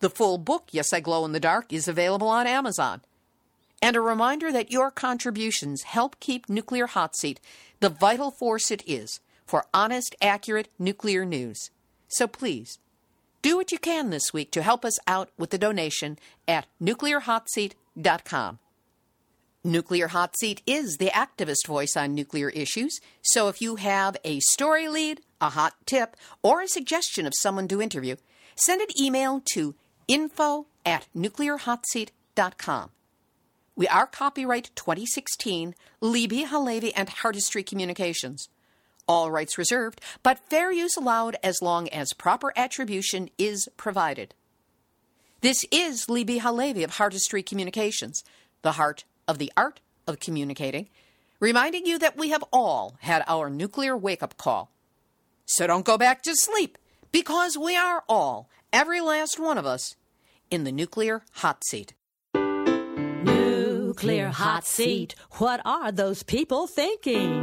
The 0.00 0.10
full 0.10 0.38
book, 0.38 0.68
Yes, 0.72 0.92
I 0.92 1.00
Glow 1.00 1.24
in 1.24 1.32
the 1.32 1.40
Dark, 1.40 1.72
is 1.72 1.86
available 1.86 2.28
on 2.28 2.46
Amazon. 2.46 3.02
And 3.80 3.96
a 3.96 4.00
reminder 4.00 4.50
that 4.50 4.72
your 4.72 4.90
contributions 4.90 5.82
help 5.82 6.18
keep 6.18 6.48
Nuclear 6.48 6.86
Hot 6.86 7.14
Seat 7.16 7.40
the 7.80 7.90
vital 7.90 8.30
force 8.30 8.70
it 8.70 8.82
is 8.86 9.20
for 9.44 9.66
honest, 9.72 10.14
accurate 10.20 10.68
nuclear 10.78 11.24
news. 11.24 11.70
So 12.08 12.26
please, 12.26 12.78
do 13.42 13.56
what 13.56 13.72
you 13.72 13.78
can 13.78 14.10
this 14.10 14.32
week 14.32 14.50
to 14.52 14.62
help 14.62 14.84
us 14.84 14.98
out 15.06 15.30
with 15.36 15.50
the 15.50 15.58
donation 15.58 16.18
at 16.48 16.66
nuclearhotseat.com. 16.82 18.58
Nuclear 19.66 20.08
Hot 20.08 20.36
Seat 20.38 20.60
is 20.66 20.98
the 20.98 21.08
activist 21.08 21.66
voice 21.66 21.96
on 21.96 22.14
nuclear 22.14 22.50
issues, 22.50 23.00
so 23.22 23.48
if 23.48 23.62
you 23.62 23.76
have 23.76 24.14
a 24.22 24.40
story 24.40 24.88
lead, 24.88 25.22
a 25.40 25.50
hot 25.50 25.74
tip, 25.86 26.16
or 26.42 26.60
a 26.60 26.68
suggestion 26.68 27.26
of 27.26 27.32
someone 27.40 27.66
to 27.68 27.80
interview, 27.80 28.16
send 28.56 28.82
an 28.82 28.88
email 29.00 29.42
to 29.54 29.74
info 30.06 30.66
at 30.84 31.06
nuclearhotseat.com. 31.16 32.90
We 33.76 33.88
are 33.88 34.06
copyright 34.06 34.70
2016, 34.76 35.74
Libbe 36.02 36.46
HaLevy 36.46 36.92
and 36.94 37.08
Heartistry 37.08 37.66
Communications. 37.66 38.48
All 39.06 39.30
rights 39.30 39.58
reserved, 39.58 40.00
but 40.22 40.48
fair 40.48 40.72
use 40.72 40.96
allowed 40.96 41.36
as 41.42 41.60
long 41.60 41.88
as 41.88 42.14
proper 42.14 42.52
attribution 42.56 43.28
is 43.36 43.68
provided. 43.76 44.34
This 45.42 45.62
is 45.70 46.06
Libbe 46.06 46.40
HaLevy 46.40 46.84
of 46.84 46.92
Heartistry 46.92 47.44
Communications, 47.44 48.24
the 48.62 48.72
heart 48.72 49.04
of 49.28 49.36
the 49.36 49.52
art 49.58 49.80
of 50.06 50.20
communicating, 50.20 50.88
reminding 51.38 51.84
you 51.84 51.98
that 51.98 52.16
we 52.16 52.30
have 52.30 52.42
all 52.50 52.96
had 53.00 53.22
our 53.26 53.50
nuclear 53.50 53.94
wake 53.94 54.22
up 54.22 54.38
call. 54.38 54.70
So 55.44 55.66
don't 55.66 55.84
go 55.84 55.98
back 55.98 56.22
to 56.22 56.34
sleep, 56.34 56.78
because 57.12 57.58
we 57.58 57.76
are 57.76 58.04
all, 58.08 58.48
every 58.72 59.02
last 59.02 59.38
one 59.38 59.58
of 59.58 59.66
us, 59.66 59.96
in 60.50 60.64
the 60.64 60.72
nuclear 60.72 61.24
hot 61.32 61.62
seat. 61.66 61.92
Nuclear 62.34 64.28
hot 64.28 64.64
seat. 64.64 65.14
What 65.32 65.60
are 65.66 65.92
those 65.92 66.22
people 66.22 66.66
thinking? 66.66 67.42